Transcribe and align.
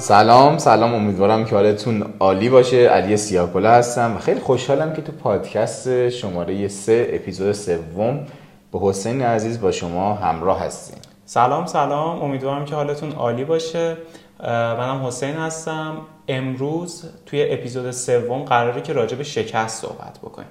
سلام 0.00 0.58
سلام 0.58 0.94
امیدوارم 0.94 1.44
که 1.44 1.54
حالتون 1.54 2.04
عالی 2.20 2.48
باشه. 2.48 2.76
علی 2.76 3.16
سیاکولا 3.16 3.70
هستم 3.70 4.16
و 4.16 4.18
خیلی 4.18 4.40
خوشحالم 4.40 4.92
که 4.92 5.02
تو 5.02 5.12
پادکست 5.12 6.08
شماره 6.08 6.68
سه 6.68 7.10
اپیزود 7.12 7.52
سوم 7.52 8.26
به 8.72 8.78
حسین 8.82 9.22
عزیز 9.22 9.60
با 9.60 9.70
شما 9.70 10.14
همراه 10.14 10.60
هستیم. 10.60 10.98
سلام 11.24 11.66
سلام. 11.66 12.22
امیدوارم 12.22 12.64
که 12.64 12.74
حالتون 12.74 13.12
عالی 13.12 13.44
باشه. 13.44 13.96
منم 14.42 15.06
حسین 15.06 15.34
هستم. 15.34 15.96
امروز 16.28 17.04
توی 17.26 17.52
اپیزود 17.52 17.90
سوم 17.90 18.42
قراره 18.42 18.80
که 18.80 18.92
راجع 18.92 19.16
به 19.16 19.24
شکست 19.24 19.82
صحبت 19.82 20.18
بکنیم. 20.18 20.48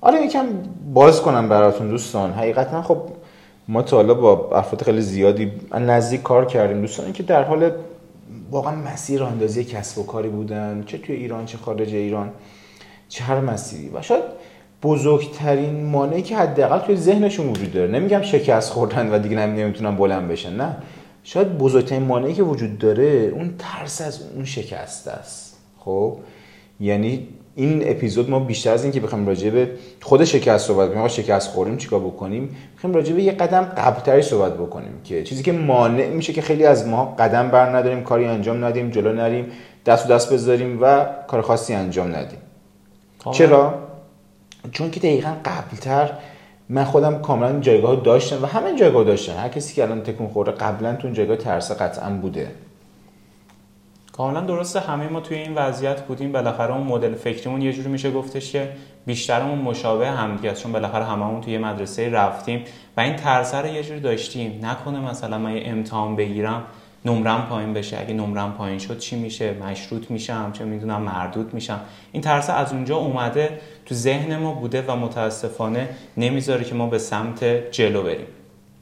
آره 0.00 0.22
یکم 0.22 0.46
باز 0.94 1.22
کنم 1.22 1.48
براتون 1.48 1.88
دوستان. 1.88 2.32
حقیقتا 2.32 2.82
خب 2.82 2.98
ما 3.68 3.82
تا 3.82 3.96
حالا 3.96 4.14
با 4.14 4.50
افراد 4.54 4.82
خیلی 4.82 5.00
زیادی 5.00 5.52
نزدیک 5.74 6.22
کار 6.22 6.44
کردیم. 6.44 6.80
دوستانی 6.80 7.12
که 7.12 7.22
در 7.22 7.42
حال 7.42 7.70
واقعا 8.52 8.76
مسیر 8.76 9.22
اندازی 9.22 9.64
کسب 9.64 9.98
و 9.98 10.02
کاری 10.06 10.28
بودن 10.28 10.84
چه 10.86 10.98
توی 10.98 11.16
ایران 11.16 11.46
چه 11.46 11.58
خارج 11.58 11.94
ایران 11.94 12.30
چه 13.08 13.24
هر 13.24 13.40
مسیری. 13.40 13.88
و 13.88 14.02
شاید 14.02 14.24
بزرگترین 14.82 15.84
مانعی 15.84 16.22
که 16.22 16.36
حداقل 16.36 16.78
توی 16.78 16.96
ذهنشون 16.96 17.48
وجود 17.48 17.72
داره 17.72 17.90
نمیگم 17.90 18.22
شکست 18.22 18.70
خوردن 18.70 19.14
و 19.14 19.18
دیگه 19.18 19.46
نمی‌تونن 19.46 19.96
بلند 19.96 20.28
بشن 20.28 20.56
نه. 20.56 20.76
شاید 21.24 21.58
بزرگترین 21.58 22.02
مانعی 22.02 22.34
که 22.34 22.42
وجود 22.42 22.78
داره 22.78 23.32
اون 23.34 23.54
ترس 23.58 24.00
از 24.00 24.22
اون 24.34 24.44
شکست 24.44 25.08
است. 25.08 25.56
خب؟ 25.78 26.16
یعنی 26.80 27.28
این 27.54 27.90
اپیزود 27.90 28.30
ما 28.30 28.40
بیشتر 28.40 28.72
از 28.72 28.82
اینکه 28.82 29.00
بخوایم 29.00 29.26
راجع 29.26 29.50
به 29.50 29.70
خود 30.02 30.24
شکست 30.24 30.66
صحبت 30.66 30.94
کنیم 30.94 31.08
شکست 31.08 31.50
خوریم 31.50 31.76
چیکار 31.76 32.00
بکنیم؟ 32.00 32.56
می‌خوایم 32.74 32.96
راجع 32.96 33.14
به 33.14 33.22
یه 33.22 33.32
قدم 33.32 33.62
قبلتری 33.62 34.22
صحبت 34.22 34.54
بکنیم 34.54 34.92
که 35.04 35.22
چیزی 35.22 35.42
که 35.42 35.52
مانع 35.52 36.08
میشه 36.08 36.32
که 36.32 36.42
خیلی 36.42 36.64
از 36.64 36.86
ما 36.86 37.14
قدم 37.18 37.48
بر 37.48 37.76
نداریم 37.76 38.02
کاری 38.02 38.24
انجام 38.24 38.64
ندیم 38.64 38.90
جلو 38.90 39.12
نریم 39.12 39.46
دست 39.86 40.06
و 40.06 40.08
دست 40.08 40.32
بذاریم 40.32 40.78
و 40.82 41.06
کار 41.28 41.42
خاصی 41.42 41.74
انجام 41.74 42.16
ندیم. 42.16 42.38
چرا؟ 43.32 43.74
چون 44.72 44.90
که 44.90 45.00
دقیقا 45.00 45.32
قبلتر 45.44 46.10
من 46.68 46.84
خودم 46.84 47.20
کاملا 47.20 47.60
جایگاه 47.60 48.02
داشتم 48.04 48.42
و 48.42 48.46
همه 48.46 48.78
جایگاه 48.78 49.04
داشتن. 49.04 49.36
هر 49.36 49.48
کسی 49.48 49.74
که 49.74 49.82
الان 49.82 50.02
تکون 50.02 50.28
خورده 50.28 50.50
قبلا 50.52 50.94
تو 50.94 51.10
جایگاه 51.10 51.36
ترس 51.36 51.72
قطعا 51.72 52.10
بوده. 52.10 52.48
کاملا 54.12 54.40
درسته 54.40 54.80
همه 54.80 55.08
ما 55.08 55.20
توی 55.20 55.36
این 55.36 55.54
وضعیت 55.54 56.02
بودیم 56.02 56.32
بالاخره 56.32 56.74
اون 56.74 56.86
مدل 56.86 57.14
فکریمون 57.14 57.62
یه 57.62 57.72
جوری 57.72 57.88
میشه 57.88 58.10
گفتش 58.10 58.52
که 58.52 58.68
بیشترمون 59.06 59.58
مشابه 59.58 60.10
همدیگه 60.10 60.50
است 60.50 60.62
چون 60.62 60.72
بالاخره 60.72 61.04
هممون 61.04 61.40
توی 61.40 61.58
مدرسه 61.58 62.10
رفتیم 62.10 62.64
و 62.96 63.00
این 63.00 63.16
ترس 63.16 63.54
رو 63.54 63.66
یه 63.66 63.82
جوری 63.82 64.00
داشتیم. 64.00 64.60
نکنه 64.66 65.00
مثلا 65.00 65.38
من 65.38 65.56
یه 65.56 65.62
امتحان 65.64 66.16
بگیرم 66.16 66.62
نمرم 67.04 67.46
پایین 67.50 67.72
بشه. 67.72 68.00
اگه 68.00 68.14
نمرم 68.14 68.52
پایین 68.52 68.78
شد 68.78 68.98
چی 68.98 69.16
میشه؟ 69.16 69.52
مشروط 69.52 70.10
میشم 70.10 70.52
چه 70.52 70.64
می‌دونم 70.64 71.02
مردود 71.02 71.54
میشم. 71.54 71.80
این 72.12 72.22
ترس 72.22 72.50
از 72.50 72.72
اونجا 72.72 72.96
اومده 72.96 73.60
تو 73.86 73.94
ذهن 73.94 74.36
ما 74.36 74.52
بوده 74.52 74.84
و 74.88 74.96
متاسفانه 74.96 75.88
نمی‌ذاره 76.16 76.64
که 76.64 76.74
ما 76.74 76.86
به 76.86 76.98
سمت 76.98 77.44
جلو 77.70 78.02
بریم. 78.02 78.26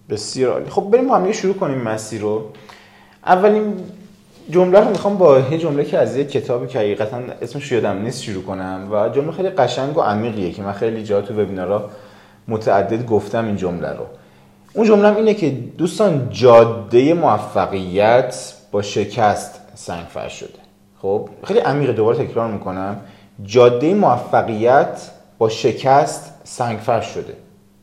بسیار 0.08 0.70
خب 0.70 0.82
بریم 0.82 1.08
با 1.08 1.16
هم 1.16 1.32
شروع 1.32 1.54
کنیم 1.54 1.78
مسیر 1.78 2.20
رو. 2.20 2.52
اولین 3.26 3.74
جمله 4.50 4.80
رو 4.80 4.88
می‌خوام 4.88 5.18
با 5.18 5.38
یه 5.38 5.58
جمله 5.58 5.84
که 5.84 5.98
از 5.98 6.16
یه 6.16 6.24
کتابی 6.24 6.66
که 6.66 6.78
حقیقتا 6.78 7.18
اسمش 7.42 7.72
یادم 7.72 8.02
نیست 8.02 8.22
شروع 8.22 8.42
کنم 8.44 8.88
و 8.92 9.08
جمله 9.08 9.32
خیلی 9.32 9.48
قشنگ 9.48 9.98
و 9.98 10.00
عمیقیه 10.00 10.52
که 10.52 10.62
من 10.62 10.72
خیلی 10.72 11.02
جا 11.02 11.22
تو 11.22 11.42
وبینارها 11.42 11.90
متعدد 12.48 13.06
گفتم 13.06 13.46
این 13.46 13.56
جمله 13.56 13.88
رو. 13.88 14.06
اون 14.74 14.86
جمله 14.86 15.16
اینه 15.16 15.34
که 15.34 15.50
دوستان 15.50 16.28
جاده 16.30 17.14
موفقیت 17.14 18.54
با 18.72 18.82
شکست 18.82 19.60
سنگ 19.74 20.06
فرش 20.06 20.32
شده. 20.32 20.58
خب 21.02 21.28
خیلی 21.44 21.60
عمیقه 21.60 21.92
دوباره 21.92 22.26
تکرار 22.26 22.50
می‌کنم. 22.50 22.96
جاده 23.44 23.94
موفقیت 23.94 25.10
با 25.38 25.48
شکست 25.48 26.34
سنگ 26.44 26.78
فرش 26.78 27.06
شده. 27.06 27.32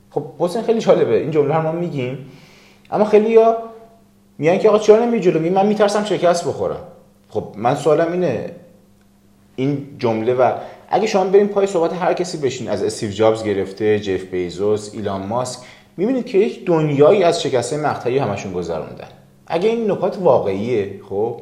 خب 0.09 0.23
حسین 0.39 0.61
خیلی 0.61 0.79
جالبه 0.79 1.17
این 1.17 1.31
جمله 1.31 1.56
رو 1.56 1.61
ما 1.61 1.72
میگیم. 1.72 2.31
اما 2.91 3.06
خیلی 3.06 3.29
یا 3.29 3.57
میگن 4.37 4.57
که 4.57 4.69
آقا 4.69 4.79
چرا 4.79 5.05
نمی 5.05 5.19
جلو؟ 5.19 5.51
من 5.51 5.65
میترسم 5.65 6.03
شکست 6.03 6.47
بخورم. 6.47 6.79
خب 7.29 7.43
من 7.57 7.75
سوالم 7.75 8.11
اینه 8.11 8.51
این 9.55 9.87
جمله 9.99 10.33
و 10.33 10.51
اگه 10.89 11.07
شما 11.07 11.23
بریم 11.23 11.47
پای 11.47 11.67
صحبت 11.67 11.93
هر 11.93 12.13
کسی 12.13 12.37
بشین 12.37 12.69
از 12.69 12.83
استیو 12.83 13.11
جابز 13.11 13.43
گرفته 13.43 13.99
جف 13.99 14.23
بیزوس 14.23 14.93
ایلان 14.93 15.27
ماسک 15.27 15.59
می‌بینید 15.97 16.25
که 16.25 16.37
یک 16.37 16.65
دنیایی 16.65 17.23
از 17.23 17.41
شکسته 17.41 17.77
مقطعی 17.77 18.17
همشون 18.17 18.53
گذروندن. 18.53 19.07
اگه 19.47 19.69
این 19.69 19.91
نکات 19.91 20.17
واقعیه 20.21 20.99
خب 21.09 21.41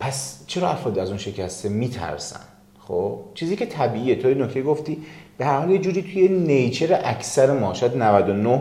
پس 0.00 0.40
چرا 0.46 0.68
افراد 0.68 0.98
از 0.98 1.08
اون 1.08 1.18
شکسته 1.18 1.68
میترسن؟ 1.68 2.40
خب 2.88 3.18
چیزی 3.34 3.56
که 3.56 3.66
طبیعیه. 3.66 4.14
تو 4.14 4.28
نکته 4.28 4.62
گفتی 4.62 4.98
به 5.38 5.44
هر 5.44 5.58
حال 5.58 5.70
یه 5.70 5.78
جوری 5.78 6.02
توی 6.02 6.28
نیچر 6.28 7.00
اکثر 7.04 7.58
ما 7.58 7.74
شاید 7.74 7.96
99 7.96 8.60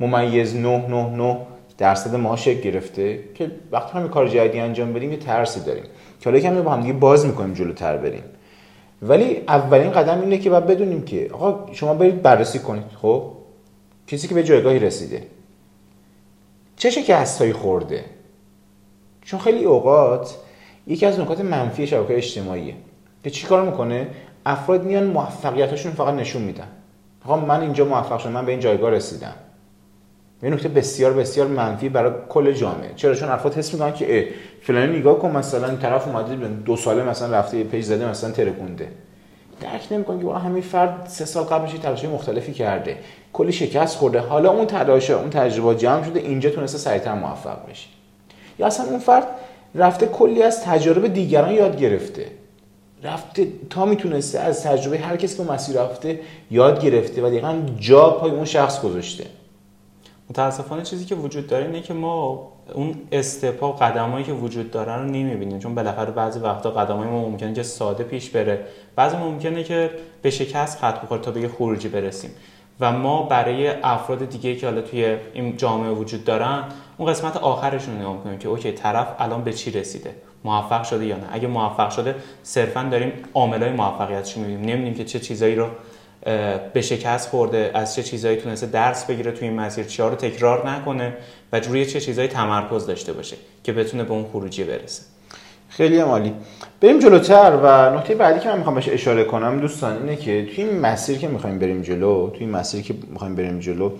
ممیز 0.00 0.56
999 0.56 1.36
درصد 1.78 2.14
ما 2.14 2.36
شکل 2.36 2.60
گرفته 2.60 3.24
که 3.34 3.50
وقتی 3.72 3.98
هم 3.98 4.08
کار 4.08 4.28
جدیدی 4.28 4.60
انجام 4.60 4.92
بدیم 4.92 5.10
یه 5.12 5.16
ترسی 5.16 5.60
داریم. 5.60 5.84
که 6.20 6.30
حالا 6.30 6.40
کمی 6.40 6.62
با 6.62 6.70
هم 6.70 6.80
دیگه 6.80 6.92
باز 6.92 7.26
می‌کنیم 7.26 7.54
جلوتر 7.54 7.96
بریم. 7.96 8.24
ولی 9.02 9.42
اولین 9.48 9.90
قدم 9.90 10.20
اینه 10.20 10.38
که 10.38 10.50
باید 10.50 10.66
بدونیم 10.66 11.02
که 11.02 11.30
آقا 11.32 11.72
شما 11.72 11.94
برید 11.94 12.22
بررسی 12.22 12.58
کنید 12.58 12.84
خب؟ 13.02 13.32
کسی 14.06 14.28
که 14.28 14.34
به 14.34 14.44
جایگاهی 14.44 14.78
رسیده. 14.78 15.22
چه 16.76 16.90
شکستهایی 16.90 17.52
خورده؟ 17.52 18.04
چون 19.22 19.40
خیلی 19.40 19.64
اوقات 19.64 20.36
یکی 20.86 21.06
از 21.06 21.20
نکات 21.20 21.40
منفی 21.40 21.86
شبکه 21.86 22.16
اجتماعیه. 22.16 22.74
که 23.24 23.30
چی 23.30 23.46
کار 23.46 23.62
می‌کنه؟ 23.62 24.08
افراد 24.46 24.84
میان 24.84 25.04
موفقیتاشون 25.04 25.92
فقط 25.92 26.14
نشون 26.14 26.42
میدن. 26.42 26.68
آقا 27.24 27.36
من 27.36 27.60
اینجا 27.60 27.84
موفق 27.84 28.18
شدم 28.18 28.32
من 28.32 28.46
به 28.46 28.52
این 28.52 28.60
جایگاه 28.60 28.90
رسیدم. 28.90 29.34
یه 30.42 30.50
نکته 30.50 30.68
بسیار 30.68 31.12
بسیار 31.12 31.46
منفی 31.46 31.88
برای 31.88 32.12
کل 32.28 32.52
جامعه. 32.52 32.90
چرا؟ 32.96 33.14
چون 33.14 33.28
افراد 33.28 33.54
حس 33.54 33.72
می‌کنن 33.72 33.92
که 33.92 34.28
فلانی 34.62 34.98
نگاه 34.98 35.18
کن 35.18 35.30
مثلا 35.30 35.76
طرف 35.76 36.06
اومده 36.06 36.36
دو 36.64 36.76
ساله 36.76 37.02
مثلا 37.02 37.38
رفته 37.38 37.64
پیج 37.64 37.84
زده 37.84 38.08
مثلا 38.08 38.30
ترکونده. 38.30 38.88
درک 39.60 39.86
نمی‌کنه 39.90 40.22
که 40.22 40.32
همین 40.32 40.62
فرد 40.62 41.06
سه 41.08 41.24
سال 41.24 41.44
قبلش 41.44 41.72
تلاش 41.72 42.04
مختلفی 42.04 42.52
کرده. 42.52 42.96
کلی 43.32 43.52
شکست 43.52 43.96
خورده. 43.96 44.20
حالا 44.20 44.50
اون 44.50 44.66
تلاش 44.66 45.10
اون 45.10 45.30
تجربه 45.30 45.74
جمع 45.74 46.04
شده 46.04 46.20
اینجا 46.20 46.50
تونسته 46.50 46.78
سریعتر 46.78 47.14
موفق 47.14 47.70
بشه. 47.70 47.86
یا 48.58 48.66
اصلا 48.66 48.86
اون 48.86 48.98
فرد 48.98 49.26
رفته 49.74 50.06
کلی 50.06 50.42
از 50.42 50.64
تجربه 50.64 51.08
دیگران 51.08 51.54
یاد 51.54 51.80
گرفته. 51.80 52.26
رفته 53.02 53.46
تا 53.70 53.84
می‌تونسته 53.84 54.38
از 54.38 54.62
تجربه 54.62 54.98
هر 54.98 55.16
کسی 55.16 55.36
که 55.36 55.52
مسیر 55.52 55.80
رفته 55.80 56.20
یاد 56.50 56.84
گرفته 56.84 57.22
و 57.22 57.26
دقیقا 57.26 57.62
جا 57.80 58.10
پای 58.10 58.30
اون 58.30 58.44
شخص 58.44 58.80
گذاشته. 58.80 59.24
متاسفانه 60.30 60.82
چیزی 60.82 61.04
که 61.04 61.14
وجود 61.14 61.46
داره 61.46 61.64
اینه 61.64 61.80
که 61.80 61.94
ما 61.94 62.48
اون 62.74 62.94
استپا 63.12 63.68
و 63.68 63.72
قدمایی 63.72 64.24
که 64.24 64.32
وجود 64.32 64.70
داره 64.70 64.96
رو 64.96 65.04
نمی‌بینیم. 65.04 65.58
چون 65.58 65.74
بالاخره 65.74 66.10
بعضی 66.10 66.38
وقتا 66.38 66.70
قدمای 66.70 67.08
ما 67.08 67.28
ممکنه 67.28 67.52
که 67.52 67.62
ساده 67.62 68.04
پیش 68.04 68.30
بره. 68.30 68.66
بعضی 68.96 69.16
ممکنه 69.16 69.64
که 69.64 69.90
به 70.22 70.30
شکست 70.30 70.78
خط 70.78 71.00
بخوره 71.00 71.20
تا 71.20 71.30
به 71.30 71.40
یه 71.40 71.48
خروجی 71.48 71.88
برسیم. 71.88 72.30
و 72.80 72.92
ما 72.92 73.22
برای 73.22 73.68
افراد 73.68 74.28
دیگه 74.28 74.56
که 74.56 74.66
حالا 74.66 74.80
توی 74.80 75.16
این 75.34 75.56
جامعه 75.56 75.90
وجود 75.90 76.24
دارن 76.24 76.64
اون 76.98 77.10
قسمت 77.10 77.36
آخرشون 77.36 78.02
رو 78.02 78.14
نگاه 78.14 78.38
که 78.38 78.48
اوکی 78.48 78.72
طرف 78.72 79.06
الان 79.18 79.44
به 79.44 79.52
چی 79.52 79.70
رسیده؟ 79.70 80.10
موفق 80.44 80.84
شده 80.84 81.06
یا 81.06 81.16
نه؟ 81.16 81.26
اگه 81.32 81.48
موفق 81.48 81.90
شده 81.90 82.14
صرفا 82.42 82.82
داریم 82.82 83.12
عاملای 83.34 83.70
موفقیتش 83.70 84.36
می‌بینیم. 84.36 84.60
نمی‌دونیم 84.60 84.94
که 84.94 85.04
چه 85.04 85.20
چیزایی 85.20 85.54
رو 85.54 85.66
به 86.72 86.80
شکست 86.80 87.28
خورده 87.28 87.70
از 87.74 87.94
چه 87.94 88.02
چیزایی 88.02 88.36
تونسته 88.36 88.66
درس 88.66 89.04
بگیره 89.04 89.32
توی 89.32 89.48
این 89.48 89.60
مسیر 89.60 89.84
چیا 89.84 90.08
رو 90.08 90.14
تکرار 90.14 90.70
نکنه 90.70 91.12
و 91.52 91.60
روی 91.60 91.86
چه 91.86 92.00
چیزایی 92.00 92.28
تمرکز 92.28 92.86
داشته 92.86 93.12
باشه 93.12 93.36
که 93.64 93.72
بتونه 93.72 94.04
به 94.04 94.10
اون 94.10 94.24
خروجی 94.32 94.64
برسه. 94.64 95.02
خیلی 95.68 95.98
عالی. 95.98 96.32
بریم 96.80 96.98
جلوتر 96.98 97.58
و 97.62 97.96
نکته 97.98 98.14
بعدی 98.14 98.40
که 98.40 98.48
من 98.48 98.58
می‌خوام 98.58 98.74
بهش 98.74 98.88
اشاره 98.88 99.24
کنم 99.24 99.60
دوستان 99.60 99.96
اینه 99.96 100.16
که 100.16 100.46
توی 100.54 100.64
این 100.64 100.80
مسیر 100.80 101.18
که 101.18 101.28
می‌خوایم 101.28 101.58
بریم 101.58 101.82
جلو 101.82 102.30
توی 102.30 102.40
این 102.40 102.50
مسیر 102.50 102.82
که 102.82 102.94
می‌خوایم 103.10 103.34
بریم 103.34 103.58
جلو 103.58 103.90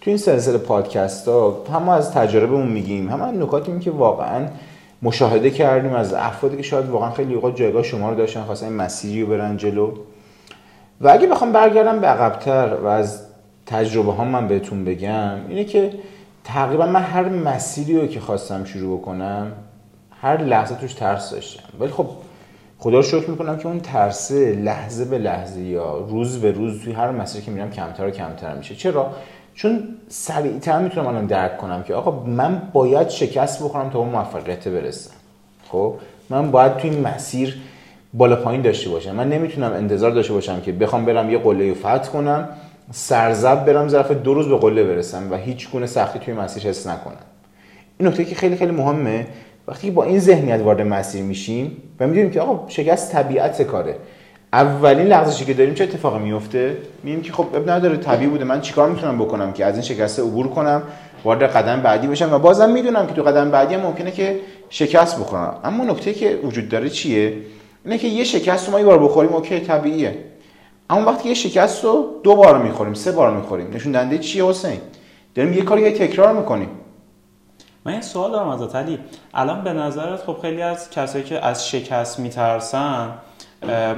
توی 0.00 0.10
این 0.10 0.18
سلسله 0.18 0.58
پادکست 0.58 1.28
ها 1.28 1.64
هم 1.74 1.88
از 1.88 2.12
تجربهمون 2.12 2.68
میگیم. 2.68 3.08
هم 3.08 3.22
از 3.22 3.34
نکاتی 3.34 3.78
که 3.78 3.90
واقعا 3.90 4.46
مشاهده 5.02 5.50
کردیم 5.50 5.92
از 5.92 6.14
افرادی 6.14 6.56
که 6.56 6.62
شاید 6.62 6.88
واقعا 6.88 7.10
خیلی 7.10 7.34
اوقات 7.34 7.56
جایگاه 7.56 7.82
شما 7.82 8.10
رو 8.10 8.16
داشتن 8.16 8.42
خواستن 8.42 8.72
مسیری 8.72 9.22
رو 9.22 9.28
برن 9.28 9.56
جلو. 9.56 9.92
و 11.00 11.08
اگه 11.08 11.26
بخوام 11.26 11.52
برگردم 11.52 12.00
به 12.00 12.06
عقبتر 12.06 12.74
و 12.74 12.86
از 12.86 13.22
تجربه 13.66 14.12
ها 14.12 14.24
من 14.24 14.48
بهتون 14.48 14.84
بگم 14.84 15.46
اینه 15.48 15.64
که 15.64 15.92
تقریبا 16.44 16.86
من 16.86 17.02
هر 17.02 17.28
مسیری 17.28 18.00
رو 18.00 18.06
که 18.06 18.20
خواستم 18.20 18.64
شروع 18.64 18.98
بکنم 18.98 19.52
هر 20.20 20.42
لحظه 20.42 20.74
توش 20.74 20.94
ترس 20.94 21.30
داشتم. 21.30 21.62
ولی 21.80 21.90
خب 21.90 22.06
خدا 22.78 22.96
رو 22.96 23.02
شکر 23.02 23.30
می‌کنم 23.30 23.56
که 23.56 23.66
اون 23.66 23.80
ترسه 23.80 24.52
لحظه 24.52 25.04
به 25.04 25.18
لحظه 25.18 25.60
یا 25.60 25.98
روز 25.98 26.40
به 26.40 26.52
روز 26.52 26.82
توی 26.82 26.92
هر 26.92 27.10
مسیری 27.10 27.44
که 27.44 27.50
میرم 27.50 27.70
کمتر 27.70 28.06
و 28.06 28.10
کمتر 28.10 28.54
میشه. 28.54 28.74
چرا؟ 28.74 29.10
چون 29.54 29.88
سریعتر 30.08 30.78
می‌تونم 30.78 31.06
الان 31.06 31.26
درک 31.26 31.58
کنم 31.58 31.82
که 31.82 31.94
آقا 31.94 32.24
من 32.26 32.62
باید 32.72 33.08
شکست 33.08 33.62
بخورم 33.62 33.90
تا 33.90 33.98
اون 33.98 34.08
موفقیت 34.08 34.68
برسم. 34.68 35.10
خب؟ 35.70 35.94
من 36.30 36.50
باید 36.50 36.76
توی 36.76 36.90
مسیر 36.90 37.60
بالا 38.14 38.36
پایین 38.36 38.62
داشته 38.62 38.90
باشم. 38.90 39.14
من 39.14 39.28
نمی‌تونم 39.28 39.72
انتظار 39.72 40.10
داشته 40.10 40.32
باشم 40.32 40.60
که 40.60 40.72
بخوام 40.72 41.04
برم 41.04 41.30
یه 41.30 41.38
قله 41.38 41.74
فتح 41.74 42.08
کنم 42.12 42.48
سرزب 42.92 43.64
برم 43.64 43.88
ظرف 43.88 44.10
دو 44.10 44.34
روز 44.34 44.48
به 44.48 44.56
قله 44.56 44.84
برسم 44.84 45.32
و 45.32 45.36
هیچ 45.36 45.70
گونه 45.70 45.86
سختی 45.86 46.18
توی 46.18 46.34
مسیر 46.34 46.62
حس 46.62 46.86
نکنم. 46.86 47.16
این 47.98 48.08
نکته 48.08 48.24
که 48.24 48.34
خیلی 48.34 48.56
خیلی 48.56 48.72
مهمه. 48.72 49.26
وقتی 49.68 49.90
با 49.90 50.04
این 50.04 50.18
ذهنیت 50.18 50.60
وارد 50.60 50.82
مسیر 50.82 51.22
میشیم 51.22 51.76
و 52.00 52.06
می‌دونیم 52.06 52.30
که 52.30 52.40
آقا 52.40 52.68
شکست 52.68 53.12
طبیعت 53.12 53.62
کاره. 53.62 53.96
اولین 54.52 55.06
لحظه‌ای 55.06 55.46
که 55.46 55.54
داریم 55.54 55.74
چه 55.74 55.84
اتفاقی 55.84 56.18
میفته 56.18 56.76
میگیم 57.02 57.22
که 57.22 57.32
خب 57.32 57.46
اب 57.54 57.70
نداره 57.70 57.96
طبیعی 57.96 58.30
بوده 58.30 58.44
من 58.44 58.60
چیکار 58.60 58.90
می‌تونم 58.90 59.18
بکنم 59.18 59.52
که 59.52 59.64
از 59.64 59.74
این 59.74 59.82
شکست 59.82 60.20
عبور 60.20 60.48
کنم 60.48 60.82
وارد 61.24 61.42
قدم 61.42 61.80
بعدی 61.80 62.06
بشم؟ 62.06 62.32
و 62.32 62.38
بازم 62.38 62.70
می‌دونم 62.70 63.06
که 63.06 63.14
تو 63.14 63.22
قدم 63.22 63.50
بعدی 63.50 63.76
ممکنه 63.76 64.10
که 64.10 64.36
شکست 64.70 65.20
بخورم. 65.20 65.56
اما 65.64 65.84
نکته 65.84 66.12
که 66.12 66.38
وجود 66.44 66.68
داره 66.68 66.88
چیه؟ 66.88 67.32
اینه 67.86 67.98
که 67.98 68.08
یه 68.08 68.24
شکست 68.24 68.66
رو 68.66 68.72
ما 68.72 68.80
یه 68.80 68.86
بار 68.86 68.98
بخوریم 68.98 69.32
اوکی 69.32 69.60
طبیعیه. 69.60 70.24
اما 70.90 71.12
وقتی 71.12 71.28
یه 71.28 71.34
شکست 71.34 71.84
رو 71.84 72.20
دو 72.22 72.36
بار 72.36 72.62
می‌خوریم 72.62 72.94
سه 72.94 73.12
بار 73.12 73.36
می‌خوریم 73.36 73.70
نشون 73.74 73.92
دهنده 73.92 74.18
چیه 74.18 74.44
حسین؟ 74.44 74.80
داریم 75.34 75.52
یه 75.52 75.62
کاری 75.62 75.90
تکرار 75.90 76.32
می‌کنیم. 76.32 76.68
من 77.84 77.92
این 77.92 78.00
سوال 78.00 78.30
دارم 78.32 78.48
ازت 78.48 78.76
علی. 78.76 78.98
الان 79.34 79.64
به 79.64 79.72
نظرت 79.72 80.20
خب 80.20 80.36
خیلی 80.42 80.62
از 80.62 80.90
کسایی 80.90 81.24
که 81.24 81.46
از 81.46 81.68
شکست 81.68 82.18
میترسن 82.18 83.10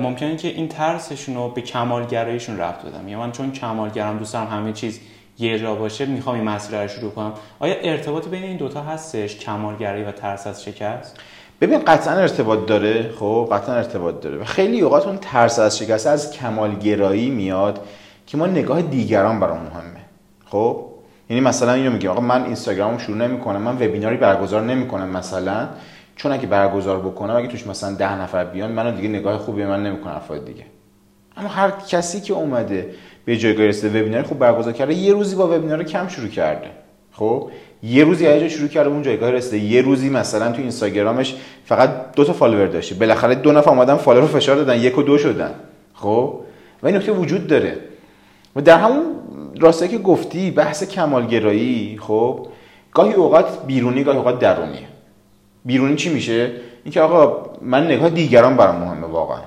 ممکنه 0.01 0.37
که 0.37 0.49
این 0.49 0.69
ترسشون 0.69 1.35
رو 1.35 1.49
به 1.49 1.61
کمالگراییشون 1.61 2.59
رفت 2.59 2.87
بدم 2.87 3.09
یا 3.09 3.19
من 3.19 3.33
چون 3.33 3.53
کمالگرم 3.53 4.19
دوست 4.19 4.33
دارم 4.33 4.47
همه 4.47 4.73
چیز 4.73 5.01
یه 5.39 5.59
جا 5.59 5.75
باشه 5.75 6.07
می‌خوام 6.07 6.35
این 6.37 6.45
مسیر 6.45 6.83
رو 6.83 6.89
شروع 6.89 7.11
کنم. 7.11 7.33
آیا 7.59 7.75
ارتباطی 7.83 8.31
بین 8.31 8.43
این 8.43 8.57
دوتا 8.57 8.83
هستش 8.83 9.39
کمالگرایی 9.39 10.05
و 10.05 10.13
ترس 10.13 10.47
از 10.47 10.65
شکست؟ 10.65 11.17
ببین 11.61 11.79
قطعا 11.79 12.15
ارتباط 12.15 12.67
داره 12.67 13.11
خب 13.19 13.49
قطعا 13.53 13.75
ارتباط 13.75 14.21
داره 14.21 14.37
و 14.37 14.45
خیلی 14.45 14.81
اوقات 14.81 15.07
اون 15.07 15.19
ترس 15.21 15.59
از 15.59 15.79
شکست 15.79 16.07
از 16.07 16.33
کمالگرایی 16.33 17.31
میاد 17.31 17.81
که 18.27 18.37
ما 18.37 18.47
نگاه 18.47 18.83
دیگران 18.83 19.41
برام 19.41 19.59
مهمه. 19.59 20.01
خب؟ 20.47 20.85
یعنی 21.31 21.41
مثلا 21.41 21.73
اینو 21.73 21.91
میگم 21.91 22.11
آقا 22.11 22.21
من 22.21 22.45
اینستاگرامم 22.45 22.99
شروع 22.99 23.17
نمی‌کنم 23.17 23.63
من 23.63 23.75
وبیناری 23.75 24.17
برگزار 24.17 24.63
نمی‌کنم 24.63 25.09
مثلا 25.09 25.69
چون 26.17 26.33
اگه 26.33 26.47
برگزار 26.47 26.99
بکنم 26.99 27.37
اگه 27.37 27.49
توش 27.49 27.67
مثلا 27.67 27.95
ده 27.95 28.21
نفر 28.21 28.45
بیان 28.45 28.73
منو 28.73 28.97
دیگه 28.97 29.09
نگاه 29.09 29.39
خوبی 29.39 29.65
من 29.65 29.83
نمی‌کنه 29.83 30.17
افراد 30.17 30.45
دیگه. 30.45 30.65
اما 31.37 31.49
هر 31.49 31.71
کسی 31.71 32.21
که 32.21 32.33
اومده 32.33 32.95
به 33.25 33.37
جایگاه 33.37 33.67
رسیده 33.67 34.01
وبینار 34.01 34.23
خوب 34.23 34.39
برگزار 34.39 34.73
کرده 34.73 34.95
یه 34.95 35.13
روزی 35.13 35.37
با 35.37 35.47
وبینار 35.57 35.83
کم 35.83 36.09
شروع 36.09 36.29
کرده. 36.29 36.71
خب؟ 37.13 37.51
یه 37.83 38.05
روزی 38.05 38.25
یه 38.25 38.49
شروع 38.49 38.69
کرده 38.69 38.89
اون 38.89 39.03
جایگاه 39.03 39.31
رسیده. 39.31 39.59
یه 39.59 39.83
روزی 39.83 40.11
مثلا 40.11 40.53
تو 40.53 40.61
اینستاگرامش 40.61 41.35
فقط 41.65 41.91
دو 42.17 42.25
تا 42.25 42.33
follower 42.33 42.67
داشته 42.67 42.95
بالاخره 42.95 43.35
دو 43.35 43.53
نفر 43.53 43.71
اومدن 43.71 43.95
follow 43.95 44.23
رو 44.23 44.29
فشار 44.29 44.57
دادن. 44.57 44.77
یک 44.77 44.99
و 44.99 45.03
دو 45.03 45.19
شدن. 45.19 45.55
خب؟ 45.95 46.41
و 46.83 46.87
این 46.87 46.97
نکته 46.97 47.13
وجود 47.13 47.47
داره. 47.47 47.77
و 48.57 48.61
در 48.61 48.79
همون 48.79 49.03
راسته 49.61 49.89
که 49.89 49.99
گفتی 49.99 50.51
بحث 50.51 50.85
کمالگرایی 50.85 51.99
خب؟ 52.01 52.47
گاهی 52.93 53.13
اوقات 53.13 53.67
بیرونی 53.67 54.05
گاهی 54.05 54.19
اوقات 54.19 54.39
درونی. 54.39 54.87
بیرونی 55.65 55.97
چی 55.97 56.15
میشه؟ 56.15 56.51
اینکه 56.85 57.01
آقا 57.01 57.51
من 57.63 57.85
نگاه 57.85 58.11
دیگران 58.11 58.57
برام 58.57 58.77
مهمه 58.77 59.07
واقعا. 59.07 59.43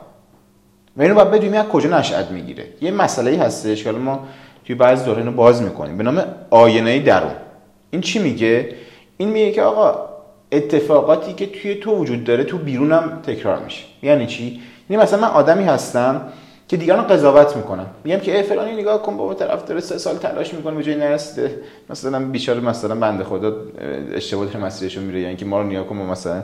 و 0.97 1.01
اینو 1.01 1.15
باید 1.15 1.31
بدونیم 1.31 1.53
از 1.53 1.65
کجا 1.65 1.99
نشأت 1.99 2.31
می‌گیره. 2.31 2.63
یه 2.81 2.91
مسئله 2.91 3.37
هستش 3.37 3.83
که 3.83 3.91
ما 3.91 4.19
توی 4.65 4.75
بعضی 4.75 5.05
دوره 5.05 5.17
اینو 5.17 5.31
باز 5.31 5.61
می‌کنیم. 5.61 5.97
به 5.97 6.03
نام 6.03 6.23
آینه 6.49 6.99
درون. 6.99 7.31
این 7.91 8.01
چی 8.01 8.19
میگه؟ 8.19 8.75
این 9.17 9.29
میگه 9.29 9.51
که 9.51 9.61
آقا 9.61 10.09
اتفاقاتی 10.51 11.33
که 11.33 11.45
توی 11.45 11.75
تو 11.75 11.95
وجود 11.95 12.23
داره 12.23 12.43
تو 12.43 12.57
بیرونم 12.57 13.19
تکرار 13.23 13.59
میشه. 13.59 13.83
یعنی 14.03 14.27
چی؟ 14.27 14.61
یعنی 14.89 15.03
مثلا 15.03 15.19
من 15.19 15.27
آدمی 15.27 15.63
هستم 15.63 16.21
که 16.67 16.77
دیگران 16.77 17.07
قضاوت 17.07 17.57
می‌کنم 17.57 17.85
میگم 18.03 18.19
که 18.19 18.37
ای 18.37 18.43
فلانی 18.43 18.75
نگاه 18.75 19.01
کن 19.01 19.17
بابا 19.17 19.33
طرف 19.33 19.65
داره 19.65 19.79
سه 19.81 19.97
سال 19.97 20.15
تلاش 20.15 20.53
می‌کنه 20.53 20.75
به 20.75 20.83
جای 20.83 20.95
نرسیده. 20.95 21.55
مثلا 21.89 22.19
بیچاره 22.19 22.59
مثلا 22.59 22.95
بنده 22.95 23.23
خدا 23.23 23.55
اشتباه 24.13 24.45
داره 24.45 24.59
مسیرشو 24.59 25.01
میره. 25.01 25.19
یعنی 25.19 25.35
که 25.35 25.45
ما 25.45 25.61
رو 25.61 25.67
نگاه 25.67 25.87
کن 25.87 25.95
مثلا 25.95 26.43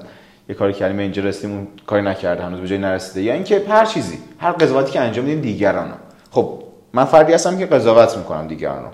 یه 0.50 0.56
کاری 0.56 0.74
کردیم 0.74 1.00
اینجا 1.00 1.24
رسیدیم 1.24 1.56
اون 1.56 1.68
کاری 1.86 2.02
نکرده 2.02 2.44
هنوز 2.44 2.60
به 2.60 2.68
جای 2.68 2.78
نرسیده. 2.78 3.22
یا 3.22 3.34
اینکه 3.34 3.64
هر 3.70 3.86
چیزی 3.86 4.18
هر 4.38 4.52
قضاوتی 4.52 4.92
که 4.92 5.00
انجام 5.00 5.26
میدیم 5.26 5.42
دیگرانو. 5.42 5.94
خب 6.32 6.64
من 6.94 7.06
فردی 7.06 7.34
هستم 7.34 7.58
که 7.58 7.66
قضاوت 7.66 8.18
می‌کنم 8.18 8.48
دیگرانو. 8.48 8.88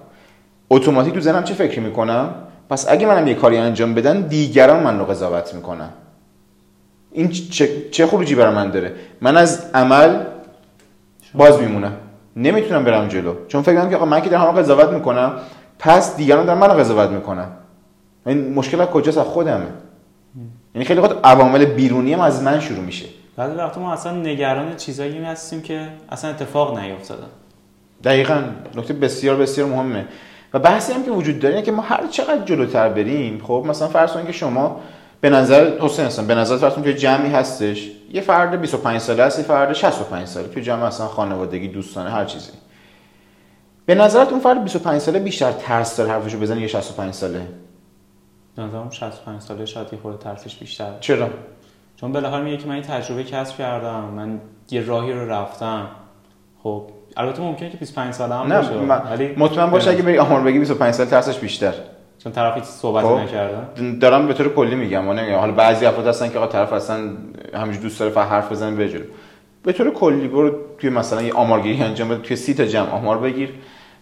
اتوماتیک 0.75 1.14
تو 1.14 1.20
ذهنم 1.20 1.44
چه 1.44 1.54
فکری 1.54 1.81
می‌کنم؟ 1.81 2.36
پس 2.70 2.86
اگه 2.90 3.08
منم 3.08 3.28
یه 3.28 3.34
کاری 3.34 3.58
انجام 3.58 3.94
بدن 3.94 4.22
دیگران 4.22 4.84
من 4.84 5.00
رو 5.00 5.06
قضاوت 5.06 5.54
می‌کنن. 5.54 5.90
این 7.12 7.30
چه, 7.30 7.90
چه 7.92 8.08
خروجی 8.08 8.36
برای 8.36 8.56
من 8.56 8.72
داره؟ 8.72 8.94
من 9.22 9.38
از 9.38 9.66
عمل 9.74 10.24
باز 11.34 11.60
میمونم. 11.60 11.94
نمی‌تونم 12.36 12.84
برم 12.84 13.08
جلو. 13.08 13.34
چون 13.48 13.62
فکر 13.62 13.75
کنم 13.75 13.90
که 13.90 13.96
آقا 13.96 14.06
من 14.06 14.22
که 14.22 14.30
دارم 14.30 14.52
قضاوت 14.52 14.90
می‌کنم 14.90 15.34
پس 15.80 16.18
دیگران 16.18 16.46
دارن 16.46 16.58
منو 16.58 16.74
قضاوت 16.74 17.10
می‌کنن. 17.10 17.48
این 18.25 18.54
مشکل 18.54 18.81
از 18.81 18.88
کجاست؟ 18.88 19.18
از 19.18 19.25
خودمه. 19.25 19.66
یعنی 20.75 20.86
خیلی 20.86 21.00
وقت 21.00 21.16
عوامل 21.24 21.66
بیرونی 21.66 22.14
هم 22.14 22.20
از 22.20 22.44
من 22.44 22.60
شروع 22.60 22.84
میشه. 22.84 23.06
بعضی 23.38 23.56
وقتا 23.56 23.81
ما 23.81 23.94
اصلا 23.94 24.12
نگران 24.12 24.75
چیزایی 24.75 25.24
هستیم 25.24 25.62
که 25.62 25.88
اصلا 26.12 26.30
اتفاق 26.30 26.80
نیفتادن 26.80 27.28
دقیقا. 28.04 28.42
نکته 28.75 28.94
بسیار 28.94 29.36
بسیار 29.36 29.68
مهمه. 29.68 30.06
و 30.54 30.60
بحثی 30.60 30.94
هم 30.94 31.04
که 31.04 31.12
وجود 31.12 31.40
داره 31.40 31.56
اینه 31.56 31.66
که 31.66 31.72
ما 31.72 31.82
هر 31.82 32.08
چقدر 32.08 32.46
جلوتر 32.46 32.90
بریم 32.90 33.42
خب 33.44 33.64
مثلا 33.68 33.88
فرض 33.88 34.12
کنید 34.12 34.26
که 34.26 34.32
شما 34.32 34.82
به 35.22 35.30
نظر 35.30 35.80
حسین 35.80 36.06
هستن 36.06 36.28
به 36.28 36.36
نظر 36.36 36.58
فرض 36.58 36.84
که 36.84 36.94
جمعی 36.94 37.30
هستش 37.30 37.92
یه 38.12 38.22
فرد 38.22 38.62
25 38.62 39.02
ساله 39.02 39.24
هست 39.24 39.40
یه 39.40 39.46
فرد 39.46 39.74
65 39.74 40.28
ساله. 40.28 40.48
تو 40.48 40.60
جمع 40.60 40.88
مثلا 40.88 41.08
خانوادگی 41.08 41.68
دوستانه 41.68 42.10
هر 42.10 42.26
چیزی. 42.26 42.52
به 43.86 43.96
نظرت 43.96 44.30
اون 44.30 44.40
فرد 44.40 44.64
25 44.64 45.02
ساله 45.02 45.20
بیشتر 45.20 45.52
ترس 45.52 45.98
داره 45.98 46.12
حرفشو 46.12 46.40
بزنه 46.40 46.62
یا 46.62 46.68
65 46.68 47.14
ساله؟ 47.14 47.48
نظرم 48.58 48.90
65 48.90 49.42
ساله 49.42 49.66
شاید 49.66 49.94
یه 49.94 50.00
خورده 50.00 50.18
ترسش 50.18 50.56
بیشتر 50.56 51.00
چرا؟ 51.00 51.30
چون 51.96 52.12
بالاخره 52.12 52.42
میگه 52.42 52.58
که 52.58 52.68
من 52.68 52.74
این 52.74 52.84
تجربه 52.84 53.24
کسب 53.24 53.58
کردم 53.58 54.04
من 54.04 54.42
یه 54.72 54.86
راهی 54.86 55.14
رو 55.14 55.30
رفتم. 55.30 55.88
خب 56.64 56.90
البته 57.18 57.42
ممکنه 57.42 57.69
که 57.69 57.77
25 57.77 58.13
ساله 58.13 58.36
هم 58.36 58.50
باشه 58.50 58.69
ولی 59.12 59.33
مطمئن 59.38 59.69
باشه 59.69 59.89
اگه 59.89 60.01
بری 60.01 60.18
آمار 60.18 60.42
بگی 60.42 60.60
25 60.60 60.94
سال 60.94 61.06
ترسش 61.06 61.39
بیشتر. 61.39 61.74
چون 62.24 62.31
طرف 62.31 62.56
هیچ 62.56 62.63
صحبت 62.63 63.04
خب. 63.04 63.12
نکردن. 63.12 64.00
دارم 64.00 64.27
به 64.27 64.33
طور 64.33 64.54
کلی 64.54 64.75
میگم 64.75 65.07
اون 65.07 65.19
حالا 65.19 65.51
بعضی 65.51 65.86
افراد 65.86 66.07
هستن 66.07 66.30
که 66.30 66.38
آقا 66.38 66.48
طرف 66.48 66.74
اصلا 66.74 66.98
همینجوری 67.53 67.84
دوست 67.84 68.00
داره 68.00 68.12
فقط 68.12 68.27
حرف 68.27 68.51
بزنه 68.51 68.75
به 68.75 68.89
جلو. 68.89 69.03
به 69.63 69.74
طور 69.74 69.93
کلی 69.93 70.27
برو 70.27 70.55
توی 70.77 70.89
مثلا 70.89 71.22
یه 71.22 71.34
آمارگیری 71.34 71.84
انجام 71.84 72.10
بده 72.10 72.22
توی 72.22 72.36
سی 72.36 72.53
تا 72.53 72.65
جمع 72.65 72.89
آمار 72.89 73.17
بگیر 73.17 73.50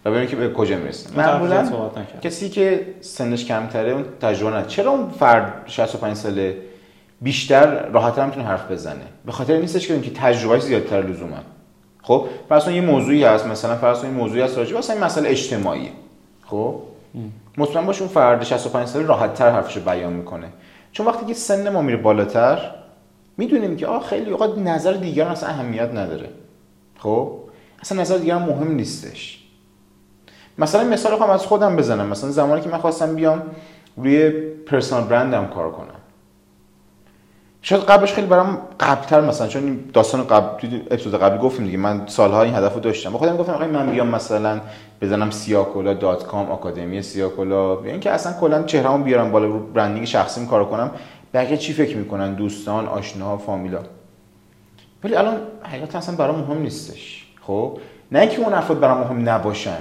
و 0.04 0.10
ببین 0.10 0.26
که 0.26 0.36
به 0.36 0.52
کجا 0.52 0.76
می‌رسه 0.76 1.16
معمولا 1.16 1.90
کسی 2.22 2.48
که 2.48 2.86
سنش 3.00 3.44
کمتره 3.44 3.90
اون 3.92 4.04
تجربه 4.20 4.50
نداره. 4.50 4.66
چرا 4.66 4.90
اون 4.90 5.10
فرد 5.10 5.52
65 5.66 6.16
ساله 6.16 6.56
بیشتر 7.20 7.88
راحت‌تر 7.88 8.26
می‌تونه 8.26 8.46
حرف 8.46 8.70
بزنه؟ 8.70 9.04
به 9.26 9.32
خاطر 9.32 9.56
نیستش 9.56 9.88
که 9.88 9.94
اینکه 9.94 10.10
تجربهش 10.10 10.62
زیادتر 10.62 11.02
لزوما. 11.02 11.36
خب 12.02 12.26
فرض 12.48 12.68
یه 12.68 12.80
موضوعی 12.80 13.24
هست 13.24 13.46
مثلا 13.46 13.76
فرض 13.76 14.04
یه 14.04 14.10
موضوعی 14.10 14.42
هست 14.42 14.58
راجع 14.58 14.78
مثلا 14.78 14.96
این 14.96 15.04
مسئله 15.04 15.28
اجتماعی. 15.28 15.88
خب؟ 16.46 16.74
مطمئن 17.58 17.86
باش 17.86 18.00
اون 18.00 18.08
فرد 18.08 18.44
65 18.44 18.88
ساله 18.88 19.06
راحت 19.06 19.34
تر 19.34 19.50
حرفشو 19.50 19.80
بیان 19.80 20.12
می‌کنه. 20.12 20.46
چون 20.92 21.06
وقتی 21.06 21.26
که 21.26 21.34
سن 21.34 21.72
ما 21.72 21.82
میره 21.82 21.96
بالاتر 21.96 22.70
می‌دونیم 23.36 23.76
که 23.76 23.86
آه 23.86 24.06
خیلی 24.06 24.30
اوقات 24.30 24.58
نظر 24.58 24.92
دیگر 24.92 25.28
اصلا 25.28 25.48
اهمیت 25.48 25.90
نداره. 25.90 26.28
خب؟ 26.98 27.32
اصلا 27.80 28.00
نظر 28.00 28.16
دیگر 28.16 28.38
مهم 28.38 28.74
نیستش. 28.74 29.38
مثلا 30.58 30.84
مثال 30.84 31.16
خواهم 31.16 31.32
از 31.32 31.46
خودم 31.46 31.76
بزنم. 31.76 32.06
مثلا 32.06 32.30
زمانی 32.30 32.60
که 32.60 32.68
من 32.68 32.78
خواستم 32.78 33.14
بیام 33.14 33.42
روی 33.96 34.30
personal 34.66 35.04
brand 35.04 35.39
م 35.39 35.46
کار 35.46 35.70
کنم. 35.70 36.01
شاید 37.62 37.82
قبلش 37.82 38.12
خیلی 38.12 38.26
برام 38.26 38.58
قبلتر 38.80 39.20
مثلا 39.20 39.46
چون 39.46 39.78
داستان 39.92 40.26
قبل 40.26 40.80
اپیزود 40.90 41.20
قبلی 41.20 41.38
گفتیم 41.38 41.66
دیگه 41.66 41.78
من 41.78 42.06
سالها 42.06 42.42
این 42.42 42.54
هدفو 42.54 42.80
داشتم. 42.80 43.10
با 43.10 43.18
خودم 43.18 43.36
گفتم 43.36 43.52
آقا 43.52 43.66
من 43.66 43.90
بیام 43.90 44.08
مثلا 44.08 44.60
بزنم 45.00 45.30
سیاکولا 45.30 45.94
dot 45.94 46.26
com 46.26 46.50
آکادمی 46.50 47.02
سیاکولا 47.02 47.78
یا 47.84 47.90
اینکه 47.90 48.10
اصلا 48.10 48.32
کلا 48.40 48.62
چهرهمو 48.62 49.04
بیارم 49.04 49.32
بالا 49.32 49.46
رو 49.46 49.58
branding 49.58 50.06
شخصیم 50.06 50.46
کار 50.46 50.64
کنم 50.64 50.90
بقیه 51.34 51.56
چی 51.56 51.72
فکر 51.72 51.96
می‌کنن؟ 51.96 52.34
دوستان 52.34 52.86
آشناها 52.86 53.36
فامیلا. 53.36 53.80
ولی 55.04 55.14
الان 55.14 55.36
حقیقتا 55.62 55.98
اصلا 55.98 56.16
برام 56.16 56.38
مهم 56.38 56.62
نیستش. 56.62 57.26
خب؟ 57.40 57.78
نه 58.12 58.18
اینکه 58.20 58.38
اون 58.40 58.52
افراد 58.52 58.80
برام 58.80 58.98
مهم 58.98 59.28
نباشن. 59.28 59.78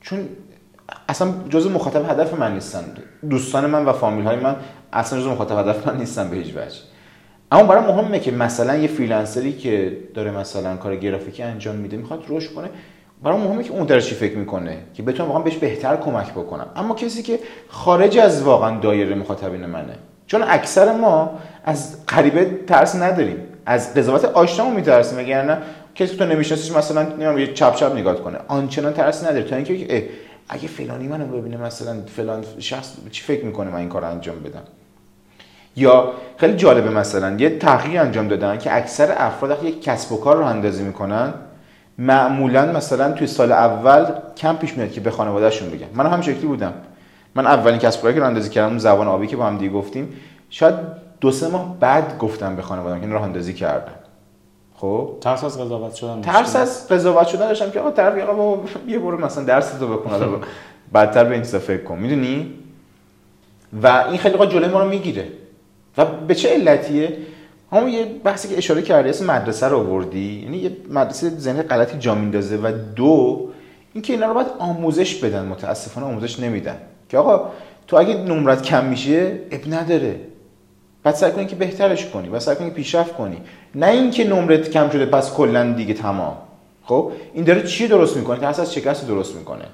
چون 0.00 0.28
اصلا 1.08 1.32
جزء 1.48 1.70
مخاطب 1.70 2.10
هدف 2.10 2.34
من 2.34 2.54
نیستن. 2.54 2.84
دوستان 3.30 3.66
من 3.66 3.84
و 3.84 3.92
فامیل 3.92 4.24
های 4.24 4.36
من 4.36 4.56
اصلا 4.92 5.20
جزء 5.20 5.30
مخاطب 5.30 5.58
هدف 5.58 5.88
من 5.88 5.96
نیستن 5.96 6.30
به 6.30 6.36
هیچ 6.36 6.48
وجه. 6.56 6.76
اما 7.52 7.62
برای 7.62 7.82
مهمه 7.84 8.20
که 8.20 8.30
مثلا 8.30 8.76
یه 8.76 8.88
فریلنسری 8.88 9.52
که 9.52 9.96
داره 10.14 10.30
مثلا 10.30 10.76
کار 10.76 10.96
گرافیکی 10.96 11.42
انجام 11.42 11.76
میده 11.76 11.96
می‌خواد 11.96 12.24
رشد 12.28 12.54
کنه. 12.54 12.68
برای 13.22 13.38
مهمه 13.38 13.62
که 13.62 13.70
اون 13.70 13.86
داره 13.86 14.00
چی 14.00 14.14
فکر 14.14 14.36
می‌کنه 14.36 14.76
که 14.94 15.02
بتونم 15.02 15.28
واقعا 15.28 15.42
بهش 15.42 15.56
بهتر 15.56 15.96
کمک 15.96 16.30
بکنم. 16.30 16.66
اما 16.76 16.94
کسی 16.94 17.22
که 17.22 17.38
خارج 17.68 18.18
از 18.18 18.42
واقعا 18.42 18.80
دایره 18.80 19.14
مخاطبین 19.14 19.66
منه. 19.66 19.94
چون 20.26 20.42
اکثر 20.42 20.92
ما 20.92 21.38
از 21.64 22.06
غریبه 22.06 22.50
ترس 22.66 22.96
نداریم. 22.96 23.36
از 23.66 23.94
قضاوت 23.94 24.24
آشنامون 24.24 24.74
میترسیم 24.74 25.18
وگرنه 25.18 25.58
کسی 25.94 26.16
تو 26.16 26.24
نمیشناسیش 26.24 26.72
مثلا 26.72 27.02
نمی‌دونم 27.02 27.38
یه 27.38 27.52
چپ 27.52 27.74
چپ 27.74 27.92
نگاه 27.96 28.16
کنه. 28.16 28.38
آنچنان 28.48 28.92
ترس 28.92 29.24
نداره 29.24 29.42
تا 29.42 29.56
اینکه 29.56 30.08
اگه 30.48 30.68
فلانی 30.68 31.08
منو 31.08 31.26
ببینه 31.26 31.56
مثلا 31.56 31.96
فلان 32.16 32.44
شخص 32.58 32.92
چی 33.10 33.22
فکر 33.22 33.44
می‌کنه 33.44 33.70
من 33.70 33.78
این 33.78 33.88
کار 33.88 34.04
انجام 34.04 34.40
بدم؟ 34.40 34.62
یا 35.76 36.12
خیلی 36.36 36.56
جالبه 36.56 36.90
مثلا 36.90 37.36
یه 37.38 37.58
تحقیق 37.58 38.00
انجام 38.00 38.28
دادن 38.28 38.58
که 38.58 38.76
اکثر 38.76 39.14
افراد 39.16 39.50
وقتی 39.50 39.66
یک 39.66 39.82
کسب 39.82 40.12
و 40.12 40.16
کار 40.16 40.36
رو 40.36 40.44
اندازی 40.44 40.82
می‌کنن 40.82 41.34
معمولا 41.98 42.66
مثلا 42.66 43.12
توی 43.12 43.26
سال 43.26 43.52
اول 43.52 44.06
کم 44.36 44.56
پیش 44.56 44.76
میاد 44.76 44.92
که 44.92 45.00
به 45.00 45.10
خانوادهشون 45.10 45.70
بگن. 45.70 45.86
من 45.94 46.06
هم 46.06 46.20
شکلی 46.20 46.46
بودم. 46.46 46.72
من 47.34 47.46
اولین 47.46 47.78
کسب 47.78 47.98
و 47.98 48.02
کاری 48.02 48.14
که 48.14 48.20
رو 48.20 48.26
اندازی 48.26 48.50
کردم 48.50 48.78
زبان 48.78 49.08
آبی 49.08 49.26
که 49.26 49.36
با 49.36 49.46
هم 49.46 49.58
دیگه 49.58 49.72
گفتیم 49.72 50.08
شاید 50.50 50.74
دو 51.20 51.30
سه 51.30 51.48
ماه 51.48 51.76
بعد 51.80 52.18
گفتم 52.18 52.56
به 52.56 52.62
خانواده‌ام 52.62 53.00
که 53.00 53.06
این 53.06 53.14
راه 53.14 53.22
اندازی 53.22 53.54
کردم 53.54 53.92
خب؟ 54.76 55.16
ترس 55.20 55.44
از 55.44 55.60
قضاوت 55.60 55.94
شدن 55.94 56.20
ترس 56.20 56.56
از 56.56 56.88
قضاوت 56.88 57.26
شدن 57.26 57.48
داشتم 57.48 57.70
که 57.70 57.80
آقا 57.80 57.90
طرف 57.90 58.28
آقا 58.28 58.62
یه 58.86 58.98
برو 58.98 59.24
مثلا 59.24 59.44
درس 59.44 59.70
تو 59.70 59.96
بخون 59.96 60.40
بعدتر 60.92 61.24
به 61.28 61.34
این 61.34 61.42
فکر 61.42 61.82
کن. 61.82 61.98
می‌دونی؟ 61.98 62.54
و 63.82 64.04
این 64.08 64.18
خیلی 64.18 64.36
وقت 64.36 64.50
جلوی 64.50 64.68
ما 64.68 64.82
رو 64.82 64.88
می‌گیره. 64.88 65.28
و 65.96 66.04
به 66.04 66.34
چه 66.34 66.48
علتیه؟ 66.48 67.16
همون 67.72 67.88
یه 67.88 68.04
بحثی 68.04 68.48
که 68.48 68.58
اشاره 68.58 68.82
کردی 68.82 69.08
اسم 69.08 69.26
مدرسه 69.26 69.68
رو 69.68 69.78
آوردی. 69.78 70.42
یعنی 70.42 70.56
یه 70.56 70.76
مدرسه 70.90 71.30
ذهن 71.30 71.62
غلطی 71.62 71.98
جا 71.98 72.14
میندازه 72.14 72.56
و 72.56 72.72
دو 72.96 73.48
اینکه 73.92 74.12
اینا 74.12 74.26
رو 74.26 74.34
باید 74.34 74.46
آموزش 74.58 75.14
بدن. 75.14 75.44
متاسفانه 75.44 76.06
آموزش 76.06 76.40
نمیدن. 76.40 76.76
که 77.08 77.18
آقا 77.18 77.50
تو 77.86 77.96
اگه 77.96 78.14
نمرت 78.14 78.62
کم 78.62 78.84
میشه 78.84 79.38
اب 79.50 79.74
نداره. 79.74 80.20
بعد 81.02 81.14
سعی 81.14 81.32
کنی 81.32 81.46
که 81.46 81.56
بهترش 81.56 82.06
کنی. 82.06 82.28
و 82.28 82.38
سعی 82.38 82.56
کنی 82.56 82.70
پیشرفت 82.70 83.16
کنی. 83.16 83.36
نه 83.74 83.86
اینکه 83.86 84.24
نمرت 84.24 84.70
کم 84.70 84.90
شده 84.90 85.06
پس 85.06 85.34
کلا 85.34 85.72
دیگه 85.72 85.94
تمام. 85.94 86.36
خب؟ 86.84 87.12
این 87.34 87.44
داره 87.44 87.62
چی 87.62 87.88
درست 87.88 88.16
می‌کنه؟ 88.16 88.40
که 88.40 88.46
از 88.46 88.74
شکست 88.74 89.08
درست 89.08 89.36
می‌کنه. 89.36 89.64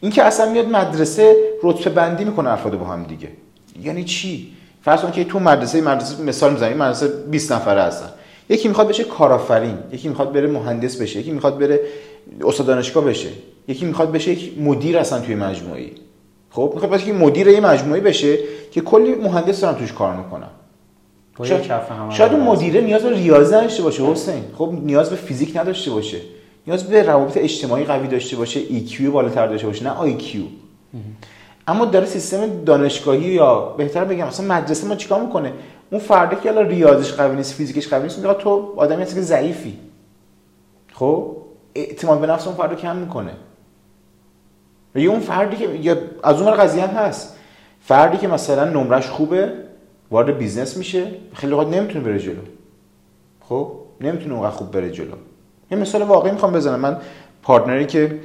این 0.00 0.12
که 0.12 0.22
اصلا 0.22 0.52
میاد 0.52 0.68
مدرسه 0.68 1.36
رتبه 1.62 1.90
بندی 1.90 2.24
می‌کنه 2.24 2.50
افراد 2.50 2.78
با 2.78 2.86
هم 2.86 3.02
دیگه. 3.02 3.28
یعنی 3.82 4.04
چی؟ 4.04 4.55
فرض 4.86 5.00
کن 5.00 5.10
که 5.10 5.24
تو 5.24 5.38
مدرسه 5.38 5.80
مدرسه 5.80 6.22
مثال 6.22 6.52
می‌زنیم 6.52 6.76
مدرسه 6.76 7.08
20 7.08 7.52
نفره 7.52 7.82
هستن. 7.82 8.08
یکی 8.48 8.68
می‌خواد 8.68 8.88
بشه 8.88 9.04
کارآفرین 9.04 9.78
یکی 9.92 10.08
می‌خواد 10.08 10.32
بره 10.32 10.46
مهندس 10.46 10.96
بشه 10.96 11.20
یکی 11.20 11.30
می‌خواد 11.30 11.58
بره 11.58 11.80
استاد 12.44 12.66
دانشگاه 12.66 13.04
بشه 13.04 13.28
یکی 13.68 13.86
می‌خواد 13.86 14.12
بشه 14.12 14.30
یک 14.30 14.58
مدیر 14.58 14.98
اصلا 14.98 15.20
توی 15.20 15.34
مجموعه 15.34 15.90
خب 16.50 16.70
می‌خواد 16.74 16.92
بشه 16.92 17.04
که 17.04 17.12
مدیر 17.12 17.48
یه 17.48 17.60
مجموعه 17.60 18.00
بشه 18.00 18.38
که 18.72 18.80
کلی 18.80 19.14
مهندس 19.14 19.60
دارن 19.60 19.78
توش 19.78 19.92
کار 19.92 20.16
می‌کنن. 20.16 20.48
شاید, 21.42 21.70
شاید 22.10 22.32
اون 22.32 22.40
مدیره 22.40 22.80
نیاز 22.80 23.02
به 23.02 23.10
ریاضی 23.10 23.54
نداشته 23.54 23.82
باشه 23.82 24.02
حسین. 24.02 24.42
خب 24.58 24.72
نیاز 24.82 25.10
به 25.10 25.16
فیزیک 25.16 25.56
نداشته 25.56 25.90
باشه. 25.90 26.18
نیاز 26.66 26.84
به 26.84 27.02
روابط 27.02 27.36
اجتماعی 27.36 27.84
قوی 27.84 28.08
داشته 28.08 28.36
باشه 28.36 28.60
EQ 28.60 29.02
بالاتر 29.02 29.46
داشته 29.46 29.66
باشه 29.66 29.84
نه 29.84 30.18
IQ 30.18 30.36
اما 31.68 31.84
داره 31.84 32.06
سیستم 32.06 32.64
دانشگاهی 32.64 33.28
یا 33.28 33.60
بهتر 33.60 34.04
بگم 34.04 34.26
مثلا 34.26 34.46
مدرسه 34.46 34.86
ما 34.86 34.94
چیکار 34.94 35.20
می‌کنه؟ 35.20 35.52
اون 35.90 36.00
فردی 36.00 36.36
که 36.36 36.48
الان 36.48 36.68
ریاضیش 36.68 37.12
قوی 37.12 37.36
نیست 37.36 37.54
فیزیکش 37.54 37.88
قوی 37.88 38.02
نیست 38.02 38.18
میگه 38.18 38.34
تو 38.34 38.74
آدمی 38.76 39.02
هستی 39.02 39.14
که 39.14 39.20
ضعیفی. 39.20 39.78
خب؟ 40.92 41.36
اعتماد 41.74 42.20
به 42.20 42.26
نفس 42.26 42.46
اون 42.46 42.56
فرد 42.56 42.70
رو 42.70 42.76
کم 42.76 42.96
می‌کنه. 42.96 43.32
و 44.94 44.98
یه 44.98 45.10
اون 45.10 45.20
فردی 45.20 45.56
که 45.56 45.68
یا 45.74 45.96
از 46.22 46.42
اون 46.42 46.50
قضیه 46.50 46.86
هم 46.86 46.94
هست. 46.96 47.36
فردی 47.80 48.16
که 48.16 48.28
مثلا 48.28 48.64
نمرش 48.64 49.10
خوبه 49.10 49.52
وارد 50.10 50.38
business 50.38 50.76
میشه 50.76 51.06
خیلی 51.34 51.52
وقت 51.52 51.66
نمی‌تونه 51.66 52.04
بره 52.04 52.18
جلو. 52.18 52.42
خب؟ 53.40 53.72
نمی‌تونه 54.00 54.34
اونقدر 54.34 54.50
خوب 54.50 54.70
بره 54.70 54.90
جلو. 54.90 55.14
یه 55.70 55.78
مثال 55.78 56.02
واقعی 56.02 56.32
می‌خوام 56.32 56.52
بزنم. 56.52 56.80
من 56.80 56.96
partner 57.42 57.80
ی 57.80 57.86
که 57.86 58.20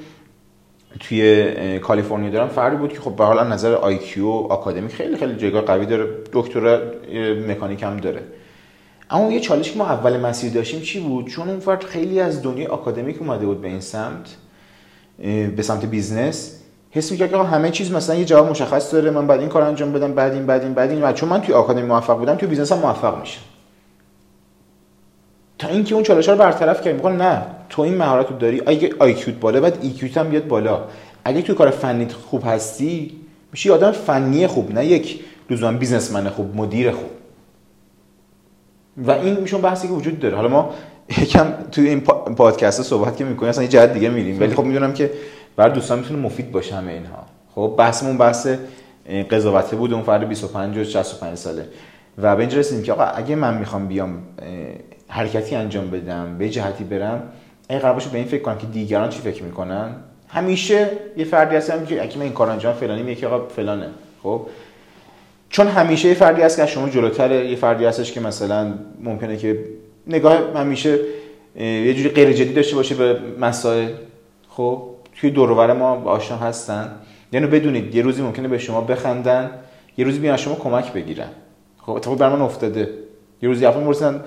توی 1.00 1.79
کالیفرنیا 1.79 2.29
دارم 2.29 2.48
فردی 2.48 2.75
بود 2.75 2.93
که 2.93 3.00
خب 3.00 3.15
به 3.15 3.24
حال 3.24 3.48
نظر 3.48 3.74
IQ 3.73 4.27
آکادمیک 4.27 4.89
خیلی 4.89 5.17
خیلی 5.17 5.36
جایگاه 5.36 5.62
قوی 5.62 5.86
داره 5.86 6.07
دکترا 6.33 6.79
مکانیک 7.48 7.83
هم 7.83 7.98
داره. 7.98 8.21
اما 9.10 9.31
یه 9.31 9.39
چالش 9.39 9.71
که 9.71 9.77
ما 9.77 9.86
اول 9.86 10.19
مسیر 10.19 10.53
داشتیم 10.53 10.81
چی 10.81 11.00
بود؟ 11.00 11.27
چون 11.27 11.50
اون 11.50 11.60
فرد 11.60 11.83
خیلی 11.83 12.19
از 12.19 12.41
دنیای 12.43 12.67
آکادمیک 12.67 13.21
اومده 13.21 13.45
بود 13.45 13.62
به 13.62 13.67
این 13.67 13.79
سمت 13.79 14.36
به 15.55 15.62
سمت 15.62 15.86
business. 15.85 16.57
حس 16.91 17.12
می‌کرد 17.12 17.31
که 17.31 17.38
همه 17.38 17.69
چیز 17.69 17.91
مثلا 17.91 18.15
یه 18.15 18.25
جواب 18.25 18.50
مشخص 18.50 18.93
داره 18.93 19.12
من 19.12 19.27
باید 19.27 19.39
این 19.39 19.50
کار 19.50 19.62
انجام 19.62 19.93
بدم 19.93 20.13
بعد 20.13 20.33
این 20.33 20.45
بعد 20.45 20.63
این 20.63 20.74
بعد 20.74 20.89
این. 20.89 21.03
و 21.03 21.13
چون 21.13 21.29
من 21.29 21.41
توی 21.41 21.55
آکادمی 21.55 21.83
موفق 21.83 22.17
بودم 22.17 22.36
توی 22.36 22.48
business 22.47 22.71
هم 22.71 22.79
موفق 22.79 23.19
میشم 23.19 23.41
تا 25.61 25.67
اینکه 25.67 25.95
اون 25.95 26.03
چالش 26.03 26.29
رو 26.29 26.35
برطرف 26.35 26.81
کرد 26.81 26.95
میگن 26.95 27.11
نه 27.11 27.41
تو 27.69 27.81
این 27.81 27.97
مهارت 27.97 28.29
رو 28.29 28.37
داری. 28.37 28.61
اگه 28.65 28.89
IQ 29.00 29.26
ت 29.26 29.39
بالا 29.39 29.61
باید 29.61 29.77
EQ 29.81 30.05
ت 30.05 30.17
هم 30.17 30.29
بیاد 30.29 30.47
بالا. 30.47 30.81
اگه 31.25 31.41
تو 31.41 31.53
کار 31.53 31.69
فنی 31.69 32.07
خوب 32.07 32.43
هستی 32.45 33.11
میشی 33.51 33.69
آدم 33.69 33.91
فنی 33.91 34.47
خوب 34.47 34.73
نه 34.73 34.85
یک 34.85 35.19
لزوما 35.49 35.77
بیزنسمن 35.77 36.29
خوب 36.29 36.55
مدیر 36.55 36.91
خوب. 36.91 37.09
و 38.97 39.11
این 39.11 39.37
میشون 39.37 39.61
بحثی 39.61 39.87
که 39.87 39.93
وجود 39.93 40.19
داره. 40.19 40.35
حالا 40.35 40.47
ما 40.47 40.73
یکم 41.21 41.53
توی 41.71 41.89
این 41.89 42.01
پادکست 42.35 42.81
صحبت 42.81 43.17
که 43.17 43.23
می‌کنیم 43.23 43.49
اصلا 43.49 43.63
یه 43.63 43.69
جهت 43.69 43.93
دیگه 43.93 44.09
میریم. 44.09 44.39
ولی 44.39 44.55
خب 44.55 44.63
می‌دونم 44.63 44.93
که 44.93 45.11
برای 45.55 45.73
دوستان 45.73 45.99
می‌تونه 45.99 46.19
مفید 46.19 46.51
باشه 46.51 46.75
همه 46.75 46.91
اینها. 46.91 47.25
خب 47.55 47.75
بحثمون 47.77 48.17
بحث 48.17 48.47
قضاوته 49.31 49.75
بود 49.75 49.93
اون 49.93 50.03
فرد 50.03 50.27
25 50.27 50.77
و 50.77 50.83
65 50.83 51.37
ساله. 51.37 51.65
و 52.17 52.35
به 52.35 52.39
اینجا 52.39 52.57
رسیدیم 52.57 52.83
که 52.83 52.93
آقا 52.93 53.03
اگه 53.03 53.35
من 53.35 53.57
می‌خوام 53.57 53.87
بیام 53.87 54.17
حرکتی 55.11 55.55
انجام 55.55 55.89
بدم 55.89 56.37
به 56.37 56.49
جهتی 56.49 56.83
برم 56.83 57.23
ای 57.69 57.79
قرار 57.79 57.93
باشه 57.93 58.09
به 58.09 58.17
این 58.17 58.27
فکر 58.27 58.41
کنم 58.41 58.57
که 58.57 58.67
دیگران 58.67 59.09
چی 59.09 59.19
فکر 59.19 59.43
می‌کنن؟ 59.43 59.95
همیشه 60.27 60.89
یه 61.17 61.25
فردی 61.25 61.55
هستم 61.55 61.85
که 61.85 62.09
من 62.15 62.21
این 62.21 62.33
کار 62.33 62.49
انجام 62.49 62.73
فلانی 62.73 63.03
میگه 63.03 63.27
آقا 63.27 63.47
فلانه. 63.47 63.87
خب؟ 64.23 64.47
چون 65.49 65.67
همیشه 65.67 66.07
یه 66.07 66.13
فردی 66.13 66.41
هست 66.41 66.57
که 66.57 66.65
شما 66.65 66.89
جلوتره 66.89 67.49
یه 67.49 67.55
فردی 67.55 67.85
هستش 67.85 68.11
که 68.11 68.19
مثلا 68.19 68.73
ممکنه 69.03 69.37
که 69.37 69.59
نگاه 70.07 70.39
همیشه 70.55 70.99
یه 71.55 71.93
جوری 71.93 72.09
غیر 72.09 72.31
جدی 72.31 72.53
داشته 72.53 72.75
باشه 72.75 72.95
به 72.95 73.19
مسائل. 73.39 73.89
خب؟ 74.49 74.83
توی 75.15 75.29
دور 75.29 75.73
ما 75.73 76.03
آشنا 76.03 76.37
هستن. 76.37 76.91
یعنی 77.31 77.47
بدونید 77.47 77.95
یه 77.95 78.01
روزی 78.01 78.21
ممکنه 78.21 78.47
به 78.47 78.57
شما 78.57 78.81
بخندن 78.81 79.51
یه 79.97 80.05
روزی 80.05 80.19
بیان 80.19 80.37
شما 80.37 80.55
کمک 80.55 80.93
بگیرن. 80.93 81.29
خب؟ 81.81 81.91
اتفاق 81.91 82.17
بر 82.17 82.29
من 82.29 82.41
افتاده. 82.41 82.89
یه 83.41 83.49
روزی 83.49 83.65
افراد 83.65 84.25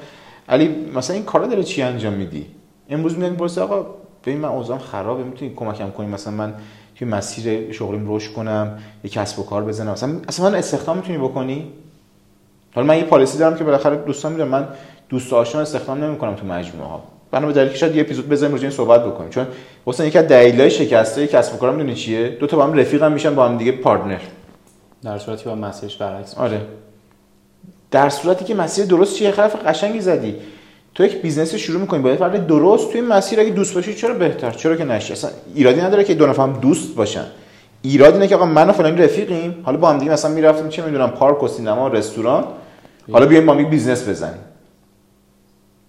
علی 0.48 0.74
مثلا 0.94 1.16
این 1.16 1.24
کارا 1.24 1.46
داره 1.46 1.62
چی 1.62 1.82
انجام 1.82 2.12
میدی؟ 2.12 2.46
امروز 2.90 3.18
میاد 3.18 3.30
می‌پرسه 3.30 3.60
آقا 3.60 3.86
ببین 4.24 4.38
من 4.38 4.48
اوضاعم 4.48 4.78
خرابه 4.78 5.24
می‌تونی 5.24 5.52
کمکم 5.56 5.90
کنی؟ 5.90 6.06
مثلا 6.06 6.32
من 6.32 6.54
توی 6.98 7.08
مسیر 7.08 7.72
شغلیم 7.72 8.14
رشد 8.14 8.32
کنم 8.32 8.78
یه 9.04 9.10
کسب 9.10 9.38
و 9.38 9.42
کار 9.42 9.64
بزنم. 9.64 9.92
مثلا 9.92 10.20
اصلا 10.28 10.50
من 10.50 10.54
استخدام 10.54 10.96
می‌تونی 10.96 11.18
بکنی؟ 11.18 11.72
حالا 12.74 12.86
من 12.86 12.96
یه 12.96 13.04
پالیسی 13.04 13.38
دارم 13.38 13.56
که 13.56 13.64
بالاخره 13.64 13.96
دوستان 13.96 14.32
می‌دونم 14.32 14.50
من 14.50 14.68
دوست 15.08 15.32
آشنا 15.32 15.60
استخدام 15.60 16.04
نمی‌کنم 16.04 16.34
تو 16.34 16.46
مجموعه 16.46 16.88
ها 16.88 17.02
بنا 17.30 17.46
به 17.46 17.52
دلیلی 17.52 17.70
که 17.70 17.76
شاید 17.76 17.96
یه 17.96 18.00
اپیزود 18.00 18.28
بزنیم 18.28 18.52
روش 18.52 18.62
این 18.62 18.70
صحبت 18.70 19.04
بکنیم. 19.04 19.30
چون 19.30 19.46
واسه 19.86 20.06
یکی 20.06 20.18
از 20.18 20.28
دلایل 20.28 20.68
شکسته 20.68 21.26
کسب 21.26 21.54
و 21.54 21.58
کارم 21.58 21.74
می‌دونی 21.74 21.94
چیه؟ 21.94 22.28
دو 22.28 22.46
تا 22.46 22.56
با 22.56 22.64
هم 22.64 22.72
رفیقم 22.72 23.12
میشن 23.12 23.34
با 23.34 23.48
هم 23.48 23.58
دیگه 23.58 23.72
پارتنر. 23.72 24.20
در 25.02 25.18
صورتی 25.18 25.44
با 25.44 25.54
مسیرش 25.54 25.96
برعکس 25.96 26.38
آره. 26.38 26.60
در 27.94 28.08
صورتی 28.08 28.44
که 28.44 28.54
مسیر 28.54 28.84
درست 28.84 29.16
چیه؟ 29.16 29.30
حرف 29.30 29.56
قشنگی 29.66 30.00
زدی. 30.00 30.34
تو 30.94 31.04
یک 31.04 31.22
business 31.22 31.54
شروع 31.54 31.80
می‌کنی 31.80 32.02
با 32.02 32.16
فرد 32.16 32.46
درست 32.46 32.92
توی 32.92 33.00
مسیر 33.00 33.40
اگه 33.40 33.50
دوست 33.50 33.74
باشی 33.74 33.94
چرا 33.94 34.14
بهتر؟ 34.14 34.50
چرا 34.50 34.76
که 34.76 34.84
نشی؟ 34.84 35.12
اصلا 35.12 35.30
ایرادی 35.54 35.80
نداره 35.80 36.04
که 36.04 36.14
دو 36.14 36.26
نفر 36.26 36.46
دوست 36.46 36.94
باشن. 36.94 37.24
ایراد 37.82 38.12
اینه 38.12 38.28
که 38.28 38.34
آقا 38.34 38.46
من 38.46 38.70
و 38.70 38.72
فلانی 38.72 38.96
رفیقیم. 38.96 39.54
حالا 39.62 39.78
با 39.78 39.90
هم 39.90 39.98
دیگه 39.98 40.12
مثلا 40.12 40.30
می‌رفتیم 40.30 40.68
چه 40.68 40.84
می‌دونم 40.84 41.10
پارک 41.10 41.42
و 41.42 41.48
سینما 41.48 41.90
و 41.90 41.92
رستوران. 41.92 42.44
حالا 43.12 43.26
بیایم 43.26 43.46
با 43.46 43.54
هم 43.54 43.64
business 43.70 44.08
بزنیم. 44.08 44.40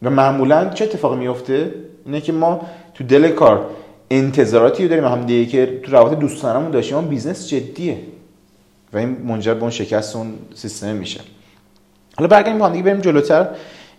و 0.03 0.09
معمولا 0.09 0.69
چه 0.69 0.85
اتفاقی 0.85 1.17
میفته 1.17 1.71
اینه 2.05 2.21
که 2.21 2.31
ما 2.31 2.61
تو 2.93 3.03
دل 3.03 3.29
کار 3.29 3.65
انتظاراتی 4.11 4.87
داریم. 4.87 5.05
هم 5.05 5.25
دیگه 5.25 5.51
که 5.51 5.79
تو 5.83 5.91
روابط 5.91 6.19
دوستانمون 6.19 6.71
داشتیم. 6.71 7.01
business 7.01 7.49
جدیه. 7.49 7.97
و 8.93 8.97
این 8.97 9.17
منجر 9.25 9.53
به 9.53 9.61
اون 9.61 9.71
شکست 9.71 10.15
اون 10.15 10.33
سیستم 10.55 10.95
میشه. 10.95 11.19
حالا 12.17 12.27
برگردیم 12.27 12.57
با 12.57 12.65
هم 12.65 12.71
دیگه 12.71 12.83
بریم 12.83 13.01
جلوتر. 13.01 13.47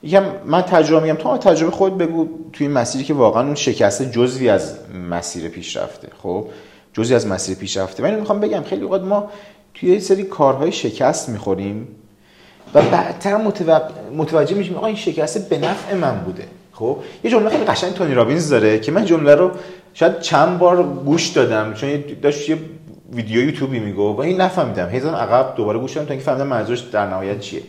یکم 0.03 0.25
من 0.45 0.63
تجربه 0.63 1.03
میگم. 1.03 1.23
تو 1.23 1.37
تجربه 1.37 1.73
خود 1.73 1.99
بگو 1.99 2.29
توی 2.53 2.69
مسیری 2.69 3.05
که 3.05 3.15
واقعا 3.15 3.43
اون 3.43 3.55
شکست 3.55 4.03
جزوی 4.03 4.49
از 4.49 4.77
مسیر 5.11 5.49
پیشرفته 5.49 6.09
خب؟ 6.23 6.47
جزوی 6.93 7.17
از 7.17 7.27
مسیر 7.27 7.57
پیشرفته 7.57 8.03
من 8.03 8.15
می‌خوام 8.15 8.41
بگم 8.41 8.63
خیلی 8.63 8.85
وقت 8.85 9.01
ما 9.01 9.31
توی 9.75 10.01
سری 10.01 10.23
کارهای 10.23 10.73
شکست 10.73 11.29
می‌خوریم 11.29 11.89
و 12.75 12.83
بعدتر 12.83 13.37
متوجه 14.17 14.55
میشیم 14.55 14.77
آقا 14.77 14.87
این 14.87 14.97
شکست 14.97 15.49
به 15.49 15.59
نفع 15.59 15.95
من 15.95 16.19
بوده. 16.19 16.45
خب؟ 16.73 16.97
یه 17.25 17.31
جمله 17.31 17.51
خیلی 17.51 17.65
قشنگ 17.65 17.93
تونی 17.93 18.15
رابینز 18.15 18.49
داره 18.49 18.79
که 18.79 18.93
من 18.93 19.05
جمله 19.05 19.35
رو 19.35 19.51
شاید 19.95 20.21
چند 20.21 20.59
بار 20.59 20.83
گوش 20.83 21.29
دادم. 21.29 21.75
چون 21.75 22.05
داشت 22.23 22.49
یه 22.49 22.59
ویدیو 23.13 23.45
یوتیوبی 23.45 23.79
میگو 23.79 24.17
و 24.17 24.21
این 24.21 24.41
نفهمیدم. 24.41 24.89
هیزم 24.89 25.15
عقب 25.15 25.57
دوباره 25.57 25.79
گوش 25.79 25.95
کردم 25.95 26.07
تا 26.07 26.13
اینکه 26.13 26.27
فهمیدم 26.27 26.47
منظورش 26.47 26.81
در 26.81 27.07
نهایت 27.07 27.41
چیه. 27.41 27.63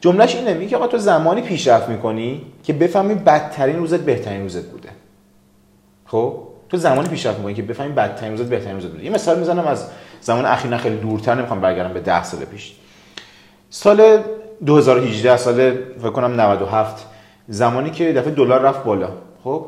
جملهش 0.00 0.36
اینه 0.36 0.54
میگه 0.54 0.76
آقا 0.76 0.86
تو 0.86 0.98
زمانی 0.98 1.42
پیشرفت 1.42 1.88
می‌کنی 1.88 2.42
که 2.64 2.72
بفهمی 2.72 3.14
بدترین 3.14 3.76
روزت 3.76 4.00
بهترین 4.00 4.42
روزت 4.42 4.64
بوده. 4.64 4.88
خب؟ 6.06 6.38
تو 6.68 6.76
زمانی 6.76 7.08
پیشرفت 7.08 7.38
می‌کنی 7.38 7.54
که 7.54 7.62
بفهمی 7.62 7.92
بدترین 7.92 8.32
روزت 8.32 8.48
بهترین 8.48 8.74
روزت 8.74 8.88
بوده. 8.88 9.04
یه 9.04 9.10
مثال 9.10 9.38
می‌زنم 9.38 9.66
از 9.66 9.86
زمان 10.20 10.46
اخیر 10.46 10.76
خیلی 10.76 10.96
دورتر 10.96 11.34
نمی‌خوام 11.34 11.60
برگردم 11.60 11.92
به 11.92 12.00
10 12.00 12.24
سال 12.24 12.40
پیش. 12.40 12.74
سال 13.70 14.22
2018 14.66 15.36
سال 15.36 15.70
فکر 15.98 16.10
کنم 16.10 16.40
97 16.40 17.06
زمانی 17.48 17.90
که 17.90 18.12
دفعه 18.12 18.30
دلار 18.30 18.60
رفت 18.60 18.84
بالا. 18.84 19.08
خب؟ 19.44 19.66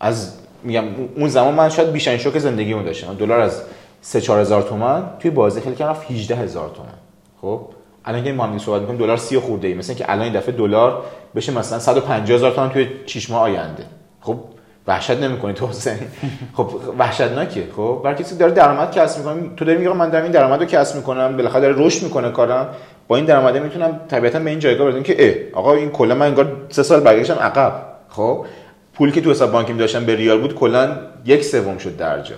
از 0.00 0.32
میگم 0.62 0.84
اون 1.16 1.28
زمان 1.28 1.54
من 1.54 1.68
شاید 1.68 1.92
بیشترین 1.92 2.18
شوک 2.18 2.38
زندگیمو 2.38 2.82
داشتم. 2.82 3.14
دلار 3.14 3.40
از 3.40 3.62
3 4.00 4.20
4000 4.20 4.62
تومان 4.62 5.10
توی 5.18 5.30
بازی 5.30 5.60
خیلی 5.60 5.76
کردم 5.76 5.90
رفت 5.90 6.10
18000 6.10 6.68
تومان. 6.68 6.94
خب؟ 7.42 7.68
الان 8.04 8.24
که 8.24 8.32
ما 8.32 8.46
هم 8.46 8.58
صحبت 8.58 8.80
می‌کنیم 8.80 8.98
دلار 8.98 9.16
30 9.16 9.38
خورده 9.38 9.68
ای 9.68 9.74
مثلا 9.74 9.96
که 9.96 10.12
الان 10.12 10.24
این 10.24 10.32
دفعه 10.32 10.54
دلار 10.54 11.02
بشه 11.34 11.52
مثلا 11.52 11.78
150 11.78 12.36
هزار 12.36 12.50
تومان 12.50 12.70
توی 12.70 12.88
6 13.06 13.30
ماه 13.30 13.40
آینده. 13.40 13.84
خب 14.20 14.38
وحشت 14.86 15.10
نمی‌کنی 15.10 15.52
تو 15.52 15.66
حسین 15.66 15.98
خب 16.56 16.70
وحشتناکه. 16.98 17.64
خب 17.76 18.00
برای 18.04 18.16
کسی 18.16 18.36
داره 18.36 18.52
درآمد 18.52 18.92
کسب 18.92 19.18
می‌کنه. 19.18 19.56
تو 19.56 19.64
داری 19.64 19.78
میگی 19.78 19.90
من 19.90 20.08
دارم 20.08 20.22
این 20.22 20.32
درآمدو 20.32 20.64
کسب 20.64 20.96
می‌کنم 20.96 21.36
بالاخره 21.36 21.60
داره 21.60 21.74
رشد 21.86 22.02
می‌کنه 22.02 22.30
کارم. 22.30 22.68
با 23.08 23.16
این 23.16 23.24
درآمده 23.24 23.60
می‌تونم 23.60 24.00
طبیعتا 24.08 24.38
به 24.38 24.50
این 24.50 24.58
جایگاه 24.58 24.86
برسم 24.86 25.02
که 25.02 25.16
اه 25.18 25.60
آقا 25.60 25.74
این 25.74 25.90
کلا 25.90 26.14
من 26.14 26.26
انگار 26.26 26.56
سه 26.68 26.82
سال 26.82 27.00
برگشتم 27.00 27.34
عقب. 27.34 27.72
خب 28.08 28.46
پولی 28.94 29.12
که 29.12 29.20
تو 29.20 29.30
حساب 29.30 29.52
بانکیم 29.52 29.76
داشتم 29.76 30.04
به 30.04 30.16
ریال 30.16 30.40
بود 30.40 30.54
کلا 30.54 30.96
یک 31.24 31.44
سوم 31.44 31.78
شد 31.78 31.96
درجا 31.96 32.34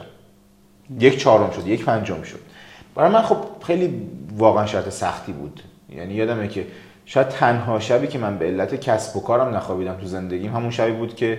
یک 1.01 1.19
چهارم 1.19 1.51
شد 1.51 1.67
یک 1.67 1.85
پنجم 1.85 2.23
شد. 2.23 2.39
برای 2.95 3.11
من 3.11 3.23
خب 3.23 3.37
خیلی 3.67 4.03
واقعا 4.37 4.67
شرایط 4.67 4.89
سختی 4.89 5.33
بود. 5.33 5.61
یعنی 5.97 6.15
یادمه 6.15 6.49
که 6.49 6.67
شاید 7.07 7.29
تنها 7.29 7.81
شبی 7.81 8.07
که 8.07 8.19
من 8.19 8.39
به 8.39 8.47
علت 8.47 8.75
کسب 8.75 9.17
و 9.17 9.21
کارم 9.21 9.57
نخوابیدم 9.57 9.95
تو 9.95 10.07
زندگیم 10.07 10.57
همون 10.57 10.71
شبی 10.71 10.93
بود 10.93 11.17
که 11.17 11.39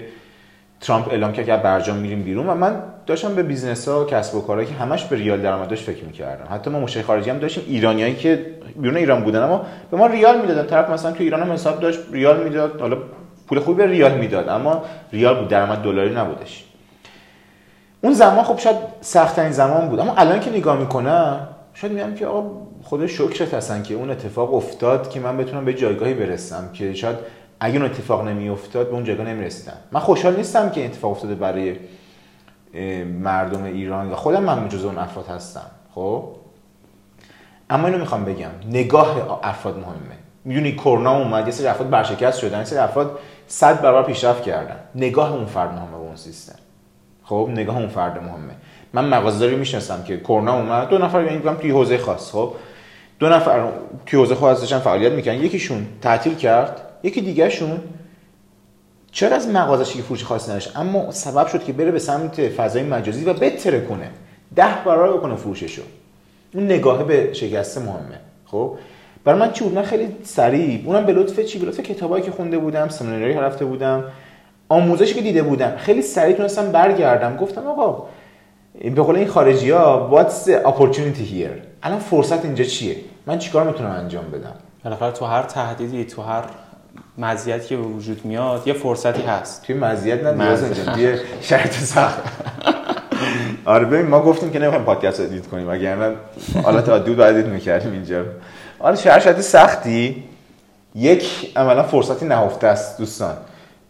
ترامپ 0.82 1.08
اعلام 1.08 1.32
کرد 1.32 1.46
که 1.46 1.58
برجام 1.58 1.98
میریم 1.98 2.24
بیرون 2.24 2.48
و 2.48 2.54
من 2.54 2.84
داشتم 3.06 3.36
به 3.36 3.44
business 3.44 3.88
ها 3.88 4.04
و 4.04 4.06
کسب 4.06 4.36
و 4.36 4.42
کارهایی 4.42 4.70
که 4.70 4.76
همش 4.76 5.04
به 5.04 5.16
ریال 5.16 5.42
درآمدش 5.42 5.84
فکر 5.84 6.06
می‌کردم. 6.06 6.56
حتی 6.56 6.70
ما 6.70 6.80
مشتری 6.80 7.04
خارجی 7.04 7.30
هم 7.30 7.40
داشتیم 7.40 7.64
ایرانیایی 7.68 8.16
که 8.16 8.46
بیرون 8.76 8.98
ایران 8.98 9.24
بودن 9.24 9.44
اما 9.44 9.66
به 9.92 9.98
ما 9.98 10.08
ریال 10.08 10.42
می‌دادن. 10.42 10.68
طرف 10.68 10.90
مثلا 10.90 11.12
تو 11.12 11.24
ایران 11.24 11.42
هم 11.42 11.52
حساب 11.52 11.80
داشت 11.80 12.00
ریال 12.12 12.44
می‌داد 12.44 12.82
حالا 12.82 12.98
پول 13.48 13.60
خوبی 13.60 13.78
به 13.78 13.88
ریال 13.88 14.18
می‌داد 14.18 14.50
اما 14.50 14.84
ریال 15.12 15.40
بود 15.40 15.48
درآمد 15.48 15.78
دلاری 15.78 16.16
نبودش. 16.16 16.64
اون 18.02 18.14
زمان 18.14 18.44
خب 18.44 18.60
شاید 18.60 18.78
سخت 19.02 19.40
این 19.40 19.52
زمان 19.52 19.90
بود 19.90 20.00
اما 20.00 20.14
الان 20.16 20.40
که 20.40 20.52
نگاه 20.52 20.80
می‌کنم 20.80 21.48
شاید 21.74 21.94
میگم 21.94 22.14
که 22.14 22.26
آقا 22.26 22.52
خدا 22.86 23.08
شکرت 23.08 23.54
هستن 23.54 23.84
که 23.84 23.94
اون 23.94 24.10
اتفاق 24.10 24.54
افتاد 24.54 25.10
که 25.10 25.20
من 25.20 25.38
بتونم 25.38 25.66
به 25.66 25.74
جایگاهی 25.74 26.14
برسم 26.14 26.70
که 26.74 26.94
شاید 26.94 27.18
اگه 27.60 27.76
اون 27.76 27.86
اتفاق 27.86 28.28
نمیافتاد 28.28 28.88
به 28.88 28.94
اون 28.94 29.04
جایگاه 29.04 29.26
نمی‌رسیدم. 29.26 29.78
من 29.92 30.00
خوشحال 30.00 30.36
نیستم 30.36 30.70
که 30.70 30.86
اتفاق 30.86 31.12
افتاده 31.12 31.36
برای 31.36 31.76
مردم 33.24 33.64
ایران 33.64 34.12
و 34.12 34.16
خودم 34.16 34.44
من 34.44 34.70
جزو 34.70 34.88
اون 34.88 34.98
افراد 34.98 35.28
هستم. 35.28 35.72
خب؟ 35.96 36.24
اما 37.70 37.88
اینو 37.88 38.00
می‌خوام 38.00 38.26
بگم. 38.26 38.50
نگاه 38.70 39.40
افراد 39.44 39.78
مهمه. 39.78 40.18
می‌دونی 40.46 40.72
کرونا 40.72 41.18
اومد 41.18 41.46
یه 41.46 41.52
سری 41.52 41.68
افراد 41.68 41.90
برشکست 41.90 42.40
شدن 42.40 42.58
یه 42.58 42.64
سری 42.64 42.80
افراد 42.80 43.20
صد 43.48 43.82
برابر 43.82 44.08
پیشرفت 44.08 44.44
کردن. 44.44 44.80
نگاه 44.96 45.34
اون 45.34 45.46
فرد 45.46 45.74
مهمه 45.74 45.92
به 45.92 45.96
اون 45.96 46.16
سیستم. 46.16 46.60
خب؟ 47.24 47.50
نگاه 47.52 47.78
اون 47.78 47.88
فرد 47.88 48.24
مهمه. 48.24 48.54
من 48.94 49.06
مغازه‌داری 49.06 49.56
می‌شناسم 49.56 50.04
که 50.04 50.20
کرونا 50.20 50.54
اومد 50.54 50.90
دو 50.90 50.98
نفر 50.98 51.24
یعنی 51.24 51.42
توی 51.62 51.72
حوزه 51.72 51.98
خاص. 51.98 52.32
خب؟ 52.32 52.54
دو 53.20 53.30
نفر 53.30 53.70
توی 54.06 54.20
حوزه 54.20 54.36
خاص 54.36 54.60
داشتن 54.60 54.80
فعالیت 54.80 55.12
می‌کنن 55.12 55.44
یکیشون 55.44 55.88
تعطیل 56.02 56.36
کرد 56.36 56.82
یکی 57.04 57.22
دیگهشون 57.22 57.80
چرا 59.12 59.36
از 59.36 59.48
مغازش 59.48 59.94
که 59.94 60.02
فروش 60.02 60.24
خاصی 60.24 60.50
نداشت؟ 60.50 60.78
اما 60.78 61.12
سبب 61.12 61.48
شد 61.48 61.64
که 61.64 61.74
بره 61.74 61.92
به 61.92 62.00
سمت 62.00 62.50
فضای 62.50 62.84
مجازی 62.84 63.26
و 63.26 63.34
بتره 63.34 63.82
کنه. 63.82 64.10
ده 64.56 64.68
برابر 64.86 65.18
بکنه 65.18 65.36
فروششو. 65.36 65.82
اون 66.54 66.66
نگاه 66.66 67.04
به 67.04 67.34
شکسته 67.34 67.80
مهمه. 67.80 68.20
خب؟ 68.46 68.78
برای 69.24 69.40
من 69.40 69.52
چی 69.52 69.64
بود؟ 69.64 69.74
من 69.74 69.82
خیلی 69.82 70.16
سریع. 70.24 70.82
اونم 70.86 71.06
به 71.06 71.14
لطف 71.14 71.40
چی؟ 71.40 71.60
به 71.60 71.66
لطف 71.66 71.80
کتابایی 71.80 72.24
که 72.24 72.32
خونده 72.32 72.58
بودم 72.58 72.90
سمیناری 72.90 73.34
رفته 73.34 73.66
بودم 73.66 74.04
آموزشی 74.70 75.14
که 75.14 75.22
دیده 75.22 75.44
بودم. 75.44 75.76
خیلی 75.78 76.02
سریع 76.02 76.36
تونستم 76.36 76.72
برگردم. 76.72 77.38
گفتم 77.38 77.68
آقا 77.68 78.06
به 78.96 79.02
قول 79.02 79.16
این 79.16 79.28
خارجی 79.28 79.72
ها 79.72 80.12
what's 80.14 80.48
the 80.48 80.68
opportunity 80.68 81.26
here? 81.34 81.75
الان 81.86 82.00
فرصت 82.00 82.46
اینجا 82.46 82.64
چیه؟ 82.64 82.96
من 83.26 83.40
چیکار 83.40 83.64
می‌تونم 83.64 83.90
انجام 83.90 84.32
بدم؟ 84.32 84.54
بالاخره 84.84 85.12
تو 85.12 85.26
هر 85.26 85.44
تهدیدی 85.44 86.06
تو 86.06 86.22
هر 86.22 86.44
مزیتی 87.18 87.68
که 87.68 87.78
به 87.78 87.84
وجود 87.84 88.26
میاد 88.26 88.68
یه 88.68 88.74
فرصتی 88.74 89.22
هست. 89.22 89.64
توی 89.64 89.76
مزیت 89.76 90.24
نه 90.24 90.44
نیاز 90.44 90.64
توی 90.64 91.18
شرط 91.42 91.74
سخت. 91.74 92.24
آره 93.66 93.86
ببین 93.86 94.08
ما 94.08 94.22
گفتیم 94.22 94.52
که 94.52 94.60
نمی‌خوایم 94.60 94.86
پادکست 94.86 95.20
edit 95.20 95.48
کنیم 95.48 95.70
اگر 95.70 96.12
حالت 96.64 96.90
عادی 96.90 97.10
بود 97.10 97.18
باید 97.18 97.36
edit 97.36 97.52
می‌کردیم 97.52 97.92
اینجا. 97.92 98.24
آره 98.80 98.96
تو 98.96 99.08
هر 99.08 99.20
شرایط 99.20 99.40
سختی 99.40 100.24
یک 100.96 101.52
عملا 101.56 101.84
فرصتی 101.84 102.26
نهفته 102.26 102.68
است 102.68 102.98
دوستان. 102.98 103.34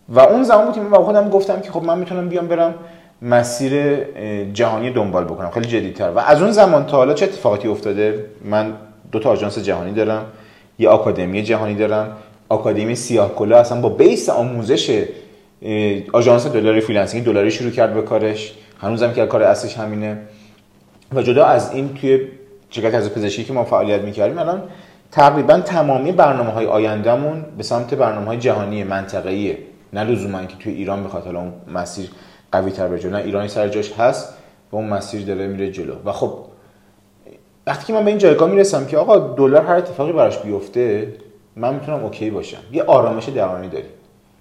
و 0.09 0.19
اون 0.19 0.43
زمان 0.43 0.65
بود 0.65 0.75
که 0.75 0.81
من 0.81 0.89
با 0.89 1.05
خودم 1.05 1.29
گفتم 1.29 1.61
که 1.61 1.71
خب 1.71 1.83
من 1.83 1.99
می‌تونم 1.99 2.29
بیام 2.29 2.47
برم 2.47 2.73
مسیر 3.21 3.95
جهانی 4.53 4.91
دنبال 4.91 5.23
بکنم. 5.23 5.49
خیلی 5.51 5.67
جدیتر 5.67 6.09
و 6.09 6.19
از 6.19 6.41
اون 6.41 6.51
زمان 6.51 6.85
تا 6.85 6.97
حالا 6.97 7.13
چه 7.13 7.25
اتفاقاتی 7.25 7.67
افتاده؟ 7.67 8.25
من 8.45 8.73
دو 9.11 9.19
تا 9.19 9.29
آژانس 9.29 9.59
جهانی 9.59 9.93
دارم 9.93 10.25
یه 10.79 10.89
آکادمی 10.89 11.43
جهانی 11.43 11.75
دارم 11.75 12.17
آکادمی 12.49 12.95
سیاکولا 12.95 13.57
اصلا 13.57 13.81
با 13.81 13.89
base 13.89 14.29
آموزش 14.29 15.05
آژانس 16.13 16.47
دلاری 16.47 16.81
freelancing. 16.81 17.25
دلاری 17.25 17.51
شروع 17.51 17.71
کرد 17.71 17.93
به 17.93 18.01
کارش. 18.01 18.53
هنوزم 18.81 19.13
که 19.13 19.25
کار 19.25 19.43
اصلش 19.43 19.77
همینه. 19.77 20.17
و 21.15 21.21
جدا 21.21 21.45
از 21.45 21.73
این 21.73 21.93
توی 21.93 22.19
شرکت 22.69 22.93
از 22.93 23.13
پزشکی 23.13 23.43
که 23.43 23.53
ما 23.53 23.63
فعالیت 23.63 24.01
می‌کردیم 24.01 24.37
الان 24.37 24.63
تقریبا 25.11 25.59
تمامی 25.59 26.11
برنامه 26.11 26.51
های 26.51 26.65
آیندهمون 26.65 27.45
به 27.57 27.63
سمت 27.63 27.93
برنامه 27.93 28.27
های 28.27 28.37
جهانی 28.37 28.83
منطقه‌ایه. 28.83 29.57
نه 29.93 30.03
لزوما 30.03 30.45
که 30.45 30.55
توی 30.59 30.73
ایران 30.73 31.03
بخواد 31.03 31.25
حالا 31.25 31.39
اون 31.39 31.53
مسیر 31.73 32.09
قوی 32.55 32.71
تر 32.71 32.87
بره 32.87 33.09
نه 33.09 33.17
ایرانی 33.17 33.47
سر 33.47 33.67
جاش 33.67 33.93
هست 33.93 34.33
و 34.71 34.75
اون 34.75 34.85
مسیر 34.85 35.25
داره 35.25 35.47
میره 35.47 35.71
جلو. 35.71 35.95
و 36.05 36.11
خب 36.11 36.33
وقتی 37.67 37.85
که 37.85 37.93
من 37.93 38.03
به 38.03 38.09
این 38.09 38.17
جایگاه 38.17 38.49
می‌رسم 38.49 38.85
که 38.85 38.97
آقا 38.97 39.17
دلار 39.17 39.65
هر 39.65 39.75
اتفاقی 39.75 40.11
براش 40.11 40.37
بیفته 40.37 41.13
من 41.55 41.73
می‌تونم 41.73 42.03
اوکی 42.03 42.29
باشم. 42.29 42.57
یه 42.71 42.83
آرامش 42.83 43.29
درونی 43.29 43.67
داری 43.67 43.85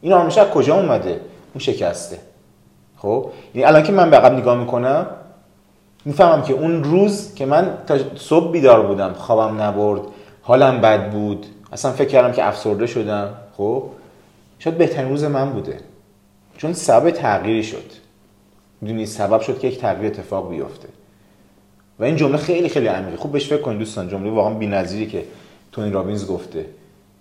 این 0.01 0.13
آرامش 0.13 0.39
از 0.39 0.49
کجا 0.49 0.75
اومده؟ 0.75 1.11
اون 1.11 1.59
شکسته. 1.59 2.19
خب؟ 2.97 3.31
یعنی 3.55 3.65
الان 3.65 3.83
که 3.83 3.93
من 3.93 4.11
به 4.11 4.17
عقب 4.17 4.33
نگاه 4.33 4.59
می‌کنم 4.59 5.07
می‌فهمم 6.05 6.43
که 6.43 6.53
اون 6.53 6.85
روز 6.85 7.35
که 7.35 7.47
من 7.47 7.79
تا 7.87 7.99
صبح 8.17 8.53
بیدار 8.53 8.87
بودم 8.87 9.13
خوابم 9.13 9.63
نبرد 9.63 10.01
حالم 10.43 10.81
بد 10.81 11.11
بود 11.11 11.47
اصلا 11.73 11.93
فکر 11.93 12.09
کردم 12.09 12.33
که 12.33 12.49
افسرده 12.49 12.87
شدم. 12.87 13.35
خب؟ 13.57 13.83
شاید 14.59 14.79
بهترین 14.79 15.09
روز 15.09 15.25
من 15.25 15.51
بوده. 15.51 15.81
چون 16.57 16.73
سبب 16.73 17.11
تغییری 17.11 17.63
شد. 17.63 18.04
می‌دونی 18.81 19.07
سبب 19.07 19.41
شد 19.41 19.59
که 19.59 19.69
یک 19.69 19.79
تغییر 19.79 20.07
اتفاق 20.07 20.51
بیفته. 20.51 20.89
و 21.99 22.05
این 22.05 22.17
جمله 22.17 22.37
خیلی 22.37 22.69
خیلی 22.69 22.87
عمیقه. 22.87 23.17
خوب 23.17 23.33
بهش 23.33 23.47
فکر 23.47 23.63
کنید 23.63 23.79
دوستان. 23.79 24.09
جمله 24.09 24.31
واقعا 24.31 24.55
بی‌نظیری 24.55 25.07
که 25.07 25.25
تونی 25.73 25.91
رابینز 25.91 26.27
گفته. 26.27 26.67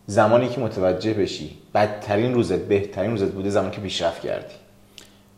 زمانی 0.05 0.49
که 0.49 0.61
متوجه 0.61 1.13
بشی 1.13 1.57
بدترین 1.75 2.33
روزت 2.33 2.59
بهترین 2.59 3.11
روزت 3.11 3.31
بوده 3.31 3.49
زمانی 3.49 3.71
که 3.71 3.81
پیشرفت 3.81 4.21
کردی. 4.21 4.53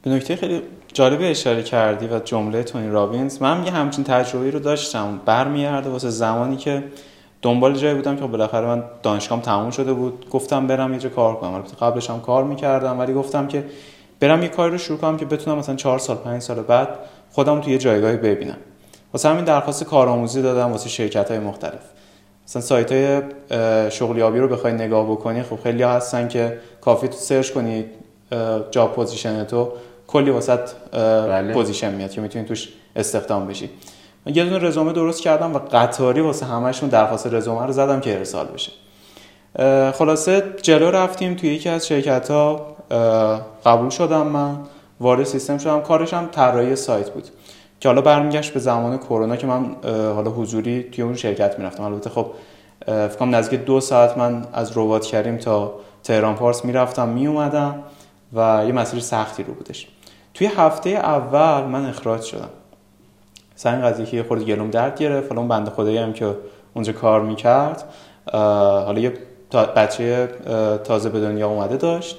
به 0.02 0.12
نکته 0.12 0.36
خیلی 0.36 0.62
جالب 0.94 1.20
اشاره 1.22 1.64
کردی 1.64 2.08
و 2.08 2.20
جمله 2.20 2.64
تونی 2.64 2.90
رابینز. 2.90 3.42
من 3.42 3.66
یه 3.66 3.72
همچین 3.72 4.04
تجربه 4.04 4.52
رو 4.52 4.60
داشتم. 4.60 5.20
برمیگرده 5.26 5.90
واسه 5.90 6.10
زمانی 6.10 6.58
که 6.58 6.84
دنبال 7.42 7.74
جایی 7.74 7.96
بودم 7.96 8.16
که 8.16 8.26
بالاخره 8.26 8.68
من 8.68 8.84
دانشگاهم 9.04 9.42
تموم 9.42 9.72
شده 9.72 9.94
بود. 9.94 10.30
گفتم 10.30 10.68
برم 10.68 10.94
یه 10.94 11.00
جا 11.00 11.10
کار 11.10 11.36
کنم. 11.36 11.54
البته 11.54 11.76
قبلش 11.76 12.10
هم 12.10 12.22
کار 12.22 12.44
می‌کردم 12.44 13.00
ولی 13.00 13.14
گفتم 13.14 13.48
که 13.48 13.66
برم 14.20 14.44
یه 14.44 14.50
کاری 14.50 14.72
رو 14.72 14.78
شروع 14.78 14.98
کنم 14.98 15.18
که 15.18 15.26
بتونم 15.26 15.58
مثلا 15.58 15.76
چهار 15.76 16.00
سال 16.00 16.18
پنج 16.18 16.42
سال 16.42 16.62
بعد 16.62 16.90
خودم 17.32 17.62
تو 17.62 17.70
یه 17.70 17.78
جایگاهی 17.78 18.18
ببینم. 18.18 18.58
واسه 19.14 19.30
همین 19.30 19.46
درخواست 19.46 19.84
کارآموزی 19.84 20.42
دادم 20.42 20.72
واسه 20.72 20.90
شرکت 20.90 21.32
های 21.32 21.40
مختلف. 21.40 21.82
مثلا 22.48 22.62
سایت 22.62 22.92
های 22.92 23.22
شغلیابی 23.92 24.40
رو 24.40 24.48
بخوای 24.48 24.74
نگاه 24.74 25.12
بکنی 25.12 25.44
خب 25.44 25.60
خیلی 25.64 25.84
ها 25.84 25.92
هستن 25.92 26.28
که 26.28 26.58
کافی 26.82 27.08
تو 27.08 27.14
search 27.14 27.52
کنی 27.52 27.86
job 28.72 28.94
position 28.94 29.44
تو 29.44 29.72
کلی 30.08 30.30
واسط 30.30 30.70
بله. 30.92 31.54
position 31.54 31.94
میاد 31.94 32.12
که 32.12 32.22
می‌تونی 32.22 32.46
توش 32.46 32.70
استخدام 32.96 33.48
بشی. 33.48 33.70
من 34.26 34.36
یه 34.36 34.44
دونه 34.44 34.60
رزومه 34.60 34.94
درست 34.94 35.22
کردم 35.22 35.56
و 35.56 35.60
قطاری 35.60 36.22
واسه 36.22 36.46
همشون 36.46 36.90
درخواست 36.90 37.28
رزومه 37.28 37.66
رو 37.66 37.72
زدم 37.72 38.00
که 38.00 38.18
ارسال 38.18 38.46
بشه. 38.46 38.72
خلاصه 39.94 40.44
جلو 40.62 40.92
رفتیم 40.92 41.36
توی 41.36 41.50
یکی 41.50 41.70
از 41.70 41.88
شرکت 41.88 42.32
ها 42.32 42.76
قبول 43.66 43.90
شدم 43.90 44.28
من. 44.28 44.58
وارد 45.00 45.24
سیستم 45.24 45.58
شدم. 45.58 45.82
کارش 45.82 46.14
هم 46.14 46.28
طراحی 46.32 46.76
سایت 46.76 47.10
بود. 47.10 47.28
که 47.80 47.90
حالا 47.90 48.02
برمیگشت 48.02 48.54
به 48.54 48.60
زمان 48.60 48.98
کرونا 48.98 49.36
که 49.36 49.48
من 49.48 49.76
حالا 49.86 50.32
حضوری 50.32 50.84
توی 50.84 51.04
اون 51.04 51.16
شرکت 51.16 51.60
می‌رفتم. 51.60 51.84
البته 51.84 52.10
خب 52.10 52.28
فکر 52.86 53.08
کنم 53.08 53.36
نزدیک 53.36 53.60
دو 53.60 53.80
ساعت 53.80 54.18
من 54.18 54.46
از 54.54 54.78
ربات 54.78 55.06
کریم 55.06 55.38
تا 55.38 55.74
تهران 56.04 56.36
پارس 56.36 56.66
می‌رفتم 56.66 57.10
میومدم 57.10 57.84
و 58.34 58.64
یه 58.66 58.72
مسیر 58.72 59.00
سختی 59.00 59.44
رو 59.44 59.54
بودش. 59.54 59.88
توی 60.34 60.48
هفته 60.48 60.90
اول 60.90 61.64
من 61.64 61.86
اخراج 61.86 62.22
شدم. 62.22 62.50
سر 63.56 63.76
این 63.76 63.86
قضیه 63.86 64.06
که 64.06 64.24
خورد 64.24 64.44
گلوم 64.44 64.70
درد 64.70 65.00
گرفت. 65.00 65.30
حالا 65.30 65.42
اون 65.42 65.50
بنده 65.50 65.72
خدایی 65.72 65.98
هم 65.98 66.14
که 66.14 66.36
اونجا 66.74 66.94
کار 66.94 67.22
می‌کرد 67.22 67.84
حالا 68.86 69.00
یه 69.00 69.14
بچه 69.52 70.30
تازه 70.84 71.10
به 71.10 71.20
دنیا 71.22 71.48
اومده 71.48 71.78
داشت. 71.78 72.18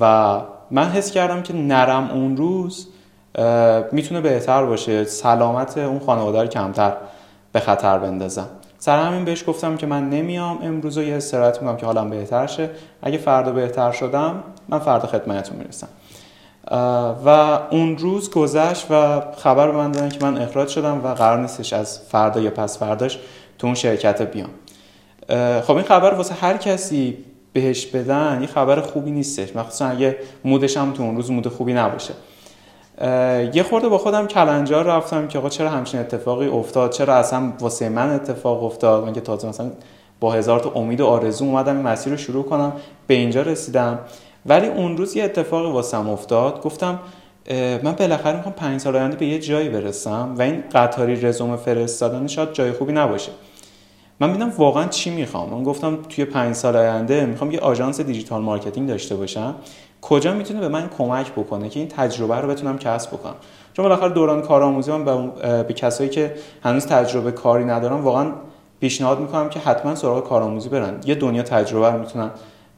و 0.00 0.36
من 0.70 0.88
حس 0.90 1.10
کردم 1.10 1.42
که 1.42 1.54
نرم 1.54 2.10
اون 2.10 2.36
روز 2.36 2.88
می‌تونه 3.92 4.20
بهتر 4.20 4.64
باشه. 4.64 5.04
سلامت 5.04 5.78
اون 5.78 5.98
خانواده 5.98 6.42
رو 6.42 6.46
کمتر 6.46 6.92
به 7.52 7.60
خطر 7.60 7.98
بندازم. 7.98 8.46
سر 8.78 9.02
همین 9.02 9.24
بهش 9.24 9.44
گفتم 9.46 9.76
که 9.76 9.86
من 9.86 10.10
نمیام. 10.10 10.58
امروز 10.62 10.96
یه 10.96 11.16
استراحت 11.16 11.62
می‌کنم 11.62 11.76
که 11.76 11.86
حالم 11.86 12.10
بهتر 12.10 12.46
شه. 12.46 12.70
اگه 13.02 13.18
فردا 13.18 13.52
بهتر 13.52 13.92
شدم 13.92 14.42
من 14.68 14.78
فردا 14.78 15.08
خدمتتون 15.08 15.56
می‌رسم. 15.56 15.88
و 17.26 17.58
اون 17.70 17.98
روز 17.98 18.30
گذشت 18.30 18.86
و 18.90 19.20
خبر 19.36 19.70
به 19.70 19.76
من 19.76 19.92
دادن 19.92 20.08
که 20.08 20.18
من 20.22 20.38
اخراج 20.38 20.68
شدم 20.68 21.04
و 21.04 21.14
قرار 21.14 21.38
نیستش 21.38 21.72
از 21.72 22.00
فردا 22.08 22.40
یا 22.40 22.50
پس 22.50 22.78
فرداش 22.78 23.18
تو 23.58 23.66
اون 23.66 23.74
شرکت 23.74 24.22
بیام. 24.22 24.50
خب 25.62 25.74
این 25.74 25.82
خبر 25.82 26.14
واسه 26.14 26.34
هر 26.34 26.56
کسی 26.56 27.16
بهش 27.52 27.86
بدن 27.86 28.38
یه 28.40 28.46
خبر 28.46 28.80
خوبی 28.80 29.10
نیستش. 29.10 29.56
مخصوصا 29.56 29.86
اگه 29.86 30.16
مودش 30.44 30.76
هم 30.76 30.92
تو 30.92 31.02
اون 31.02 31.16
روز 31.16 31.30
مود 31.30 31.48
خوبی 31.48 31.72
نباشه. 31.72 32.14
یه 33.54 33.62
خورده 33.62 33.88
با 33.88 33.98
خودم 33.98 34.26
کلنجار 34.26 34.84
رفتم 34.84 35.28
که 35.28 35.38
آقا 35.38 35.48
چرا 35.48 35.68
همچین 35.68 36.00
اتفاقی 36.00 36.48
افتاد؟ 36.48 36.90
چرا 36.90 37.14
اصلا 37.14 37.52
واسه 37.60 37.88
من 37.88 38.10
اتفاق 38.10 38.64
افتاد؟ 38.64 39.04
من 39.04 39.12
که 39.12 39.20
تازه 39.20 39.48
مثلا 39.48 39.70
با 40.20 40.32
هزار 40.32 40.60
تا 40.60 40.70
امید 40.70 41.00
و 41.00 41.06
آرزو 41.06 41.44
اومدم 41.44 41.76
این 41.76 41.86
مسیر 41.86 42.12
رو 42.12 42.18
شروع 42.18 42.44
کنم 42.44 42.72
به 43.06 43.14
اینجا 43.14 43.42
رسیدم. 43.42 43.98
ولی 44.46 44.66
اون 44.66 44.96
روز 44.96 45.16
یه 45.16 45.24
اتفاقی 45.24 45.70
واسم 45.70 46.10
افتاد. 46.10 46.62
گفتم 46.62 46.98
من 47.82 47.92
بالاخره 47.92 48.36
می‌خوام 48.36 48.54
پنج 48.54 48.80
سال 48.80 48.96
آینده 48.96 49.16
به 49.16 49.26
یه 49.26 49.38
جایی 49.38 49.68
برسم 49.68 50.34
و 50.38 50.42
این 50.42 50.64
قطاری 50.74 51.20
رزومه 51.20 51.56
فرستادن 51.56 52.26
شاید 52.26 52.52
جای 52.52 52.72
خوبی 52.72 52.92
نباشه. 52.92 53.32
من 54.20 54.30
میدم 54.30 54.52
واقعا 54.58 54.86
چی 54.86 55.10
می‌خوام. 55.10 55.50
من 55.50 55.62
گفتم 55.62 55.98
توی 56.08 56.24
پنج 56.24 56.54
سال 56.54 56.76
آینده 56.76 57.26
می‌خوام 57.26 57.50
یه 57.50 57.60
آژانس 57.60 58.00
digital 58.00 58.42
marketing 58.42 58.88
داشته 58.88 59.16
باشم. 59.16 59.54
کجا 60.02 60.32
می‌تونه 60.34 60.60
به 60.60 60.68
من 60.68 60.90
کمک 60.98 61.32
بکنه 61.32 61.68
که 61.68 61.80
این 61.80 61.88
تجربه 61.88 62.36
رو 62.36 62.48
بتونم 62.48 62.78
کسب 62.78 63.10
بکنم؟ 63.10 63.34
چون 63.72 63.82
بالاخره 63.82 64.08
دوران 64.08 64.42
کارآموزی 64.42 64.92
من 64.92 65.04
به, 65.04 65.62
به 65.62 65.74
کسایی 65.74 66.10
که 66.10 66.34
هنوز 66.62 66.86
تجربه 66.86 67.32
کاری 67.32 67.64
ندارم 67.64 68.04
واقعا 68.04 68.32
پیشنهاد 68.80 69.20
می‌کنم 69.20 69.48
که 69.48 69.60
حتما 69.60 69.94
سراغ 69.94 70.28
کارآموزی 70.28 70.68
برن. 70.68 71.00
یه 71.06 71.14
دنیا 71.14 71.42
تجربه 71.42 71.90
رو 71.90 71.98
می‌تونن 71.98 72.30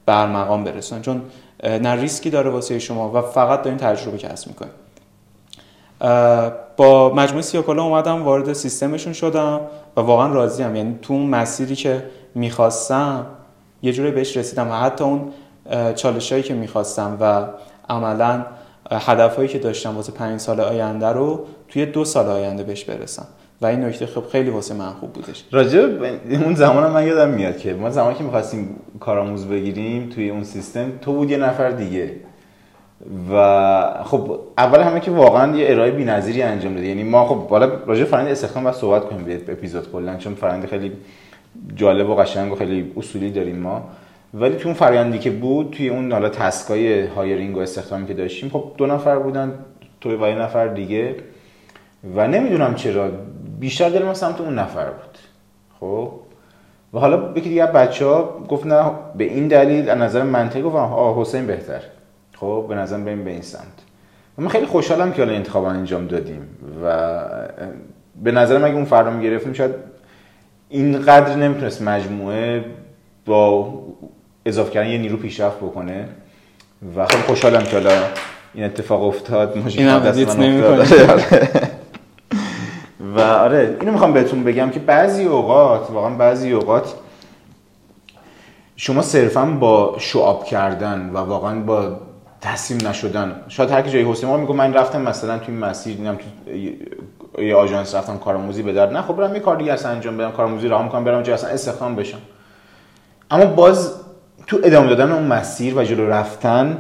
برمقام 0.07 0.65
برسن. 0.65 1.01
چون 1.01 1.23
نه 1.65 2.01
ریسکی 2.01 2.31
داره 2.31 2.51
واسه 2.51 2.79
شما 2.79 3.11
و 3.11 3.21
فقط 3.21 3.63
دارین 3.63 3.79
تجربه 3.79 4.19
کسب 4.19 4.49
می‌کنین. 4.49 4.73
با 6.77 7.13
مجموعه 7.15 7.43
سیاکالا 7.43 7.83
اومدم 7.83 8.23
وارد 8.23 8.53
سیستمشون 8.53 9.13
شدم. 9.13 9.61
و 9.97 10.01
واقعا 10.01 10.35
راضیم. 10.35 10.77
یعنی 10.77 10.99
تو 11.03 11.15
اون 11.15 11.27
مسیری 11.27 11.77
که 11.77 12.03
می‌خواستم 12.35 13.27
یه 13.83 13.93
جوری 13.93 14.11
بهش 14.11 14.37
رسیدم 14.37 14.71
و 14.71 14.73
حتی 14.73 15.05
اون 15.05 15.33
چالش 15.95 16.33
هایی 16.33 16.45
که 16.45 16.55
می‌خواستم 16.55 17.17
و 17.21 17.45
عملا 17.89 18.47
هدف 18.91 19.47
که 19.47 19.59
داشتم 19.59 19.97
واسه 19.97 20.13
پنج 20.13 20.41
سال 20.41 20.61
آینده 20.61 21.07
رو 21.07 21.47
توی 21.69 21.87
دو 21.87 22.05
سال 22.05 22.27
آینده 22.27 22.63
بهش 22.63 22.85
برسم. 22.85 23.27
و 23.61 23.67
این 23.67 23.85
نکته 23.85 24.07
خب 24.07 24.25
خیلی 24.33 24.51
واسه 24.51 24.75
من 24.75 24.91
خوب 24.91 25.13
بودش. 25.13 25.45
راجع 25.53 25.81
اون 26.31 26.55
زمان 26.55 26.91
من 26.91 27.07
یادم 27.07 27.31
میاد 27.31 27.59
که 27.59 27.75
ما 27.75 27.91
زمانی 27.91 28.15
که 28.15 28.25
می‌خواستیم 28.25 28.77
کارآموز 29.01 29.47
بگیریم 29.47 30.09
توی 30.09 30.31
اون 30.31 30.45
سیستم 30.45 30.93
تو 31.01 31.13
بود 31.13 31.31
یه 31.31 31.37
نفر 31.37 31.71
دیگه. 31.71 32.11
و 33.33 34.05
خب 34.05 34.39
اول 34.59 34.81
همه 34.81 35.01
که 35.01 35.11
واقعا 35.11 35.57
یه 35.57 35.71
ارائه 35.71 35.91
بی‌نظیری 35.91 36.43
انجام 36.43 36.75
داده. 36.75 36.87
یعنی 36.87 37.03
ما 37.03 37.27
خب 37.27 37.49
بالا 37.49 37.71
راجع 37.87 38.05
فرآیند 38.05 38.31
استخدام 38.31 38.65
باید 38.65 38.77
صحبت 38.77 39.05
کنیم 39.05 39.25
به 39.25 39.53
اپیزود 39.53 39.93
کلا 39.93 40.17
چون 40.17 40.35
فرآیند 40.35 40.67
خیلی 40.67 40.93
جالب 41.77 42.11
و 42.11 42.15
قشنگ 42.15 42.53
و 42.53 42.55
خیلی 42.55 42.93
اصولی 42.97 43.31
داریم 43.31 43.57
ما. 43.57 43.83
ولی 44.35 44.57
تو 44.57 44.69
اون 44.69 44.75
فرآیندی 44.75 45.19
که 45.19 45.31
بود 45.31 45.71
توی 45.71 45.89
اون 45.89 46.13
حالا 46.13 46.29
تسکای 46.29 47.07
هایرینگ 47.07 47.57
و 47.57 47.61
استخدامی 47.61 48.07
که 48.07 48.15
داشتیم 48.15 48.49
خب 48.49 48.65
دو 48.77 48.87
نفر 48.87 49.19
بودن 49.19 49.53
تو 50.01 50.25
و 50.25 50.29
یه 50.29 50.35
نفر 50.35 50.67
دیگه. 50.67 51.15
و 52.17 52.29
نمی‌دونم 52.29 52.75
چرا 52.75 53.11
بیشتر 53.61 53.89
دل 53.89 54.03
ما 54.03 54.15
سمت 54.15 54.41
اون 54.41 54.59
نفر 54.59 54.85
بود. 54.85 55.19
خب؟ 55.81 56.11
و 56.95 56.99
حالا 56.99 57.31
یکی 57.37 57.49
دیگه 57.49 57.67
بچه 57.67 58.07
ها 58.07 58.45
گفت 58.49 58.67
نه 58.67 58.91
به 59.17 59.25
این 59.25 59.49
دلیل 59.49 59.91
از 59.91 59.99
نظر 59.99 60.23
منطقی 60.23 60.63
گفتم 60.63 60.79
آه 60.79 61.21
حسین 61.21 61.47
بهتر. 61.47 61.81
خب 62.43 62.67
به 62.69 62.75
نظر 62.75 62.99
بریم 62.99 63.25
به 63.25 63.31
این 63.31 63.43
سمت. 63.43 63.63
من 64.39 64.49
خیلی 64.49 64.67
خوشحالم 64.67 65.13
که 65.13 65.23
حالا 65.23 65.35
انتخاب 65.35 65.65
انجام 65.65 66.07
دادیم 66.07 66.49
و 66.85 67.19
به 68.23 68.33
نظر 68.33 68.59
من 68.59 68.65
اگه 68.65 68.75
اون 68.75 68.85
فردا 68.85 69.11
می‌گرفتیم 69.11 69.53
شاید 69.53 69.71
اینقدر 70.69 71.37
نمی‌تونست 71.37 71.83
مجموعه 71.83 72.65
با 73.27 73.73
اضافه 74.47 74.71
کردن 74.71 74.91
یه 74.91 74.99
نیرو 74.99 75.17
پیشرفت 75.17 75.57
بکنه. 75.57 76.09
و 76.97 77.07
خیلی 77.07 77.23
خوشحالم 77.23 77.63
که 77.63 77.73
حالا 77.73 78.03
این 78.55 78.65
اتفاق 78.65 79.03
افتاد. 79.03 79.57
این 79.67 79.89
هم 79.89 80.07
افتاد. 80.07 81.21
و 83.17 83.21
آره 83.21 83.77
اینو 83.81 83.93
می‌خوام 83.93 84.13
بهتون 84.13 84.45
بگم 84.45 84.71
که 84.71 84.81
بعضی 84.81 85.25
اوقات 85.25 85.91
واقعا 85.91 86.11
بعضی 86.11 86.53
اوقات 86.53 86.95
شما 88.77 89.03
صرفا 89.03 89.45
با 89.45 89.97
شعاب 89.99 90.45
کردن 90.45 91.11
و 91.15 91.19
واقعا 91.19 91.61
با 91.61 91.99
تسلیم 92.43 92.89
نشدن. 92.89 93.41
شاید 93.49 93.71
هر 93.71 93.83
کی 93.83 93.91
جای 93.91 94.03
حسین 94.03 94.29
ما 94.29 94.37
میگه 94.37 94.53
من 94.53 94.75
رفتم 94.75 95.03
مثلا 95.03 95.39
توی 95.39 95.55
مسیر 95.55 95.97
دیدم 95.97 96.17
تو 96.17 97.43
یه 97.43 97.55
آژانس 97.55 97.95
رفتم 97.95 98.19
کارآموزی 98.19 98.63
به 98.63 98.73
در 98.73 98.91
نه 98.91 99.03
خب 99.03 99.17
برم 99.17 99.35
یه 99.35 99.41
کار 99.41 99.57
دیگه 99.57 99.73
اصلا 99.73 99.91
انجام 99.91 100.17
بدم 100.17 100.31
کارآموزی 100.31 100.69
راه 100.69 100.85
می‌کنم 100.85 101.05
برم 101.05 101.23
جای 101.23 101.35
اصلا 101.35 101.51
استخدام 101.51 101.97
بشم. 101.97 102.19
اما 103.31 103.45
باز 103.45 103.95
تو 104.47 104.59
ادامه 104.65 104.89
دادن 104.89 105.13
اون 105.13 105.23
مسیر 105.23 105.79
و 105.79 105.85
جلو 105.85 106.07
رفتن 106.07 106.79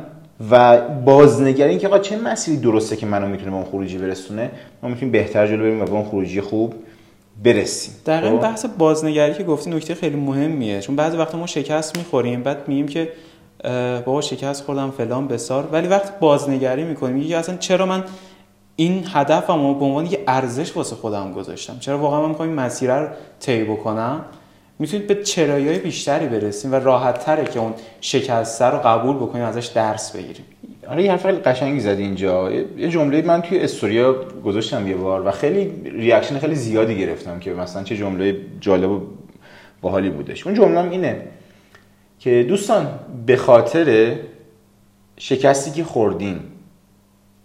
و 0.50 0.80
بازنگری 0.80 1.78
که 1.78 1.86
آقا 1.86 1.98
چه 1.98 2.16
مسیری 2.16 2.56
درسته 2.56 2.96
که 2.96 3.06
منو 3.06 3.26
می‌تونه 3.26 3.50
به 3.50 3.56
اون 3.56 3.64
خروجی 3.64 3.98
برسونه 3.98 4.50
ما 4.82 4.88
می‌تونیم 4.88 5.12
بهتر 5.12 5.46
جلو 5.46 5.62
بریم 5.62 5.82
و 5.82 5.84
به 5.84 5.92
اون 5.92 6.04
خروجی 6.04 6.40
خوب 6.40 6.74
برسیم. 7.44 7.94
در 8.04 8.24
این 8.24 8.36
خب؟ 8.36 8.42
بحث 8.42 8.66
بازنگری 8.78 9.34
که 9.34 9.44
گفتی 9.44 9.70
نکته 9.70 9.94
خیلی 9.94 10.16
مهمیه. 10.16 10.80
چون 10.80 10.96
بعضی 10.96 11.16
وقتا 11.16 11.38
ما 11.38 11.46
شکست 11.46 11.98
می‌خوریم 11.98 12.42
بعد 12.42 12.68
میگیم 12.68 12.88
که 12.88 13.08
بابا 14.06 14.20
شکست 14.20 14.64
خوردم 14.64 14.90
فلان 14.90 15.28
بسار. 15.28 15.68
ولی 15.72 15.88
وقت 15.88 16.20
بازنگری 16.20 16.84
می‌کنیم. 16.84 17.16
میگه 17.16 17.36
اصلا 17.36 17.56
چرا 17.56 17.86
من 17.86 18.04
این 18.76 19.04
هدفمو 19.12 19.74
به 19.74 19.84
عنوان 19.84 20.06
یه 20.06 20.18
ارزش 20.26 20.76
واسه 20.76 20.96
خودم 20.96 21.32
گذاشتم؟ 21.32 21.78
چرا 21.80 21.98
واقعا 21.98 22.22
من 22.22 22.28
می‌خوام 22.28 22.48
این 22.48 22.58
مسیر 22.58 22.98
رو 22.98 23.08
طی 23.40 23.64
بکنم؟ 23.64 24.24
می‌تونید 24.78 25.06
به 25.06 25.14
چرایی 25.14 25.78
بیشتری 25.78 26.26
برسیم 26.26 26.72
و 26.72 26.74
راحت 26.74 27.24
تره 27.24 27.44
که 27.44 27.60
اون 27.60 27.74
شکسته 28.00 28.64
رو 28.64 28.78
قبول 28.78 29.16
بکنیم 29.16 29.44
ازش 29.44 29.66
درس 29.66 30.16
بگیریم. 30.16 30.44
آره 30.88 31.02
یه 31.02 31.10
حرف 31.10 31.26
خیلی 31.26 31.38
قشنگی 31.38 31.80
زدی 31.80 32.02
اینجا. 32.02 32.50
یه 32.78 32.88
جمله 32.88 33.22
من 33.22 33.42
توی 33.42 33.58
استوریا 33.58 34.14
گذاشتم 34.44 34.88
یه 34.88 34.96
بار 34.96 35.26
و 35.26 35.30
خیلی 35.30 35.90
ریاکشن 35.90 36.38
خیلی 36.38 36.54
زیادی 36.54 36.98
گرفتم 36.98 37.38
که 37.38 37.50
مثلا 37.50 37.82
چه 37.82 37.96
جمله 37.96 38.36
جالب 38.60 38.90
و 38.90 39.00
باحالی 39.80 40.10
بودش. 40.10 40.46
اون 40.46 40.54
جمله 40.54 40.90
اینه. 40.90 41.22
که 42.22 42.42
دوستان 42.48 42.86
به 43.26 43.36
خاطر 43.36 44.16
شکستی 45.16 45.70
که 45.70 45.84
خوردین 45.84 46.40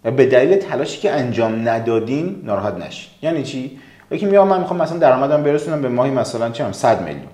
و 0.04 0.10
به 0.10 0.26
دلیل 0.26 0.56
تلاشی 0.56 1.00
که 1.00 1.12
انجام 1.12 1.68
ندادین 1.68 2.42
ناراحت 2.44 2.74
نشین. 2.74 3.10
یعنی 3.22 3.42
چی؟ 3.42 3.78
یکی 4.10 4.26
میگه 4.26 4.44
من 4.44 4.60
می‌خوام 4.60 4.82
مثلا 4.82 4.98
درآمدم 4.98 5.42
برسونم 5.42 5.82
به 5.82 5.88
ماهی 5.88 6.10
مثلا 6.10 6.50
چه 6.50 6.72
100 6.72 7.02
میلیون. 7.02 7.28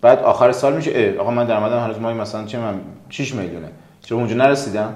بعد 0.00 0.18
آخر 0.18 0.52
سال 0.52 0.76
میشه 0.76 1.14
آقا 1.18 1.30
من 1.30 1.46
درآمدم 1.46 1.78
هنوز 1.78 1.98
ماهی 1.98 2.18
مثلا 2.18 2.44
چه 2.44 2.58
من؟ 2.58 2.80
6 3.10 3.34
میلیونه. 3.34 3.68
چرا 4.00 4.18
اونجا 4.18 4.36
نرسیدم. 4.36 4.94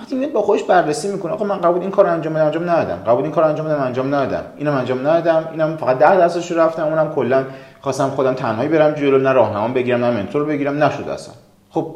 وقتی 0.00 0.14
میاد 0.14 0.32
با 0.32 0.42
خودش 0.42 0.62
بررسی 0.62 1.08
می‌کنه 1.08 1.32
آقا 1.32 1.44
من 1.44 1.60
قبول 1.60 1.80
این 1.80 1.90
کار 1.90 2.06
انجام 2.06 2.34
بدم 2.34 2.44
انجام 2.44 2.70
ندادم. 2.70 3.02
قبول 3.06 3.22
این 3.22 3.32
کار 3.32 3.44
انجام 3.44 3.66
بدم 3.66 3.82
انجام 3.82 4.14
ندادم. 4.14 4.42
اینم 4.56 4.74
انجام 4.74 5.00
ندادم 5.00 5.48
اینم 5.52 5.76
فقط 5.76 5.98
10 5.98 6.16
درصدش 6.16 6.52
رفتم 6.52 6.84
اونم 6.84 7.14
کلا 7.14 7.44
خواستم 7.80 8.08
خودم 8.08 8.34
تنهایی 8.34 8.68
برم 8.68 8.90
جلو 8.90 9.18
نه 9.18 9.32
راهنما 9.32 9.68
بگیرم 9.68 10.04
نه 10.04 10.10
منتور 10.10 10.44
بگیرم 10.44 10.84
نشد 10.84 11.08
اصلا. 11.08 11.34
خب 11.70 11.94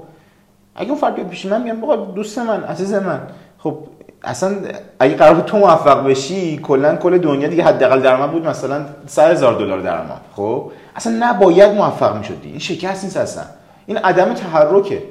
اگه 0.77 0.91
اون 0.91 0.99
فرد 0.99 1.29
پیش 1.29 1.47
من 1.47 1.63
میگم 1.63 1.85
آقا 1.85 1.97
دوست 1.97 2.39
من 2.39 2.65
عزیز 2.65 2.95
من. 2.95 3.21
خب 3.59 3.79
اصلا 4.25 4.57
اگه 4.99 5.15
قرار 5.15 5.41
تو 5.41 5.57
موفق 5.57 6.07
بشی 6.07 6.59
کلا 6.59 6.97
کل 6.97 7.19
دنیا 7.19 7.49
دیگه 7.49 7.65
حداقل 7.65 8.01
درآمد 8.01 8.33
بود 8.33 8.47
مثلا 8.47 8.85
100 9.07 9.31
هزار 9.31 9.55
دلار 9.55 9.81
درآمد. 9.81 10.21
خب 10.37 10.71
اصلا 10.97 11.17
نباید 11.21 11.73
موفق 11.73 12.17
می‌شدی. 12.17 12.49
این 12.49 12.59
شکست 12.59 13.05
نیست 13.05 13.17
اصلا. 13.17 13.45
این 13.87 13.99
عدم 13.99 14.35
تحرکه. 14.35 15.03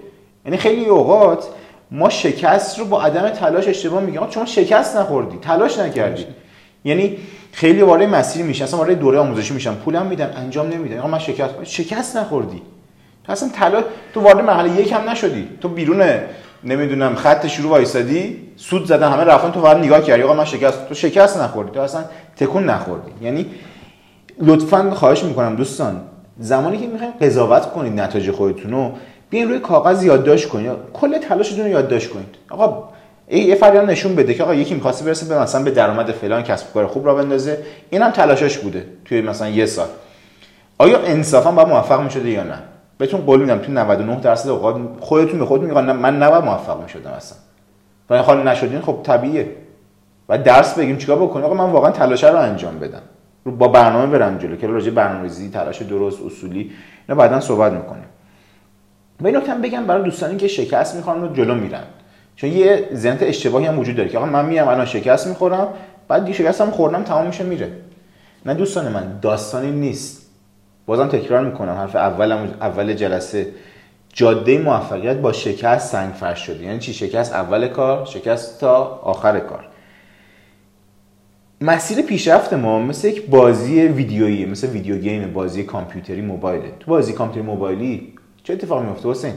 یعنی 0.45 0.57
خیلی 0.57 0.85
اوقات 0.85 1.47
ما 1.91 2.09
شکست 2.09 2.79
رو 2.79 2.85
با 2.85 3.01
عدم 3.01 3.29
تلاش 3.29 3.67
اشتباه 3.67 4.01
میگیم. 4.01 4.29
شما 4.29 4.45
شکست 4.45 4.97
نخوردی 4.97 5.37
تلاش 5.41 5.77
نکردی. 5.77 6.25
یعنی 6.85 7.17
خیلی 7.51 7.81
وارد 7.81 8.03
مسیر 8.03 8.45
میشن 8.45 8.63
اصلا 8.63 8.79
وارد 8.79 8.99
دوره 8.99 9.19
آموزشی 9.19 9.53
میشن. 9.53 9.73
پولم 9.73 10.05
میدن 10.05 10.33
انجام 10.37 10.67
نمیدن. 10.67 10.99
آقا 10.99 11.07
من 11.07 11.19
شکست 11.19 11.63
شکست 11.63 12.17
نخوردی. 12.17 12.61
تو 13.23 13.31
اصلا 13.31 13.49
طلا 13.49 13.83
تو 14.13 14.21
وارد 14.21 14.39
مرحله 14.45 14.81
یک 14.81 14.91
هم 14.91 15.09
نشدی. 15.09 15.49
تو 15.61 15.69
بیرون 15.69 16.03
نمی‌دونم 16.63 17.15
خط 17.15 17.47
شروع 17.47 17.71
وایسادی 17.71 18.49
سود 18.55 18.85
زدن 18.85 19.11
همه 19.11 19.23
رفتن 19.23 19.51
تو 19.51 19.59
وارد 19.59 19.77
نگاه 19.77 20.03
کردی. 20.03 20.23
آقا 20.23 20.33
من 20.33 20.45
شکست 20.45 20.87
تو 20.89 20.93
شکست 20.93 21.37
نخوردی. 21.37 21.71
تو 21.71 21.81
اصلا 21.81 22.03
تکون 22.37 22.69
نخوردی. 22.69 23.11
یعنی 23.21 23.45
لطفا 24.39 24.91
خواهش 24.91 25.23
می‌کنم 25.23 25.55
دوستان 25.55 26.01
زمانی 26.39 26.77
که 26.77 26.87
می‌خواین 26.87 27.13
قضاوت 27.21 27.71
کنید 27.71 27.99
نتایج 27.99 28.31
خودتون 28.31 28.71
رو 28.71 28.91
بیاین 29.33 29.49
روی 29.49 29.59
کاغذ 29.59 30.03
یادداشت 30.03 30.49
کنید 30.49 30.71
کل 30.93 31.17
تلاشتون 31.17 31.65
رو 31.65 31.71
یادداشت 31.71 32.09
کنید 32.09 32.35
آقا 32.49 32.89
یه 33.31 33.55
فریان 33.55 33.89
نشون 33.89 34.15
بده 34.15 34.33
که 34.33 34.43
آقا 34.43 34.55
یکی 34.55 34.75
می‌خواسته 34.75 35.05
برسه 35.05 35.25
به 35.25 35.41
مثلا 35.41 35.63
به 35.63 35.71
درآمد 35.71 36.11
فلان 36.11 36.43
کسب 36.43 36.73
کار 36.73 36.87
خوب 36.87 37.05
را 37.05 37.15
بندازه. 37.15 37.57
اینم 37.89 38.11
تلاشش 38.11 38.57
بوده 38.57 38.85
توی 39.05 39.21
مثلا 39.21 39.49
یه 39.49 39.65
سال. 39.65 39.87
آیا 40.77 40.99
انصافا 40.99 41.51
با 41.51 41.65
موفق 41.65 42.01
می‌شده 42.01 42.29
یا 42.29 42.43
نه؟ 42.43 42.59
بهتون 42.97 43.21
قول 43.21 43.39
میدم 43.39 43.57
تو 43.57 43.71
99 43.71 44.19
درصد 44.19 44.49
اوقات 44.49 44.75
خودتون 44.99 45.39
به 45.39 45.45
خود 45.45 45.61
میگن 45.61 45.91
من 45.91 46.23
نباید 46.23 46.43
موفق 46.43 46.81
می‌شدم 46.81 47.11
اصلا. 47.11 47.37
و 48.09 48.23
حال 48.23 48.47
نشدین 48.47 48.81
خب 48.81 48.99
طبیعیه. 49.03 49.49
و 50.29 50.37
درس 50.37 50.73
بگیم 50.73 50.97
چیکار 50.97 51.17
بکنیم؟ 51.17 51.45
آقا 51.45 51.55
من 51.55 51.71
واقعا 51.71 51.91
تلاش 51.91 52.23
رو 52.23 52.37
انجام 52.37 52.79
بدم. 52.79 53.01
رو 53.43 53.51
با 53.51 53.67
برنامه 53.67 54.17
برم 54.17 54.37
جلو 54.37 54.55
که 54.55 54.67
راجع 54.67 54.91
برنامه‌ریزی 54.91 55.49
تلاش 55.49 55.81
درست 55.81 56.17
اصولی 56.25 56.71
اینا 57.09 57.21
بعدا 57.21 57.39
صحبت 57.39 57.71
می‌کنیم. 57.71 58.05
و 59.23 59.27
این 59.27 59.35
نکته 59.35 59.53
بگم 59.53 59.85
برای 59.85 60.03
دوستانی 60.03 60.37
که 60.37 60.47
شکست 60.47 60.95
می‌خوان 60.95 61.23
و 61.23 61.33
جلو 61.33 61.55
میرن. 61.55 61.83
چون 62.35 62.49
یه 62.51 62.89
ذهنیت 62.93 63.23
اشتباهی 63.23 63.65
هم 63.65 63.79
وجود 63.79 63.95
داره 63.95 64.09
که 64.09 64.17
آقا 64.17 64.25
من 64.27 64.45
میام 64.45 64.67
الان 64.67 64.85
شکست 64.85 65.27
می‌خورم 65.27 65.67
بعد 66.07 66.25
دیگه 66.25 66.37
شکستم 66.37 66.71
خوردم 66.71 67.03
تمام 67.03 67.27
میشه 67.27 67.43
میره. 67.43 67.71
نه 68.45 68.53
دوستان 68.53 68.91
من 68.91 69.19
داستانی 69.21 69.71
نیست. 69.71 70.29
بازم 70.85 71.07
تکرار 71.07 71.45
می‌کنم 71.45 71.73
حرف 71.73 71.95
اولم 71.95 72.53
اول 72.61 72.93
جلسه. 72.93 73.47
جاده 74.13 74.57
موفقیت 74.57 75.17
با 75.17 75.31
شکست 75.31 75.91
سنگ 75.91 76.13
فرش 76.13 76.39
شده. 76.39 76.63
یعنی 76.63 76.79
چی؟ 76.79 76.93
شکست 76.93 77.33
اول 77.33 77.67
کار 77.67 78.05
شکست 78.05 78.59
تا 78.59 78.83
آخر 79.03 79.39
کار. 79.39 79.67
مسیر 81.61 82.01
پیشرفت 82.01 82.53
ما 82.53 82.79
مثل 82.79 83.07
یک 83.07 83.29
بازی 83.29 83.81
ویدیویی 83.81 84.45
مثل 84.45 84.67
ویدیو 84.67 84.97
گیم 84.97 85.33
بازی 85.33 85.63
کامپیوتری 85.63 86.21
موبایله. 86.21 86.71
تو 86.79 86.91
بازی 86.91 87.13
کامپیوتری 87.13 87.51
موبایلی 87.51 88.12
چه 88.43 88.53
اتفاقی 88.53 88.85
میفته 88.85 89.09
حسین 89.09 89.33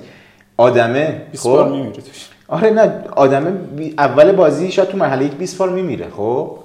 آدمه 0.57 1.27
خب؟ 1.38 1.69
میمیره 1.71 1.92
توش. 1.92 2.29
آره 2.49 2.71
نه 2.71 3.05
آدمه 3.16 3.53
اول 3.99 4.33
بازی 4.33 4.73
شاید 4.73 4.88
تو 4.88 4.97
مرحله 4.97 5.25
یک 5.25 5.33
20 5.33 5.59
بار 5.59 5.71
میمیره 5.71 6.07
خب؟ 6.16 6.59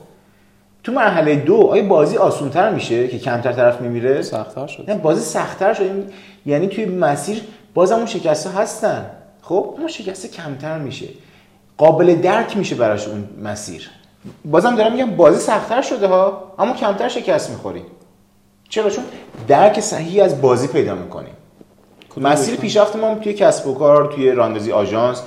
تو 0.84 0.92
مرحله 0.92 1.36
دو 1.36 1.68
آیا 1.68 1.84
بازی 1.84 2.18
آسونتر 2.18 2.74
میشه 2.74 3.08
که 3.08 3.20
کمتر 3.20 3.52
طرف 3.52 3.82
میمیره؟ 3.82 4.22
سختتر 4.22 4.68
شد. 4.68 4.90
نه 4.90 4.98
بازی 4.98 5.22
سختتر 5.22 5.74
شد. 5.74 5.84
یعنی 6.46 6.68
توی 6.68 6.86
مسیر 6.86 7.42
باز 7.74 7.92
اون 7.92 8.06
شکسته 8.06 8.50
هستن. 8.50 9.06
خب؟ 9.42 9.76
اون 9.78 9.88
شکسته 9.88 10.28
کمتر 10.28 10.78
میشه. 10.78 11.08
قابل 11.78 12.16
درک 12.16 12.58
میشه 12.58 12.76
براش 12.76 13.08
اون 13.08 13.30
مسیر. 13.44 13.90
بازم 14.46 14.76
دارم 14.76 14.94
میگم 14.94 15.16
بازی 15.16 15.40
سختتر 15.40 15.82
شده 15.82 16.08
ها 16.08 16.54
اما 16.60 16.74
کمتر 16.74 17.08
شکست 17.08 17.50
می‌خوریم 17.50 17.86
چرا؟ 18.70 18.90
چون 18.90 19.04
درک 19.48 19.80
صحیح 19.80 20.24
از 20.24 20.42
بازی 20.42 20.68
پیدا 20.68 20.96
می‌کنیم 20.96 21.34
مسیر 22.18 22.56
پیشرفت 22.56 22.96
ما 22.96 23.16
توی 23.16 23.34
کسب 23.34 23.68
و 23.68 23.74
کار 23.74 24.14
توی 24.16 24.32
راندزی 24.32 24.72
آژانس 24.72 25.22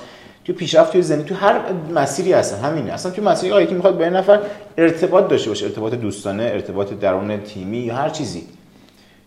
توی 0.45 0.55
پیشرفت 0.55 0.91
توی 0.91 1.01
زندگی 1.01 1.29
تو 1.29 1.35
هر 1.35 1.61
مسیری 1.95 2.33
هستن 2.33 2.57
همینه. 2.57 2.93
اصلا 2.93 3.11
توی 3.11 3.23
مسیری 3.23 3.53
آیا 3.53 3.65
که 3.65 3.75
می‌خواد 3.75 3.97
با 3.97 4.05
نفر 4.05 4.39
ارتباط 4.77 5.27
داشته 5.27 5.49
باشه 5.49 5.65
ارتباط 5.65 5.93
دوستانه 5.93 6.43
ارتباط 6.43 6.93
درون 6.93 7.37
تیمی 7.37 7.77
یا 7.77 7.95
هر 7.95 8.09
چیزی. 8.09 8.43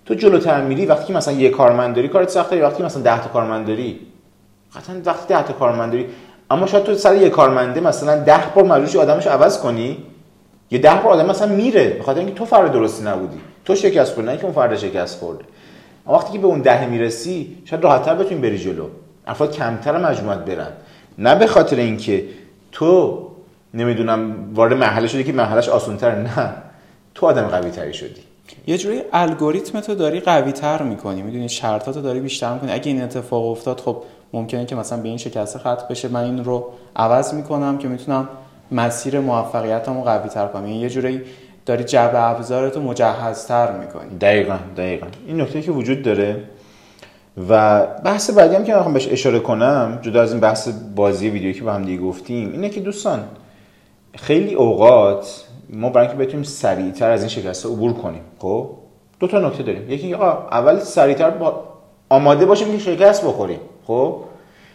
تو 0.06 0.14
جلوتر 0.14 0.60
میری 0.60 0.86
وقتی 0.86 1.06
که 1.06 1.12
مثلا 1.12 1.34
یه 1.34 1.48
کارمند 1.50 1.94
داری 1.94 2.08
کارت 2.08 2.28
سخته 2.28 2.62
وقتی 2.62 2.82
مثلا 2.82 3.02
10 3.02 3.22
تا 3.22 3.28
کارمند 3.28 3.66
داری 3.66 4.00
قطعا 4.76 4.96
وقتی 5.04 5.34
10 5.34 5.42
تا 5.42 5.52
کارمند 5.52 5.92
داری 5.92 6.06
اما 6.50 6.66
شاید 6.66 6.84
تو 6.84 6.94
سر 6.94 7.16
یه 7.16 7.28
کارمنده 7.28 7.80
مثلا 7.80 8.18
10 8.24 8.38
بار 8.54 8.64
مجبور 8.64 9.02
آدمش 9.02 9.26
عوض 9.26 9.58
کنی 9.58 9.96
یه 10.70 10.78
10 10.78 10.94
بار 10.94 11.12
آدم 11.12 11.26
مثلا 11.26 11.48
میره 11.48 11.88
به 11.88 12.02
خاطر 12.02 12.18
اینکه 12.20 12.34
تو 12.34 12.44
فرد 12.44 12.72
درستی 12.72 13.04
نبودی. 13.04 13.38
تو 13.64 13.74
شکست 13.74 14.14
خوردی 14.14 14.30
نه 14.30 14.36
که 14.36 14.44
اون 14.44 14.52
فرد 14.52 14.76
شکست 14.76 15.18
خورده. 15.18 15.44
وقتی 16.08 16.32
که 16.32 16.38
به 16.38 16.46
اون 16.46 16.60
ده 16.60 16.86
می‌رسی 16.86 17.56
شاید 17.64 17.84
راحتتر 17.84 18.14
بتونی 18.14 18.40
بری 18.40 18.58
جلو. 18.58 18.86
افراد 19.26 19.52
کمتر 19.52 19.98
مجموعت 19.98 20.38
برن. 20.38 20.72
نه 21.18 21.34
به 21.34 21.46
خاطر 21.46 21.76
اینکه 21.76 22.24
تو 22.72 23.22
نمی‌دونم 23.74 24.34
وارد 24.54 24.72
مرحله 24.72 25.06
شدی 25.06 25.24
که 25.24 25.32
مرحلهش 25.32 25.68
آسان‌تر 25.68 26.14
نه. 26.14 26.52
تو 27.14 27.26
آدم 27.26 27.42
قوی 27.42 27.70
تری 27.70 27.94
شدی. 27.94 28.20
یه 28.66 28.78
جوری 28.78 29.00
الگوریتم 29.12 29.80
تو 29.80 29.94
داری 29.94 30.20
قوی 30.20 30.52
تر 30.52 30.82
می‌کنی. 30.82 31.22
می‌دونی 31.22 31.48
شرطاتو 31.48 32.00
داری 32.00 32.20
بیشتر 32.20 32.54
می‌کنی. 32.54 32.72
اگه 32.72 32.86
این 32.92 33.02
اتفاق 33.02 33.46
افتاد 33.46 33.80
خب 33.80 34.02
ممکنه 34.32 34.66
که 34.66 34.76
مثلا 34.76 35.02
به 35.02 35.08
این 35.08 35.18
شکسته 35.18 35.58
خط 35.58 35.88
بشه. 35.88 36.08
من 36.08 36.24
این 36.24 36.44
رو 36.44 36.70
عوض 36.96 37.34
می‌کنم 37.34 37.78
که 37.78 37.88
می‌تونم 37.88 38.28
مسیر 38.72 39.20
موفقیتمو 39.20 40.02
قوی 40.02 40.28
تر 40.28 40.46
کنم. 40.46 40.66
یعنی 40.66 40.80
یه 40.80 40.90
جوری 40.90 41.22
داری 41.68 41.85
جبه 41.85 42.22
ابزارتو 42.22 42.83
مجهزتر 42.83 43.72
می‌کنی. 43.72 44.18
دقیقا 44.20 44.59
دقیقا. 44.76 45.07
این 45.26 45.40
نکته 45.40 45.62
که 45.62 45.72
وجود 45.72 46.02
داره 46.02 46.42
و 47.48 47.87
بحث 47.87 48.31
بعدی 48.31 48.54
هم 48.54 48.64
که 48.64 48.74
می‌خوام 48.74 48.94
بهش 48.94 49.09
اشاره 49.09 49.38
کنم 49.38 49.98
جدا 50.02 50.22
از 50.22 50.33
این 50.33 50.40
بحث 50.40 50.68
بازی 50.96 51.31
ویدیویی 51.31 51.54
که 51.54 51.62
با 51.62 51.72
هم 51.72 51.83
دیگه 51.83 52.02
گفتیم 52.02 52.52
اینه 52.52 52.68
که 52.68 52.81
دوستان 52.81 53.24
خیلی 54.16 54.54
اوقات 54.54 55.44
ما 55.70 55.90
برای 55.90 56.09
اینکه 56.09 56.24
بتونیم 56.24 56.42
سریعتر 56.42 57.11
از 57.11 57.20
این 57.20 57.28
شکسته 57.28 57.68
عبور 57.68 57.92
کنیم 57.92 58.22
خب؟ 58.38 58.70
دو 59.20 59.26
تا 59.26 59.40
نکته 59.40 59.62
داریم. 59.62 59.90
یکی 59.90 60.14
آقا 60.14 60.48
اول 60.50 60.78
سریعتر 60.78 61.31
با 61.31 61.64
آماده 62.09 62.46
باشیم 62.46 62.72
که 62.72 62.78
شکست 62.78 63.24
بخوریم 63.24 63.61
خب؟ 63.87 64.16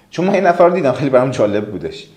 چون 0.10 0.26
من 0.26 0.34
این 0.34 0.44
نفر 0.46 0.68
رو 0.68 0.74
دیدم 0.74 0.92
خیلی 0.92 1.10
برام 1.10 1.32
جالب 1.32 1.72
بودش. 1.72 2.08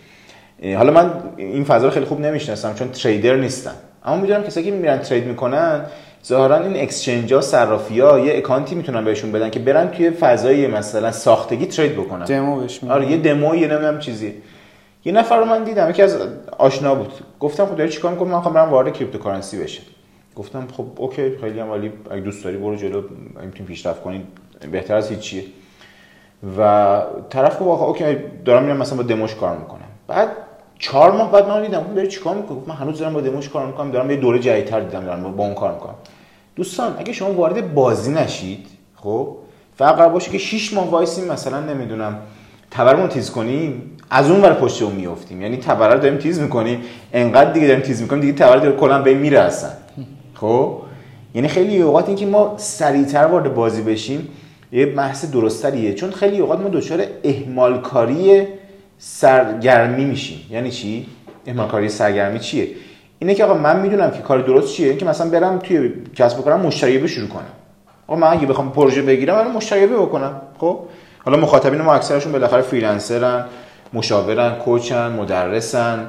حالا 0.77 0.93
من 0.93 1.11
این 1.37 1.65
فضا 1.65 1.85
رو 1.85 1.91
خیلی 1.91 2.07
خوب 2.07 2.21
نمی‌شناسم 2.21 2.75
چون 2.75 2.89
تریدر 2.89 3.37
نیستم. 3.37 3.75
اما 4.07 4.17
می‌دونم 4.17 4.43
کسایی 4.43 4.67
که 4.67 4.73
میرن 4.73 4.99
ترید 4.99 5.27
می‌کنن 5.27 5.87
ظاهرا 6.27 6.57
این 6.57 6.83
اکسچنج 6.83 7.35
ها 7.35 7.41
صرافی 7.41 8.01
ها 8.01 8.19
یه 8.19 8.39
اکانتی 8.39 8.75
می‌تونن 8.75 9.05
بهشون 9.05 9.33
بدن 9.33 9.51
که 9.51 9.61
برن 9.61 9.89
توی 9.89 10.11
فضای 10.11 10.67
مثلا 10.67 11.13
ساختگی 11.13 11.67
ترید 11.67 11.93
بکنن. 11.93 12.25
دمو 12.25 12.61
بهش 12.61 12.85
آره 12.85 13.11
یه 13.11 13.17
دمو 13.17 13.55
یه 13.55 13.67
نمی‌دونم 13.69 13.99
چیزی. 13.99 14.35
یه 15.05 15.13
نفر 15.13 15.37
رو 15.37 15.45
من 15.45 15.65
دیدم 15.65 15.91
یکی 15.91 16.03
از 16.03 16.19
آشنا 16.59 16.95
بود. 16.95 17.13
گفتم 17.41 17.67
خب 17.67 17.77
داری 17.77 17.91
چیکار 17.91 18.11
می‌کنی؟ 18.11 18.29
من 18.29 18.41
برم 18.41 18.71
وارد 18.71 18.93
cryptocurrency 18.93 19.59
بشه. 19.63 19.83
گفتم 20.37 20.67
خب 20.77 20.85
OK 20.97 21.37
خیلی 21.41 21.61
هم 21.61 21.71
ولی 21.71 21.93
اگه 22.11 22.21
دوست 22.21 22.45
داری 22.45 22.57
برو 22.57 22.77
جلو 22.77 23.03
می‌تونی 23.45 23.69
پیشرفت 23.69 24.03
کنی. 24.03 24.23
بهتر 24.73 24.97
از 24.97 25.11
هیچیه. 25.11 25.45
و 26.59 27.03
طرف 27.31 27.59
گفت 27.61 27.83
OK 27.83 28.17
دارم 28.45 28.65
میرم 28.65 28.77
مثلا 28.77 28.97
با 28.97 29.03
دموش 29.03 29.35
کار 29.35 29.57
می‌کنم. 29.57 29.81
بعد 30.09 30.29
چهار 30.79 31.13
ماه 31.13 31.33
بعد 31.33 31.49
من 31.49 31.63
دیدم 31.63 31.79
اون 31.79 31.95
داره 31.95 32.09
چیکار 32.09 32.35
می‌کنه؟ 32.35 32.59
من 32.67 32.75
هنوز 32.75 32.99
دارم 32.99 33.13
با 33.13 33.21
دموش 33.21 33.49
کار 33.49 33.67
می‌کنم 33.67 33.91
دارم 33.91 34.11
یه 34.11 34.17
دوره 34.17 34.39
جدیدتر 34.39 34.81
دیدم 34.81 35.05
دارم 35.05 35.37
با 35.37 35.45
اون 35.45 35.55
کار 35.55 35.73
می‌کنم. 35.73 35.95
دوستان 36.57 36.97
اگه 36.99 37.13
شما 37.13 37.33
وارد 37.33 37.75
بازی 37.75 38.13
نشید 38.13 38.67
خب 38.97 39.37
فقط 39.77 40.11
باشه 40.13 40.31
که 40.31 40.39
6 40.39 40.73
ماه 40.73 40.91
وایسیم 40.91 41.25
مثلا 41.25 41.61
نمی‌دونم 41.61 42.19
تبرمون 42.71 43.09
تیز 43.09 43.31
کنیم 43.31 43.97
از 44.11 44.31
اون 44.31 44.41
ور 44.41 44.53
پشت 44.53 44.83
اون 44.83 44.93
میافتیم. 44.93 45.43
یعنی 45.43 45.57
تبر 45.57 45.95
رو 45.95 46.01
داریم 46.01 46.19
تیز 46.19 46.41
می‌کنیم 46.41 46.81
انقدر 47.13 47.53
دیگه 47.53 47.67
داریم 47.67 47.83
تیز 47.83 48.03
می‌کنیم 48.03 48.21
دیگه 48.21 48.33
تبر 48.33 48.57
داره 48.57 48.77
کلا 48.77 49.03
به 49.03 49.15
میره 49.15 49.39
اصلا 49.39 49.71
خب 50.35 50.77
یعنی 51.35 51.49
خیلی 51.49 51.83
اوقات 51.83 52.09
اینکه 52.09 52.27
ما 52.27 52.55
سریعتر 52.57 53.27
وارد 53.27 53.55
بازی 53.55 53.83
بشیم 53.83 54.29
یه 54.73 54.87
بحث 54.87 55.25
درستریه 55.25 55.95
چون 55.95 56.11
خیلی 56.11 56.39
اوقات 56.39 56.61
ما 56.61 56.69
دچار 56.69 57.05
اهمال 57.25 57.81
کاری 57.81 58.47
سرگرمی 58.99 60.05
میشیم. 60.05 60.41
یعنی 60.51 60.71
چی؟ 60.71 61.07
اهمال 61.47 61.69
کاری 61.69 61.89
سرگرمی 61.89 62.39
چیه؟ 62.39 62.69
اینه 63.19 63.35
که 63.35 63.45
آقا 63.45 63.55
من 63.55 63.81
می‌دونم 63.81 64.11
که 64.11 64.19
کار 64.19 64.39
درست 64.39 64.75
چیه. 64.75 64.89
اینکه 64.89 65.05
مثلا 65.05 65.31
برم 65.31 65.59
توی 65.59 65.93
کسب 66.15 66.41
کنم 66.41 66.61
مشتری 66.61 67.09
شروع 67.09 67.29
کنم. 67.29 67.43
آقا 68.07 68.21
من 68.21 68.29
اگه 68.29 68.47
بخوام 68.47 68.73
پروژه 68.73 69.03
بگیرم 69.03 69.35
باید 69.35 69.53
مشتری 69.53 69.87
بکنم. 69.87 70.41
خب؟ 70.59 70.79
حالا 71.25 71.37
مخاطبین 71.37 71.83
ما 71.83 71.95
اکثرشون 71.95 72.33
بالاخره 72.33 72.63
freelancer 72.63 73.37
ن 73.37 73.45
مشاورن 73.93 74.55
coach 74.55 75.03
ن 75.03 75.13
مدرسن. 75.13 76.07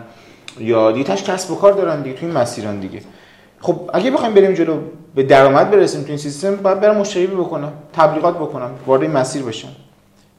یا 0.59 0.91
دیگه 0.91 1.03
تهش 1.03 1.23
کسب 1.23 1.51
و 1.51 1.55
کار 1.55 1.73
دارن 1.73 2.01
دیگه 2.01 2.15
توی 2.15 2.27
این 2.27 2.37
مسیرن 2.37 2.79
دیگه. 2.79 3.01
خب 3.59 3.89
اگه 3.93 4.11
بخوایم 4.11 4.33
بریم 4.33 4.53
جلو 4.53 4.79
به 5.15 5.23
درآمد 5.23 5.71
برسیم 5.71 6.01
تو 6.01 6.07
این 6.07 6.17
سیستم 6.17 6.55
باید 6.55 6.79
برم 6.79 6.97
مشتری 6.97 7.27
بکنم 7.27 7.71
تبلیغات 7.93 8.35
بکنم 8.35 8.71
وارد 8.87 9.01
این 9.01 9.11
مسیر 9.11 9.43
بشم. 9.43 9.67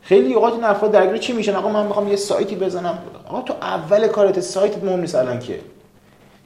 خیلی 0.09 0.35
اوقات 0.35 0.53
این 0.53 0.64
افراد 0.64 0.90
درگیر 0.90 1.16
چی 1.16 1.33
میشن؟ 1.33 1.55
آقا 1.55 1.68
من 1.68 1.87
می‌خوام 1.87 2.09
یه 2.09 2.16
سایتی 2.16 2.57
بزنم. 2.57 2.99
آقا 3.29 3.42
تو 3.42 3.55
اول 3.62 4.07
کارت 4.07 4.40
سایت 4.40 4.85
مهم 4.85 5.01
نیست 5.01 5.14
الان 5.14 5.38
که 5.38 5.61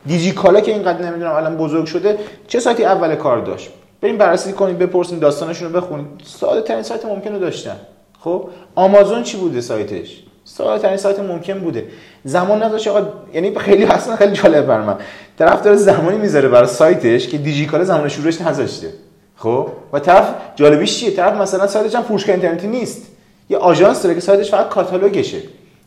دیجی 0.06 0.32
کالا 0.32 0.60
که 0.60 0.72
اینقدر 0.72 1.02
نمی‌دونم 1.02 1.32
الان 1.32 1.56
بزرگ 1.56 1.86
شده 1.86 2.18
چه 2.48 2.60
سایتی 2.60 2.84
اول 2.84 3.14
کار 3.14 3.38
داشت؟ 3.38 3.70
بریم 4.00 4.18
بررسی 4.18 4.52
کنید 4.52 4.78
بپرسید 4.78 5.20
داستانشون 5.20 5.72
رو 5.72 5.80
بخونید 5.80 6.06
ساده 6.24 6.60
ترین 6.60 6.82
سایت 6.82 7.04
ممکنه 7.04 7.38
داشتن. 7.38 7.76
خب؟ 8.20 8.48
آمازون 8.74 9.22
چی 9.22 9.36
بوده 9.36 9.60
سایتش؟ 9.60 10.22
ساده 10.44 10.82
ترین 10.82 10.96
سایت 10.96 11.20
ممکن 11.20 11.58
بوده. 11.58 11.86
زمان 12.24 12.62
نداشت 12.62 12.88
آقا 12.88 13.06
یعنی 13.34 13.58
خیلی 13.58 13.84
اصلا 13.84 14.16
خیلی 14.16 14.32
جالب 14.32 14.66
بر 14.66 14.80
من. 14.80 14.96
طرف 15.38 15.62
داره 15.62 15.76
زمانی 15.76 16.18
می‌ذاره 16.18 16.48
برای 16.48 16.68
سایتش 16.68 17.28
که 17.28 17.38
دیجیکال 17.38 17.84
زمان 17.84 18.08
شروعش 18.08 18.40
نذاشته. 18.40 18.92
خب؟ 19.36 19.68
و 19.92 19.98
طرف 19.98 20.34
جالبیش 20.56 21.00
چیه؟ 21.00 21.10
طرف 21.10 21.40
مثلا 21.40 21.66
سایتش 21.66 21.94
هم 21.94 22.02
فروشگاه 22.02 22.34
اینترنتی 22.34 22.66
نیست. 22.66 23.06
یه 23.48 23.58
آژانس 23.58 24.02
داره 24.02 24.14
که 24.14 24.20
سایتش 24.20 24.50
فقط 24.50 24.68
کاتالوگشه. 24.68 25.38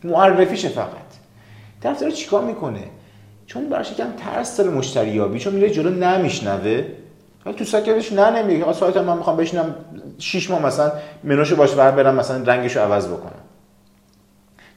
معرفیشه 0.04 0.68
فقط. 0.68 0.88
طرف 1.80 2.00
داره 2.00 2.12
چیکار 2.12 2.44
می‌کنه؟ 2.44 2.82
چون 3.46 3.68
براش 3.68 3.92
یکم 3.92 4.12
ترس 4.16 4.56
داره 4.56 4.70
مشتری 4.70 5.10
یابی 5.10 5.38
چون 5.38 5.52
میره 5.52 5.70
جلو 5.70 5.90
نمیشنوه. 5.90 6.84
تو 7.56 7.64
سایتش 7.64 8.12
نه 8.12 8.30
نمیگه 8.30 8.62
آقا 8.62 8.72
سایت 8.72 8.96
من 8.96 9.16
می‌خوام 9.16 9.36
بشینم 9.36 9.74
6 10.18 10.50
ماه 10.50 10.62
مثلا 10.66 10.92
منوشو 11.24 11.56
باش 11.56 11.72
بر 11.72 11.90
برم 11.90 12.14
مثلا 12.14 12.42
رنگشو 12.44 12.80
عوض 12.80 13.06
بکنم. 13.06 13.32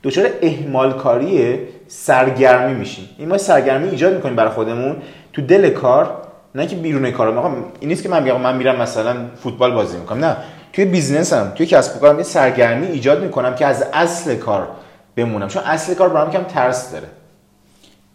دچار 0.04 0.30
اهمال 0.42 0.94
کاری 0.94 1.60
سرگرمی 1.88 2.74
میشیم. 2.74 3.10
این 3.18 3.30
ما 3.30 3.38
سرگرمی 3.38 3.90
ایجاد 3.90 4.14
می‌کنیم 4.14 4.36
برای 4.36 4.52
خودمون. 4.52 4.96
تو 5.34 5.42
دل 5.42 5.70
کار 5.70 6.22
نه 6.56 6.68
که 6.68 6.76
بیرون 6.76 7.12
کار 7.12 7.56
این 7.80 7.90
نیست 7.90 8.04
که 8.04 8.10
من 8.10 8.24
بگم 8.24 8.42
من 8.42 8.58
میرم 8.58 8.82
مثلا 8.82 9.16
فوتبال 9.36 9.72
بازی 9.72 9.98
می‌کنم. 9.98 10.26
نه. 10.26 10.38
توی 10.74 10.86
بیزنسم 10.86 11.52
توی 11.56 11.66
کسب 11.66 11.96
و 11.96 12.00
کارم 12.00 12.18
یه 12.18 12.24
سرگرمی 12.24 12.88
ایجاد 12.88 13.24
می‌کنم 13.24 13.56
که 13.56 13.66
از 13.66 13.84
اصل 13.94 14.36
کار 14.36 14.68
بمونم. 15.16 15.48
چون 15.48 15.64
اصل 15.64 15.94
کار 15.94 16.10
برام 16.10 16.32
کم 16.32 16.44
ترس 16.44 16.92
داره. 16.92 17.08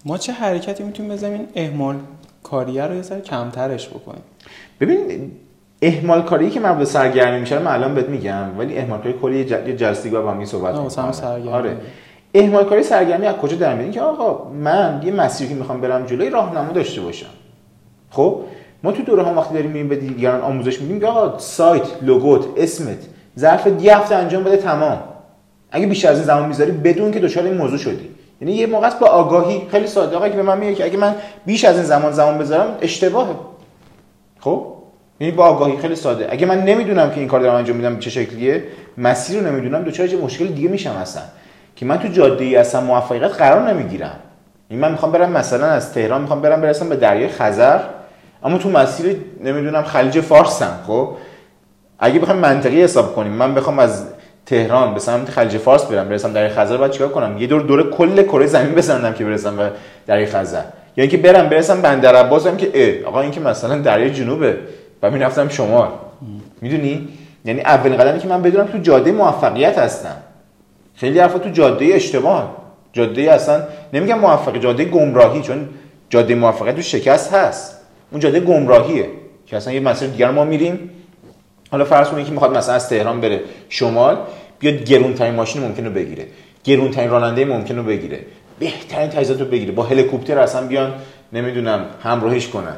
ما 0.05 0.19
چه 0.19 0.33
حرکتی 0.33 0.83
می‌تونیم 0.83 1.13
بزنیم 1.13 1.49
اهمال 1.55 1.97
کاریه 2.43 2.83
رو 2.83 2.95
یه 2.95 3.03
سر 3.03 3.21
کمترش 3.21 3.89
بکنیم؟ 3.89 4.23
ببین 4.81 5.31
اهمال 5.83 6.23
کاری 6.23 6.51
که 6.51 6.61
مربوط 6.61 6.89
سرگرمی 6.89 7.41
میشه 7.41 7.59
من 7.59 7.73
الان 7.73 7.95
بهت 7.95 8.09
میگم 8.09 8.59
ولی 8.59 8.79
اهمال 8.79 8.99
کاری 8.99 9.15
کلی 9.23 9.39
یه 9.39 9.77
جلسه 9.77 10.11
با 10.11 10.31
هم 10.31 10.45
صحبت 10.45 10.75
کنیم 10.75 11.49
آره. 11.49 11.77
اهمال 12.35 12.65
کاری 12.65 12.83
سرگرمی 12.83 13.27
از 13.27 13.35
کجا 13.35 13.57
در 13.57 13.75
میاد؟ 13.75 13.91
که 13.91 14.01
آقا 14.01 14.51
من 14.51 15.03
یه 15.05 15.13
مسیری 15.13 15.51
که 15.51 15.57
می‌خوام 15.57 15.81
برم 15.81 16.07
جلوی 16.07 16.31
راهنما 16.31 16.73
داشته 16.73 17.01
باشم. 17.01 17.27
خب؟ 18.11 18.41
ما 18.85 18.93
تو 18.93 19.03
دوره 19.03 19.23
هم 19.23 19.39
وقتی 19.39 19.55
داریم 19.55 19.71
میریم 19.71 19.89
به 19.89 19.97
دیگران 19.97 20.41
آموزش 20.41 20.81
میدیم 20.81 21.01
که 21.01 21.07
سایت 21.39 21.83
لوگوت 22.03 22.45
اسمت 22.57 22.99
ظرف 23.39 23.69
یه 23.81 23.97
هفته 23.97 24.15
انجام 24.15 24.45
بده 24.45 24.57
تمام. 24.57 25.03
اگه 25.71 25.87
بیشتر 25.87 26.09
از 26.09 26.17
این 26.17 26.27
زمان 26.27 26.49
می‌ذاری 26.49 26.73
بدون 26.73 27.11
که 27.11 27.21
دچار 27.21 27.45
این 27.45 27.57
موضوع 27.57 27.79
شدی. 27.79 28.11
یعنی 28.41 28.55
یه 28.55 28.67
موقع 28.67 28.91
با 29.01 29.07
آگاهی 29.07 29.63
خیلی 29.71 29.87
ساده. 29.87 30.17
آقا 30.17 30.29
که 30.29 30.37
به 30.37 30.43
من 30.43 30.59
میگه 30.59 30.75
که 30.75 30.85
اگه 30.85 30.97
من 30.97 31.15
بیش 31.47 31.65
از 31.65 31.75
این 31.77 31.85
زمان 31.85 32.13
زمان 32.13 32.39
بذارم 32.39 32.79
اشتباهه. 32.81 33.35
خب؟ 34.41 34.67
یعنی 35.21 35.33
با 35.33 35.45
آگاهی 35.45 35.77
خیلی 35.77 35.97
ساده. 35.97 36.27
اگه 36.31 36.47
من 36.47 36.65
نمی‌دونم 36.65 37.11
که 37.11 37.19
این 37.19 37.29
کار 37.29 37.41
دارم 37.41 37.55
انجام 37.55 37.77
میدم 37.77 37.99
چه 37.99 38.11
شکلیه 38.11 38.65
مسیر 38.99 39.41
رو 39.41 39.47
نمی‌دونم 39.47 39.85
دوچار 39.85 40.07
یه 40.07 40.17
مشکل 40.17 40.47
دیگه 40.47 40.69
میشم 40.69 40.91
اصلا. 40.91 41.23
که 41.77 41.87
من 41.87 41.99
تو 41.99 42.09
جاده 42.09 42.45
ای 42.45 42.57
اصلا 42.57 42.81
موفقیت 42.81 43.23
قرار 43.23 43.73
نمی‌گیرم. 43.73 44.19
این 44.69 44.81
من 44.81 44.91
می‌خوام 44.91 45.13
برم 45.13 45.33
مثلا 45.33 45.67
از 45.67 45.93
تهران 45.93 46.21
می‌خوام 46.21 46.41
برم 46.41 46.61
برسم 46.61 46.89
به 46.89 46.97
دریای 46.97 47.29
خزر. 47.29 47.81
اما 48.45 48.59
تو 48.59 48.71
مسیر 48.71 49.17
نمی‌دونم 49.45 49.83
خلیج 49.83 50.21
فارسم 50.21 50.79
خب؟ 50.87 51.09
اگه 51.99 52.19
بخوام 52.19 52.39
منطقی 52.39 52.83
حساب 52.83 53.15
کنیم 53.15 53.33
من 53.33 53.55
بخوام 53.55 53.79
از 53.79 54.07
تهران 54.47 54.95
به 54.95 55.01
سمت 55.01 55.31
خلیج 55.31 55.57
فارس 55.57 55.85
برم 55.85 56.09
برسم 56.09 56.33
در 56.33 56.49
خزر 56.49 56.77
بعد 56.77 56.91
چیکار 56.91 57.09
کنم؟ 57.09 57.39
یه 57.39 57.47
دور 57.47 57.61
دور 57.63 57.91
کل 57.91 58.23
کره 58.23 58.47
زمین 58.47 58.75
بزنم 58.75 59.13
که 59.13 59.25
برسم 59.25 59.57
به 59.57 59.71
دریای 60.07 60.27
خزر. 60.27 60.63
یا 60.97 61.03
اینکه 61.03 61.17
برم 61.17 61.49
برسم 61.49 61.83
بندر 61.83 62.17
عباس 62.17 62.47
هم 62.47 62.57
که 62.57 62.71
اه 62.75 63.09
آقا 63.09 63.21
این 63.21 63.31
که 63.31 63.41
مثلا 63.41 63.79
دریای 63.79 64.11
جنوبه. 64.11 64.57
و 65.03 65.11
می‌رفتم 65.11 65.49
شمال. 65.49 65.89
می‌دونی؟ 66.61 67.09
یعنی 67.45 67.61
اولین 67.61 67.99
قدمی 67.99 68.19
که 68.19 68.29
من 68.29 68.43
بدونم 68.43 68.67
تو 68.67 68.79
جاده 68.79 69.13
موفقیت 69.13 69.79
هستم. 69.79 70.17
خیلی 70.95 71.19
حرفا 71.19 71.39
تو 71.39 71.51
جاده 71.51 71.85
اشتباه. 71.85 72.57
جاده 72.93 73.23
اصلا 73.23 73.63
نمیگم 73.93 74.19
موفقی 74.19 74.59
جاده 74.59 74.85
گمراهی 74.85 75.43
چون 75.43 75.69
جاده 76.11 76.35
موفقیت 76.35 76.77
تو 76.77 76.83
شکست 76.83 77.33
هست. 77.33 77.84
اون 78.15 78.21
جاده 78.21 78.41
گمراهیه 78.41 79.09
که 79.47 79.57
اصلا 79.57 79.73
یه 79.73 79.81
مسیر 79.81 80.09
دیگر 80.09 80.31
ما 80.31 80.45
میریم. 80.45 80.91
حالا 81.71 81.85
فرض 81.85 82.09
کنید 82.09 82.27
که 82.27 82.33
می‌خواد 82.33 82.57
مثلا 82.57 82.75
از 82.75 82.89
تهران 82.89 83.21
بره 83.21 83.41
شمال 83.69 84.19
بیاد 84.59 84.85
گرونترین 84.85 85.35
ماشین 85.35 85.63
ممکنه 85.63 85.91
بگیره. 85.91 86.27
گرونترین 86.65 87.11
راننده 87.11 87.45
ممکنه 87.45 87.83
بگیره. 87.83 88.21
بهترین 88.59 89.09
تجهیزات 89.09 89.41
رو 89.41 89.47
بگیره. 89.47 89.73
با 89.73 89.83
هلیکوپتر 89.83 90.39
اصلا 90.39 90.67
بیان 90.67 90.95
نمی‌دونم 91.33 91.87
همراهیش 92.03 92.49
کنن. 92.49 92.77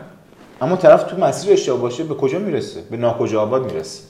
اما 0.61 0.77
طرف 0.77 1.03
تو 1.03 1.17
مسیر 1.17 1.53
اشتباه 1.53 1.81
باشه 1.81 2.05
به 2.05 2.15
کجا 2.15 2.39
می‌رسه؟ 2.39 2.81
به 2.91 2.97
ناکجا 2.97 3.43
آباد 3.43 3.73
می‌رسه. 3.73 4.03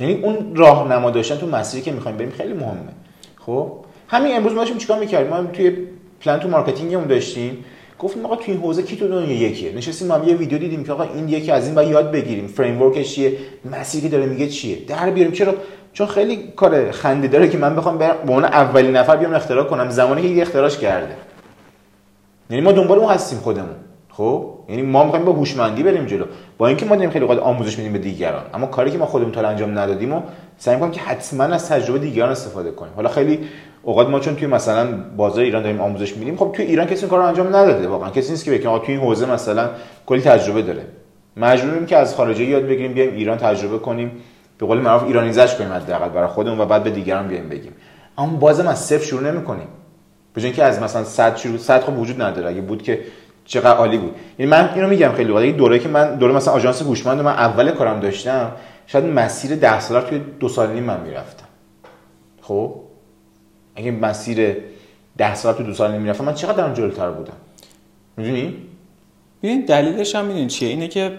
یعنی 0.00 0.14
اون 0.14 0.56
راهنما 0.56 1.10
داشتن 1.10 1.36
تو 1.36 1.46
مسیری 1.46 1.82
که 1.82 1.92
می‌خوایم 1.92 2.16
بریم 2.16 2.30
خیلی 2.30 2.52
مهمه. 2.52 2.92
خب؟ 3.36 3.72
همین 4.08 4.36
امروز 4.36 4.52
ما 4.52 4.58
داشتیم 4.58 4.78
چیکار 4.78 4.98
می‌کردیم؟ 4.98 5.30
ما 5.30 5.42
توی 5.42 5.76
پلان 6.20 6.40
تو 6.40 6.48
marketing 6.48 6.91
مون 6.91 7.06
داشتیم. 7.06 7.64
گفتیم 7.98 8.24
آقا 8.24 8.36
تو 8.36 8.42
این 8.46 8.60
حوزه 8.60 8.82
کی 8.82 8.96
تو 8.96 9.08
دنیا 9.08 9.48
یکه؟ 9.48 9.72
نشستیم 9.72 10.08
ما 10.08 10.18
یه 10.18 10.36
ویدیو 10.36 10.58
دیدیم 10.58 10.84
که 10.84 10.92
آقا 10.92 11.02
این 11.02 11.28
یکی 11.28 11.50
از 11.50 11.66
اینا 11.66 11.82
یاد 11.82 12.10
بگیریم. 12.10 12.46
framework 12.46 12.82
ش 12.82 13.14
چیه؟ 13.14 13.32
مسیری 13.70 14.02
که 14.02 14.08
داره 14.08 14.26
میگه 14.26 14.48
چیه؟ 14.48 14.78
در 14.86 15.10
بیاریم. 15.10 15.32
چرا؟ 15.32 15.54
چون 15.92 16.06
خیلی 16.06 16.52
کار 16.56 16.90
خنده 16.90 17.28
داره 17.28 17.48
که 17.48 17.58
من 17.58 17.76
بخوام 17.76 17.98
به 17.98 18.10
اون 18.26 18.44
اولین 18.44 18.96
نفر 18.96 19.16
بیام 19.16 19.34
اختراع 19.34 19.64
کنم. 19.64 19.90
زمانی 19.90 20.34
که 20.34 20.42
اختراعش 20.42 20.78
کرده. 20.78 21.16
یعنی 22.50 22.62
ما 22.62 22.72
دنبال 22.72 22.98
اون 22.98 23.12
هستیم 23.12 23.38
خودمون. 23.38 23.76
خب؟ 24.08 24.57
یعنی 24.68 24.82
ما 24.82 25.04
می‌خوایم 25.04 25.24
با 25.24 25.32
هوشمندی 25.32 25.82
بریم 25.82 26.06
جلو. 26.06 26.24
با 26.58 26.66
اینکه 26.66 26.86
ما 26.86 26.94
داریم 26.94 27.10
خیلی 27.10 27.24
وقت 27.24 27.38
آموزش 27.38 27.78
میدیم 27.78 27.92
به 27.92 27.98
دیگران. 27.98 28.42
اما 28.54 28.66
کاری 28.66 28.90
که 28.90 28.98
ما 28.98 29.06
خودمون 29.06 29.32
تا 29.32 29.48
انجام 29.48 29.78
ندادیم 29.78 30.12
و 30.12 30.22
سعی 30.58 30.74
می‌کنیم 30.74 30.92
که 30.92 31.00
حتما 31.00 31.44
از 31.44 31.68
تجربه 31.68 31.98
دیگران 31.98 32.30
استفاده 32.30 32.70
کنیم. 32.70 32.92
حالا 32.96 33.08
خیلی 33.08 33.38
اوقات 33.82 34.08
ما 34.08 34.20
چون 34.20 34.36
توی 34.36 34.46
مثلا 34.46 34.88
بازار 35.16 35.44
ایران 35.44 35.62
داریم 35.62 35.80
آموزش 35.80 36.16
میدیم 36.16 36.36
خب 36.36 36.52
توی 36.56 36.64
ایران 36.64 36.86
کسی 36.86 37.00
این 37.00 37.08
کارو 37.08 37.22
انجام 37.22 37.48
نداده. 37.56 37.88
واقعا 37.88 38.10
کسی 38.10 38.30
نیست 38.30 38.44
که 38.44 38.50
بگه 38.50 38.78
توی 38.78 38.94
این 38.94 39.00
حوزه 39.00 39.32
مثلا 39.32 39.70
کلی 40.06 40.20
تجربه 40.20 40.62
داره. 40.62 40.82
مجبوریم 41.36 41.86
که 41.86 41.96
از 41.96 42.14
خارجی 42.14 42.44
یاد 42.44 42.62
بگیریم 42.62 42.92
بیایم 42.92 43.14
ایران 43.14 43.38
تجربه 43.38 43.78
کنیم. 43.78 44.10
به 44.58 44.66
قول 44.66 44.78
معروف 44.78 45.04
ایرانیزش 45.04 45.54
کنیم 45.54 45.72
حداقل 45.72 46.08
برای 46.08 46.28
خودمون 46.28 46.60
و 46.60 46.66
بعد 46.66 46.84
به 46.84 46.90
دیگران 46.90 47.28
بیایم 47.28 47.48
بگیم. 47.48 47.72
اما 48.18 48.36
بازم 48.36 48.68
از 48.68 48.78
صفر 48.78 49.04
شروع 49.04 49.32
نمی‌کنیم. 49.32 49.68
به 50.34 50.44
اینکه 50.44 50.64
از 50.64 50.82
مثلا 50.82 51.04
100 51.04 51.36
شروع 51.36 51.58
100 51.58 51.80
خب 51.80 51.98
وجود 51.98 52.22
نداره. 52.22 52.48
اگه 52.48 52.60
بود 52.60 52.82
که 52.82 53.00
چقدر 53.48 53.76
عالی 53.76 53.98
بود. 53.98 54.14
یعنی 54.38 54.50
من 54.50 54.70
اینو 54.74 54.88
میگم 54.88 55.12
خیلی 55.16 55.32
وقت 55.32 55.56
دوره 55.56 55.78
که 55.78 55.88
من 55.88 56.14
دوره 56.14 56.34
مثلا 56.34 56.54
آژانس 56.54 56.82
هوشمند 56.82 57.20
من 57.20 57.32
اول 57.32 57.70
کارم 57.70 58.00
داشتم 58.00 58.52
شاید 58.86 59.04
مسیر 59.04 59.56
10 59.56 59.80
ساله 59.80 60.08
توی 60.08 60.20
دو 60.40 60.48
سال 60.48 60.70
نیم 60.72 60.84
من 60.84 61.00
می‌رفتم. 61.00 61.46
خب؟ 62.42 62.74
اگه 63.76 63.90
مسیر 63.90 64.56
10 65.18 65.34
سال 65.34 65.54
تو 65.54 65.62
دو 65.62 65.74
سال 65.74 65.92
نیم 65.92 66.02
می‌رفتم 66.02 66.24
من 66.24 66.34
چقدر 66.34 66.52
دارم 66.52 66.74
جلوتر 66.74 67.10
بودم؟ 67.10 67.36
می‌دونی؟ 68.16 68.56
ببین 69.42 69.60
دلیلش 69.60 70.14
هم 70.14 70.24
می‌دونی 70.24 70.46
چیه؟ 70.46 70.68
اینه 70.68 70.88
که 70.88 71.12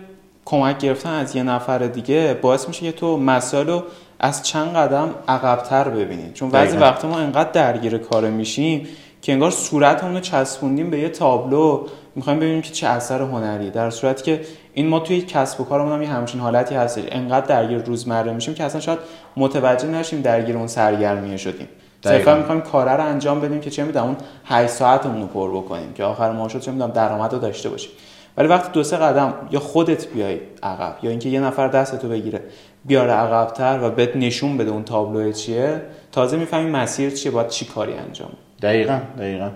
کمک 0.45 0.77
گرفتن 0.77 1.09
از 1.09 1.35
یه 1.35 1.43
نفر 1.43 1.77
دیگه 1.77 2.37
باعث 2.41 2.67
میشه 2.67 2.81
که 2.81 2.91
تو 2.91 3.17
مسائل 3.17 3.79
از 4.19 4.43
چند 4.43 4.75
قدم 4.75 5.15
عقبتر 5.27 5.89
ببینید 5.89 6.33
چون 6.33 6.49
بعضی 6.49 6.77
وقتا 6.77 7.07
ما 7.07 7.19
انقدر 7.19 7.51
درگیر 7.51 7.97
کار 7.97 8.29
میشیم 8.29 8.87
که 9.21 9.33
انگار 9.33 9.51
صورتمون 9.51 10.13
رو 10.13 10.19
چسبوندیم 10.19 10.89
به 10.89 10.99
یه 10.99 11.09
تابلو. 11.09 11.87
می‌خوایم 12.15 12.39
ببینیم 12.39 12.61
که 12.61 12.71
چه 12.71 12.87
اثر 12.87 13.21
هنری. 13.21 13.69
در 13.69 13.89
صورتی 13.89 14.23
که 14.23 14.41
این 14.73 14.87
ما 14.87 14.99
توی 14.99 15.21
کسب 15.21 15.61
و 15.61 15.63
کارمون 15.63 15.93
هم 15.93 16.01
یه 16.01 16.09
همچین 16.09 16.41
حالتی 16.41 16.75
هستش. 16.75 17.03
انقدر 17.11 17.45
درگیر 17.45 17.77
روزمره 17.77 18.33
میشیم 18.33 18.53
که 18.53 18.63
اصلا 18.63 18.81
شاید 18.81 18.99
متوجه 19.37 19.87
نشیم 19.87 20.21
درگیر 20.21 20.57
اون 20.57 20.67
سرگرمیه 20.67 21.37
شدیم. 21.37 21.67
صرفا 22.03 22.35
می‌خوایم 22.35 22.61
کاره 22.61 22.91
رو 22.91 23.05
انجام 23.05 23.41
بدیم 23.41 23.61
که 23.61 23.69
چه 23.69 23.83
می‌دونم 23.83 24.05
اون 24.05 24.15
8 24.45 24.73
ساعتمون 24.73 25.21
رو 25.21 25.27
پر 25.27 25.51
بکنیم 25.51 25.93
که 25.93 26.03
آخر 26.03 26.31
ماه 26.31 26.49
شد 26.49 26.59
چه 26.59 26.71
می‌دونم 26.71 26.91
درآمد 26.91 27.33
رو 27.33 27.39
داشته 27.39 27.69
باشیم. 27.69 27.91
ولی 28.37 28.47
وقتی 28.47 28.69
دو 28.73 28.83
سه 28.83 28.97
قدم 28.97 29.33
یا 29.51 29.59
خودت 29.59 30.07
بیای 30.07 30.39
عقب 30.63 30.95
یا 31.03 31.09
اینکه 31.09 31.29
یه 31.29 31.39
نفر 31.39 31.67
دستتو 31.67 32.09
بگیره 32.09 32.41
بیاره 32.85 33.11
عقبتر 33.11 33.79
و 33.83 33.89
بهت 33.89 34.15
نشون 34.15 34.57
بده 34.57 34.71
اون 34.71 34.83
تابلو 34.83 35.31
چیه 35.31 35.81
تازه 36.11 36.37
می‌فهمی 36.37 36.69
مسیر 36.69 37.09
چیه 37.09 37.31
باید 37.31 37.47
چی 37.47 37.65
کاری 37.65 37.93
انجام 37.93 38.29
دقیقا 38.61 38.99
دقیقا. 39.19 39.49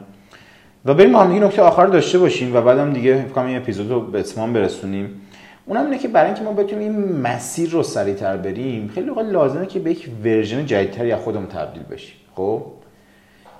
و 0.85 0.93
بریم 0.93 1.15
هم 1.15 1.43
نکته 1.43 1.61
آخر 1.61 1.85
داشته 1.85 2.19
باشیم 2.19 2.55
و 2.55 2.61
بعدم 2.61 2.93
دیگه 2.93 3.25
فکر 3.29 3.39
این 3.39 3.57
اپیزود 3.57 3.91
رو 3.91 4.01
به 4.01 4.19
اتمام 4.19 4.53
برسونیم. 4.53 5.21
اونم 5.65 5.85
اینه 5.85 5.97
که 5.97 6.07
برای 6.07 6.27
اینکه 6.27 6.43
ما 6.43 6.51
بتونیم 6.51 6.91
این 6.91 7.21
مسیر 7.21 7.69
رو 7.69 7.83
سریعتر 7.83 8.37
بریم 8.37 8.91
خیلی 8.95 9.09
وقت 9.09 9.25
لازمه 9.25 9.65
که 9.65 9.79
به 9.79 9.91
یک 9.91 10.09
ورژن 10.23 10.65
جدیدتری 10.65 11.11
از 11.11 11.21
خودمون 11.21 11.47
تبدیل 11.47 11.83
بشیم. 11.83 12.15
خب؟ 12.35 12.63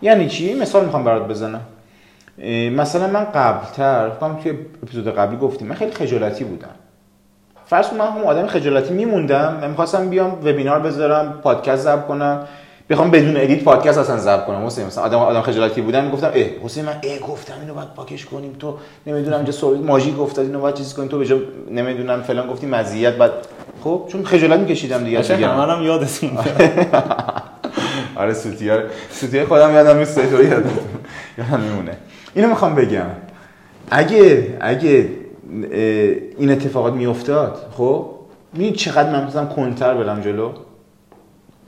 یعنی 0.02 0.28
چی؟ 0.28 0.54
مثال 0.54 0.86
می‌خوام 0.86 1.04
برات 1.04 1.28
بزنم. 1.28 1.62
مثلا 2.76 3.08
من 3.08 3.24
قبلتر 3.24 4.10
فکر 4.10 4.34
توی 4.44 4.52
اپیزود 4.84 5.16
قبلی 5.16 5.38
گفتیم 5.38 5.68
من 5.68 5.76
خیلی 5.76 5.92
خجالتی 5.92 6.44
بودم. 6.44 6.76
فرض 7.66 7.94
من 7.94 8.08
هم 8.08 8.24
آدم 8.24 8.48
خجالتی 8.48 8.94
میموندم 8.94 9.58
من 9.62 9.70
می‌خواستم 9.70 10.10
بیام 10.10 10.34
وبینار 10.34 10.80
بذارم 10.80 11.40
پادکست 11.44 11.84
ضبط 11.84 12.06
کنم. 12.06 12.48
بخوام 12.90 13.12
بدون 13.12 13.38
ادیت 13.38 13.64
پادکست 13.64 13.98
اصلا 13.98 14.18
ضبط 14.18 14.46
کنم. 14.46 14.66
حسین 14.66 14.86
مثلا 14.86 15.04
آدم 15.04 15.18
آدم 15.18 15.42
خجالتی 15.42 15.82
بودم 15.82 16.04
می‌گفتم 16.04 16.32
اه 16.36 16.44
حسین 16.64 16.86
من 16.86 16.96
اه 17.04 17.20
گفتم 17.20 17.54
اینو 17.62 17.74
باید 17.74 17.88
پاکش 17.96 18.26
کنیم. 18.26 18.56
تو 18.60 18.78
نمی‌دونم 19.08 19.36
اینجا 19.36 19.52
سوال 19.52 19.78
ماژی 19.78 20.16
گفت 20.20 20.40
اینو 20.40 20.60
باید 20.60 20.76
چیز 20.76 20.94
کنیم. 20.94 21.08
تو 21.08 21.20
به 21.20 21.42
نمی‌دونم 21.72 22.22
فلان 22.22 22.48
گفتی 22.48 22.68
مزیت 22.68 23.14
بعد 23.14 23.32
خب 23.84 24.06
چون 24.08 24.24
خجالت 24.26 24.60
میکشیدم 24.60 25.04
دیگه 25.04 25.22
دیگه. 25.22 25.48
هم 25.48 25.84
یادتون 25.84 26.30
آره 28.16 28.34
سوتیا 28.34 28.80
سوتیا 29.12 29.46
خودم 29.46 29.74
یادم 29.74 29.98
نیست 29.98 30.30
تو 30.30 30.44
یادم 30.44 30.64
یادم 31.38 31.60
میمونه. 31.60 31.98
اینو 32.36 32.48
می‌خوام 32.48 32.76
بگم. 32.76 33.06
اگه 33.92 34.58
اگه 34.62 35.10
این 36.38 36.52
اتفاقات 36.52 36.94
میافتاد 36.94 37.58
خب 37.78 38.10
می 38.54 38.72
چقدر 38.72 39.12
من 39.12 39.24
مثلا 39.28 39.46
کنتر 39.46 39.94
برم 39.94 40.22
جلو؟ 40.22 40.50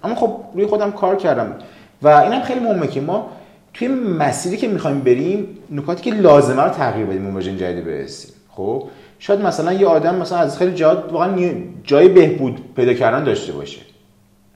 اما 0.06 0.16
خب 0.16 0.40
روی 0.54 0.66
خودم 0.66 0.92
کار 0.92 1.16
کردم. 1.16 1.56
و 2.02 2.08
اینم 2.08 2.42
خیلی 2.42 2.60
مهمه 2.60 2.88
که 2.88 3.02
ما 3.02 3.30
توی 3.74 3.88
مسیری 3.88 4.58
که 4.58 4.68
می‌خوایم 4.68 5.00
بریم 5.00 5.58
نکاتی 5.72 6.12
که 6.12 6.18
لازمه 6.18 6.64
رو 6.64 6.70
تغییر 6.70 7.06
بدیم 7.06 7.26
اون 7.26 7.36
ورژن 7.36 7.58
جدید 7.58 7.86
برسیم. 7.86 8.32
خب؟ 8.50 8.84
شاید 9.20 9.42
مثلا 9.42 9.74
یه 9.74 9.88
آدم 9.88 10.16
مثلا 10.16 10.38
از 10.38 10.58
خیلی 10.58 10.76
جهات 10.76 11.04
واقعا 11.12 11.54
جای 11.84 12.08
بهبود 12.08 12.60
پیدا 12.76 12.94
کردن 12.94 13.24
داشته 13.24 13.54
باشه. 13.54 13.82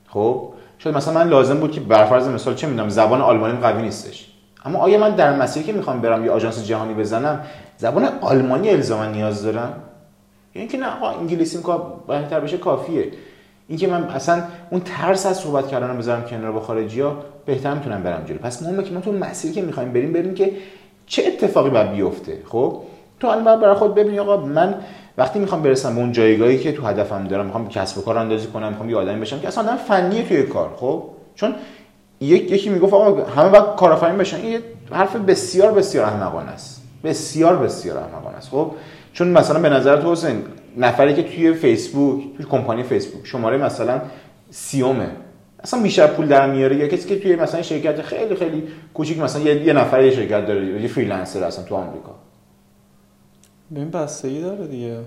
خب؟ 0.07 0.49
شاید 0.77 0.95
مثلا 0.95 1.13
من 1.13 1.29
لازم 1.29 1.59
بود 1.59 1.71
که 1.71 1.79
برفرض 1.79 2.27
مثال 2.27 2.55
چه 2.55 2.67
می‌دونم 2.67 2.89
زبان 2.89 3.21
آلمانی 3.21 3.57
قوی 3.57 3.81
نیستش. 3.81 4.31
اما 4.65 4.79
آیا 4.79 4.99
من 4.99 5.15
در 5.15 5.35
مسیری 5.35 5.65
که 5.65 5.73
می‌خوام 5.73 6.01
برم 6.01 6.25
یه 6.25 6.31
آژانس 6.31 6.65
جهانی 6.65 6.93
بزنم 6.93 7.39
زبان 7.77 8.09
آلمانی 8.21 8.69
الزاما 8.69 9.05
نیاز 9.05 9.43
دارم؟ 9.43 9.73
یعنی 10.55 10.67
که 10.67 10.77
نه 10.77 10.87
آقا 10.97 11.09
انگلیسی 11.09 11.59
بهتر 12.07 12.39
بشه 12.39 12.57
کافیه. 12.57 13.11
اینکه 13.69 13.87
من 13.87 14.03
اصلا 14.03 14.43
اون 14.69 14.81
ترس 14.81 15.25
از 15.25 15.37
صحبت 15.37 15.67
کردن 15.67 15.97
بذارم 15.97 16.23
کنار 16.23 16.51
با 16.51 16.59
خارجی 16.59 17.01
ها 17.01 17.17
بهتر 17.45 17.73
می‌تونم 17.73 18.03
برم 18.03 18.23
جلو. 18.25 18.37
پس 18.37 18.63
مهمه 18.63 18.83
که 18.83 18.93
ما 18.93 19.01
تو 19.01 19.11
مسیری 19.11 19.53
که 19.53 19.61
می‌خوایم 19.61 19.93
بریم 19.93 20.13
بریم 20.13 20.33
که 20.33 20.51
چه 21.07 21.23
اتفاقی 21.27 21.69
باید 21.69 21.91
بیفته 21.91 22.37
خب؟ 22.45 22.81
تو 23.19 23.27
الان 23.27 23.61
برای 23.61 23.75
خود 23.75 23.95
ببین 23.95 24.19
آقا 24.19 24.37
من 24.37 24.75
وقتی 25.17 25.39
می‌خوام 25.39 25.61
برسم 25.61 25.95
به 25.95 26.01
اون 26.01 26.11
جایگاهی 26.11 26.57
که 26.57 26.71
تو 26.71 26.85
هدفم 26.85 27.27
دارم 27.27 27.45
می‌خوام 27.45 27.69
کسب 27.69 27.97
و 27.97 28.01
کار 28.01 28.17
اندازی 28.17 28.47
کنم 28.47 28.69
می‌خوام 28.69 28.89
یه 28.89 28.95
آدمی 28.95 29.21
بشم 29.21 29.39
که 29.39 29.47
اصلا 29.47 29.63
آدم 29.63 29.75
فنیه 29.75 30.27
توی 30.27 30.43
کار 30.43 30.69
خب؟ 30.75 31.03
چون 31.35 31.55
یک 32.21 32.51
یکی 32.51 32.69
می‌گفت 32.69 32.93
آقا 32.93 33.23
همه 33.23 33.49
باید 33.49 33.75
کارآفرین 33.77 34.17
بشن. 34.17 34.37
این 34.37 34.59
حرف 34.91 35.15
بسیار 35.15 35.71
بسیار 35.71 36.05
احمقانه 36.05 36.49
است. 36.49 36.83
بسیار 37.03 37.55
بسیار 37.55 37.97
احمقانه 37.97 38.37
است 38.37 38.49
خب؟ 38.49 38.71
چون 39.13 39.27
مثلا 39.27 39.59
به 39.59 39.69
نظر 39.69 40.01
تو 40.01 40.11
حسین 40.11 40.43
نفری 40.79 41.13
که 41.13 41.23
توی 41.23 41.53
فیسبوک 41.53 42.23
توی 42.37 42.45
کمپانی 42.45 42.83
فیسبوک 42.83 43.27
شماره 43.27 43.57
مثلا 43.57 44.01
سیومه. 44.49 45.07
اصلا 45.63 45.81
بیشتر 45.81 46.07
پول 46.07 46.27
در 46.27 46.51
میاره. 46.51 46.75
یا 46.75 46.87
کسی 46.87 47.09
که 47.09 47.19
توی 47.19 47.35
مثلا 47.35 47.61
شرکت 47.61 48.01
خیلی 48.01 48.35
خیلی 48.35 48.63
کوچیک 48.93 49.19
مثلا 49.19 49.41
یه, 49.41 49.65
یه 49.65 49.73
نفر 49.73 50.03
یه 50.03 50.11
شرکت 50.11 50.47
داره 50.47 50.81
یه 50.81 50.87
freelancer 50.87 51.43
اصلا 51.43 51.65
تو 51.65 51.75
آمریکا. 51.75 52.15
ببین 53.71 53.89
بستگی 53.89 54.41
داره 54.41 54.67
دیگه. 54.67 54.97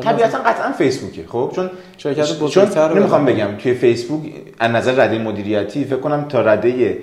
طبیعتا 0.00 0.38
قطعا 0.38 0.72
فیسبوکه 0.72 1.24
خب؟ 1.26 1.52
چون 1.54 1.70
شرکت 1.98 2.38
بزرگتر 2.38 2.98
نمی‌خوام 2.98 3.24
بگم 3.24 3.56
توی 3.58 3.74
فیسبوک 3.74 4.32
از 4.58 4.70
نظر 4.70 4.92
رده 4.92 5.18
مدیریتی 5.18 5.84
فکر 5.84 6.00
کنم 6.00 6.28
تا 6.28 6.40
رده 6.40 6.98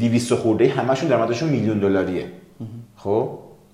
200 0.00 0.34
خورده 0.34 0.68
همشون 0.68 1.08
درآمدشون 1.08 1.48
میلیون 1.48 1.78
دلاریه. 1.78 2.24
خب؟ 2.96 3.28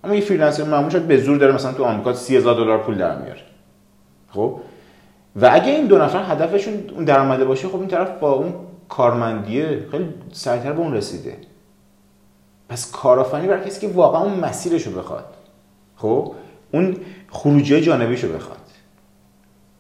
اما 0.05 0.15
یه 0.15 0.21
فریلنسر 0.21 0.65
معمول 0.65 0.91
شد 0.91 1.03
به 1.03 1.17
زور 1.17 1.39
داره 1.39 1.53
مثلا 1.53 1.73
تو 1.73 1.85
آمریکا 1.85 2.13
30000 2.13 2.55
دلار 2.55 2.79
پول 2.79 2.99
در 2.99 3.19
میاره. 3.19 3.41
خب؟ 4.29 4.61
و 5.37 5.51
اگه 5.53 5.73
این 5.73 5.87
دو 5.87 5.99
نفر 5.99 6.23
هدفشون 6.23 6.75
اون 6.95 7.05
درآمده 7.05 7.45
باشه 7.45 7.69
خب 7.69 7.79
این 7.79 7.89
طرف 7.89 8.19
با 8.21 8.33
اون 8.33 8.55
کارمندیه 8.89 9.87
خیلی 9.91 10.09
سریعتر 10.33 10.73
به 10.73 10.81
اون 10.81 10.95
رسیده. 10.95 11.37
پس 12.69 12.91
کارآفرینی 12.91 13.49
برای 13.49 13.65
کسی 13.65 13.81
که 13.81 13.95
واقعا 13.95 14.23
اون 14.23 14.41
مسیرشو 14.41 14.91
بخواد. 14.91 15.25
خب؟ 15.97 16.33
اون 16.73 16.97
خروجی 17.31 17.81
جانبیشو 17.81 18.33
بخواد. 18.33 18.59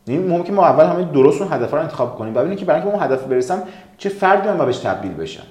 یعنی 0.06 0.28
ممکن 0.28 0.54
ما 0.54 0.66
اول 0.66 0.84
همه 0.84 1.04
درست 1.04 1.42
اون 1.42 1.52
هدف 1.52 1.72
رو 1.72 1.80
انتخاب 1.80 2.18
کنیم 2.18 2.34
ببینیم 2.34 2.58
که 2.58 2.64
برای 2.64 2.80
اینکه 2.80 2.96
اون 2.96 3.04
هدف 3.04 3.24
برسم 3.24 3.62
چه 3.98 4.08
فردی 4.08 4.48
من 4.48 4.66
بهش 4.66 4.78
تبدیل 4.78 5.12
بشم؟ 5.12 5.42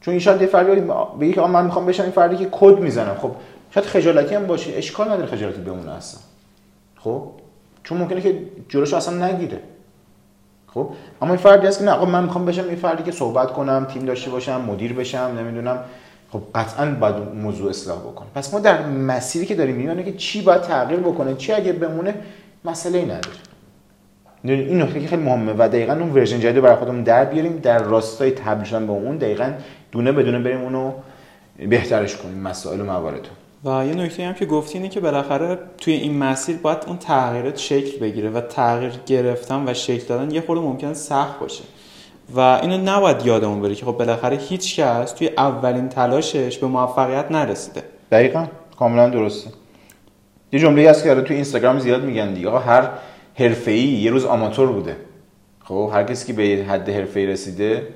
چون 0.00 0.12
این 0.12 0.20
شاید 0.20 0.40
یه 0.40 0.46
فردی 0.46 0.80
بگه 1.20 1.32
که 1.32 1.40
من 1.40 1.64
می‌خوام 1.64 1.86
بشم 1.86 2.02
این 2.02 2.12
فردی 2.12 2.36
که 2.36 2.48
کد 2.52 2.78
می‌زنم. 2.78 3.14
خب 3.14 3.30
شاید 3.74 3.86
خجالتی 3.86 4.34
هم 4.34 4.46
باشه. 4.46 4.72
اشکال 4.76 5.08
نداره 5.08 5.26
خجالتی 5.26 5.60
بمونه 5.60 5.90
اصلا. 5.92 6.20
خب؟ 6.96 7.30
چون 7.84 7.98
ممکنه 7.98 8.20
که 8.20 8.38
جلوش 8.68 8.94
اصلا 8.94 9.26
نگیره. 9.26 9.60
خب؟ 10.66 10.90
اما 11.22 11.30
این 11.30 11.42
فردی 11.42 11.66
هست 11.66 11.78
که 11.78 11.84
نه 11.84 11.90
آقا 11.90 12.04
من 12.04 12.24
می‌خوام 12.24 12.44
بشم 12.44 12.64
این 12.64 12.76
فردی 12.76 13.02
که 13.02 13.12
صحبت 13.12 13.52
کنم 13.52 13.84
تیم 13.84 14.04
داشته 14.04 14.30
باشم 14.30 14.60
مدیر 14.60 14.92
بشم 14.92 15.36
نمی‌دونم. 15.38 15.78
خب 16.32 16.42
قطعا 16.54 16.90
باید 16.90 17.14
موضوع 17.16 17.70
اصلاح 17.70 17.98
بکنه 17.98 18.28
پس 18.34 18.54
ما 18.54 18.60
در 18.60 18.86
مسیری 18.86 19.46
که 19.46 19.54
داریم 19.54 19.76
می‌بینیم 19.76 20.04
که 20.04 20.12
چی 20.12 20.42
باید 20.42 20.62
تغییر 20.62 21.00
بکنه 21.00 21.34
چی 21.34 21.52
اگه 21.52 21.72
بمونه 21.72 22.14
مسئله 22.64 22.98
ای 22.98 23.04
نداره. 23.04 23.36
این 24.44 24.82
نکته 24.82 25.00
که 25.00 25.08
خیلی 25.08 25.22
مهمه 25.22 25.52
و 25.58 25.68
دقیقا 25.68 25.92
اون 25.92 26.10
ورژن 26.10 26.40
جدید 26.40 26.62
برای 26.62 26.76
خودمون 26.76 27.02
در 27.02 27.24
بیاریم 27.24 27.56
در 27.56 27.78
راستای 27.78 28.30
تبدیل 28.30 28.64
شدن 28.64 28.86
به 28.86 28.92
اون 28.92 29.16
دقیقا 29.16 29.52
دونه 29.92 30.12
بدونه 30.12 30.38
بریم 30.38 30.60
اونو 30.60 30.92
بهترش 31.68 32.16
کنیم 32.16 32.38
مسائل 32.38 32.80
و 32.80 32.84
موارد 32.84 33.28
و 33.64 33.86
یه 33.86 33.94
نکته 33.94 34.26
هم 34.26 34.34
که 34.34 34.46
گفتی 34.46 34.78
اینه 34.78 34.88
که 34.88 35.00
بالاخره 35.00 35.58
توی 35.78 35.94
این 35.94 36.18
مسیر 36.18 36.56
باید 36.56 36.78
اون 36.86 36.96
تغییرات 36.96 37.58
شکل 37.58 37.98
بگیره 37.98 38.30
و 38.30 38.40
تغییر 38.40 38.92
گرفتن 39.06 39.68
و 39.68 39.74
شکل 39.74 40.06
دادن 40.06 40.30
یه 40.30 40.40
خورده 40.40 40.62
ممکنه 40.62 40.94
سخت 40.94 41.40
باشه. 41.40 41.64
و 42.34 42.40
اینو 42.40 42.76
نباید 42.76 43.26
یادمون 43.26 43.60
بره 43.60 43.74
که 43.74 43.86
خب 43.86 43.92
بالاخره 43.92 44.36
هیچ 44.36 44.80
کس 44.80 45.12
توی 45.12 45.30
اولین 45.38 45.88
تلاشش 45.88 46.58
به 46.58 46.66
موفقیت 46.66 47.30
نرسیده. 47.30 47.82
دقیقا. 48.12 48.46
کاملا 48.78 49.08
درسته. 49.08 49.50
یه 50.52 50.60
جمله 50.60 50.90
هست 50.90 51.04
که 51.04 51.14
توی 51.14 51.34
اینستاگرام 51.36 51.78
زیاد 51.78 52.04
میگن 52.04 52.34
دیگه. 52.34 52.50
هر 52.50 52.88
حرفه‌ای 53.34 53.78
یه 53.78 54.10
روز 54.10 54.24
آماتور 54.24 54.72
بوده. 54.72 54.96
خب 55.64 55.90
هر 55.92 56.04
کسی 56.04 56.26
که 56.26 56.32
به 56.32 56.64
حد 56.64 56.88
حرفه‌ای 56.88 57.26
رسیده 57.26 57.86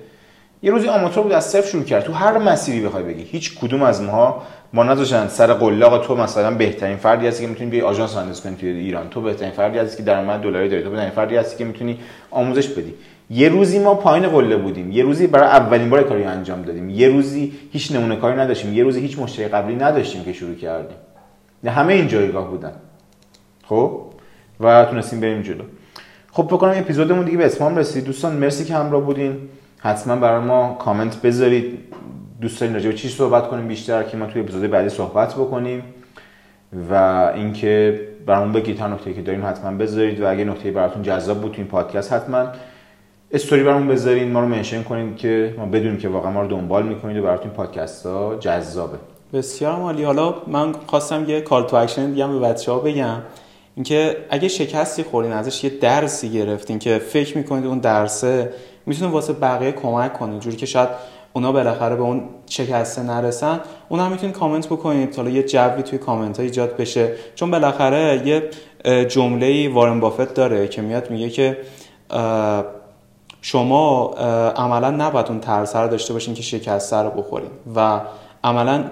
یه 0.62 0.70
روزی 0.70 0.88
آماتور 0.88 1.22
بود 1.22 1.32
از 1.32 1.44
صفر 1.44 1.68
شروع 1.68 1.84
کرد. 1.84 2.04
تو 2.04 2.12
هر 2.12 2.38
مسیری 2.38 2.80
بخوای 2.80 3.02
بگی 3.02 3.22
هیچ 3.22 3.59
کدوم 3.59 3.82
از 3.82 4.02
ماها 4.02 4.42
ما 4.72 4.84
نذاشتن 4.84 5.28
سر 5.28 5.52
قله 5.52 5.98
تو 5.98 6.16
مثلا 6.16 6.54
بهترین 6.54 6.96
فردی 6.96 7.26
هستی 7.26 7.42
که 7.42 7.48
می‌تونی 7.48 7.70
بیای 7.70 7.82
آژانس 7.82 8.16
اندازی 8.16 8.42
کنی 8.42 8.56
توی 8.56 8.68
ایران. 8.68 9.09
تو 9.09 9.20
بهترین 9.20 9.50
فردی 9.50 9.78
هستی 9.78 9.96
که 9.96 10.02
درآمد 10.02 10.40
دلاری 10.40 10.68
داری. 10.68 10.82
تو 10.82 10.90
بهترین 10.90 11.11
فردی 11.11 11.36
هستی 11.36 11.56
که 11.59 11.64
می‌تونی 11.64 11.98
آموزش 12.30 12.68
بدی. 12.68 12.94
یه 13.30 13.48
روزی 13.48 13.78
ما 13.78 13.94
پایین 13.94 14.28
قله 14.28 14.56
بودیم. 14.56 14.92
یه 14.92 15.02
روزی 15.02 15.26
برای 15.26 15.48
اولین 15.48 15.90
بار 15.90 16.02
کاری 16.02 16.24
انجام 16.24 16.62
دادیم. 16.62 16.90
یه 16.90 17.09
روزی 17.09 17.52
هیچ 17.72 17.92
نمونه 17.92 18.16
کاری 18.16 18.36
نداشتیم. 18.36 18.74
یه 18.74 18.82
روزی 18.82 19.00
هیچ 19.00 19.18
مشتری 19.18 19.48
قبلی 19.48 19.76
نداشتیم 19.76 20.24
که 20.24 20.32
شروع 20.32 20.54
کردیم. 20.54 20.96
همه 21.66 21.94
این 21.94 22.09
جایگاه 22.09 22.50
بودن. 22.50 22.72
خب؟ 23.64 24.00
و 24.61 24.84
تونستیم 24.84 25.20
بریم 25.20 25.42
جلو. 25.42 25.64
خب 26.32 26.42
فکر 26.46 26.56
کنم 26.56 26.74
اپیزودمون 26.76 27.24
دیگه 27.24 27.38
به 27.38 27.46
اتمام 27.46 27.76
رسید 27.76 28.04
دوستان 28.04 28.32
مرسی 28.32 28.64
که 28.64 28.74
همراه 28.74 29.02
بودین. 29.02 29.36
حتما 29.79 30.16
برای 30.16 30.45
ما 30.45 30.74
کامنت 30.74 31.22
بذارید. 31.22 31.79
دوست 32.41 32.61
دارین 32.61 32.74
راجع 32.74 32.89
به 32.89 32.95
چی 32.95 33.09
صحبت 33.09 33.49
کنیم 33.49 33.68
بیشتر 33.68 34.03
که 34.03 34.16
ما 34.16 34.26
توی 34.26 34.43
اپیزود 34.43 34.70
بعدی 34.70 34.89
صحبت 34.89 35.35
بکنیم. 35.35 35.83
و 36.91 36.95
اینکه 37.35 38.01
برامون 38.26 38.53
بگید 38.53 38.81
هر 38.81 38.89
نکته 38.89 39.14
که 39.14 39.22
داریم 39.22 39.47
حتما 39.47 39.79
بذارید 39.79 40.20
و 40.20 40.31
اگه 40.31 40.45
نکته 40.45 40.70
براتون 40.70 41.03
جذاب 41.03 41.41
بود 41.41 41.53
تو 41.53 41.59
این 41.59 41.66
پادکست 41.66 42.12
حتما 42.12 42.47
استوری 43.33 43.62
برامون 43.62 43.89
بذارین 43.89 44.33
ما 44.33 44.41
رو 44.41 44.49
منشن 44.49 44.83
کنید 44.83 45.16
که 45.16 45.55
ما 45.59 45.66
بدونیم 45.66 45.99
که 45.99 46.09
واقعا 46.09 46.31
ما 46.31 46.43
رو 46.43 46.49
دنبال 46.49 46.83
می‌کنید 46.83 47.16
و 47.16 47.22
براتون 47.22 47.51
پادکست 47.51 48.07
ها 48.07 48.37
جذابه. 48.41 48.99
بسیار 49.33 49.76
عالی 49.76 50.05
حالا 50.05 50.35
من 50.47 50.72
خواستم 50.87 51.24
یه 51.29 51.41
call 51.41 51.66
to 51.66 51.76
action 51.76 52.11
دیگه 52.11 52.26
به 52.26 52.39
بچه‌ها 52.39 52.79
بگم. 52.79 53.22
اینکه 53.74 54.16
اگه 54.31 54.49
شکستی 54.49 55.03
خوردین 55.03 55.33
ازش 55.33 55.64
یه 55.64 55.70
درسی 55.70 56.31
گرفتین 56.31 56.79
که 56.79 56.99
فکر 56.99 57.39
می‌کنید 57.39 57.66
اون 57.66 57.79
درسه 57.79 58.53
می‌تونه 58.89 59.11
واسه 59.11 59.32
بقیه 59.32 59.72
کمک 59.72 60.12
کنه 60.12 60.39
جوری 60.39 60.57
که 60.57 60.66
شاید 60.66 60.89
اونا 61.32 61.53
بالاخره 61.53 61.97
به 61.97 62.03
اون 62.03 62.22
شکسته 62.47 63.03
نرسن. 63.03 63.61
اون 63.89 64.01
هم 64.01 64.12
می‌تونید 64.12 64.36
کامنت 64.36 64.66
بکنید 64.66 65.16
حالا 65.16 65.30
یه 65.30 65.43
جوی 65.43 65.82
توی 65.82 65.99
کامنت 65.99 66.36
ها 66.36 66.43
ایجاد 66.43 66.76
بشه. 66.76 67.12
چون 67.34 67.51
بالاخره 67.51 68.22
یه 68.26 68.51
جمله 69.05 69.74
وارن 69.74 70.01
بافت 70.01 70.34
داره 70.34 70.68
که 70.68 70.82
میاد 70.82 71.11
میگه 71.11 71.30
که 71.30 71.59
شما 73.43 74.14
عملا 74.57 74.91
نباید 74.91 75.26
اون 75.28 75.41
ترس 75.41 75.76
رو 75.76 75.89
داشته 75.89 76.12
باشین 76.12 76.34
که 76.34 76.43
شکسته 76.43 76.97
رو 76.97 77.11
بخورین 77.11 77.51
و 77.76 78.01
عملا 78.45 78.84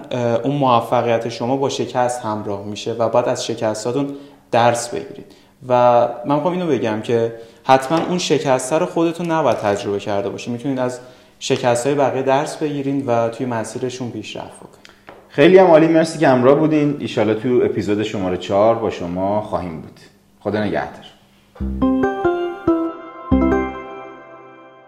اون 0.43 0.55
موفقیت 0.55 1.29
شما 1.29 1.57
با 1.57 1.69
شکست 1.69 2.21
همراه 2.21 2.63
میشه 2.63 2.93
و 2.93 3.09
باید 3.09 3.27
از 3.27 3.45
شکستاتون 3.45 4.09
درس 4.51 4.89
بگیرید. 4.89 5.25
و 5.67 6.07
من 6.25 6.35
می‌خوام 6.35 6.53
اینو 6.53 6.67
بگم 6.67 7.01
که 7.01 7.33
حتما 7.67 7.97
اون 7.97 8.17
شکسته 8.17 8.77
رو 8.77 8.85
خودتون 8.85 9.31
نباید 9.31 9.57
تجربه 9.57 9.99
کرده 9.99 10.29
باشین. 10.29 10.53
می‌تونید 10.53 10.79
از 10.79 10.99
شکست 11.39 11.87
های 11.87 11.95
بقیه 11.95 12.21
درس 12.21 12.57
بگیرین 12.57 13.05
و 13.05 13.29
توی 13.29 13.45
مسیرشون 13.45 14.11
پیشرفت 14.11 14.57
بکنین. 14.57 14.97
خیلی 15.29 15.57
هم 15.57 15.67
عالی. 15.67 15.87
مرسی 15.87 16.19
که 16.19 16.27
همراه 16.27 16.55
بودین. 16.55 16.97
ایشالا 16.99 17.33
تو 17.33 17.61
اپیزود 17.65 18.03
شماره 18.03 18.37
چهار 18.37 18.75
با 18.75 18.89
شما 18.89 19.41
خواهیم 19.41 19.81
بود. 19.81 19.99
خدا 20.39 20.63
نگهدار. 20.63 22.16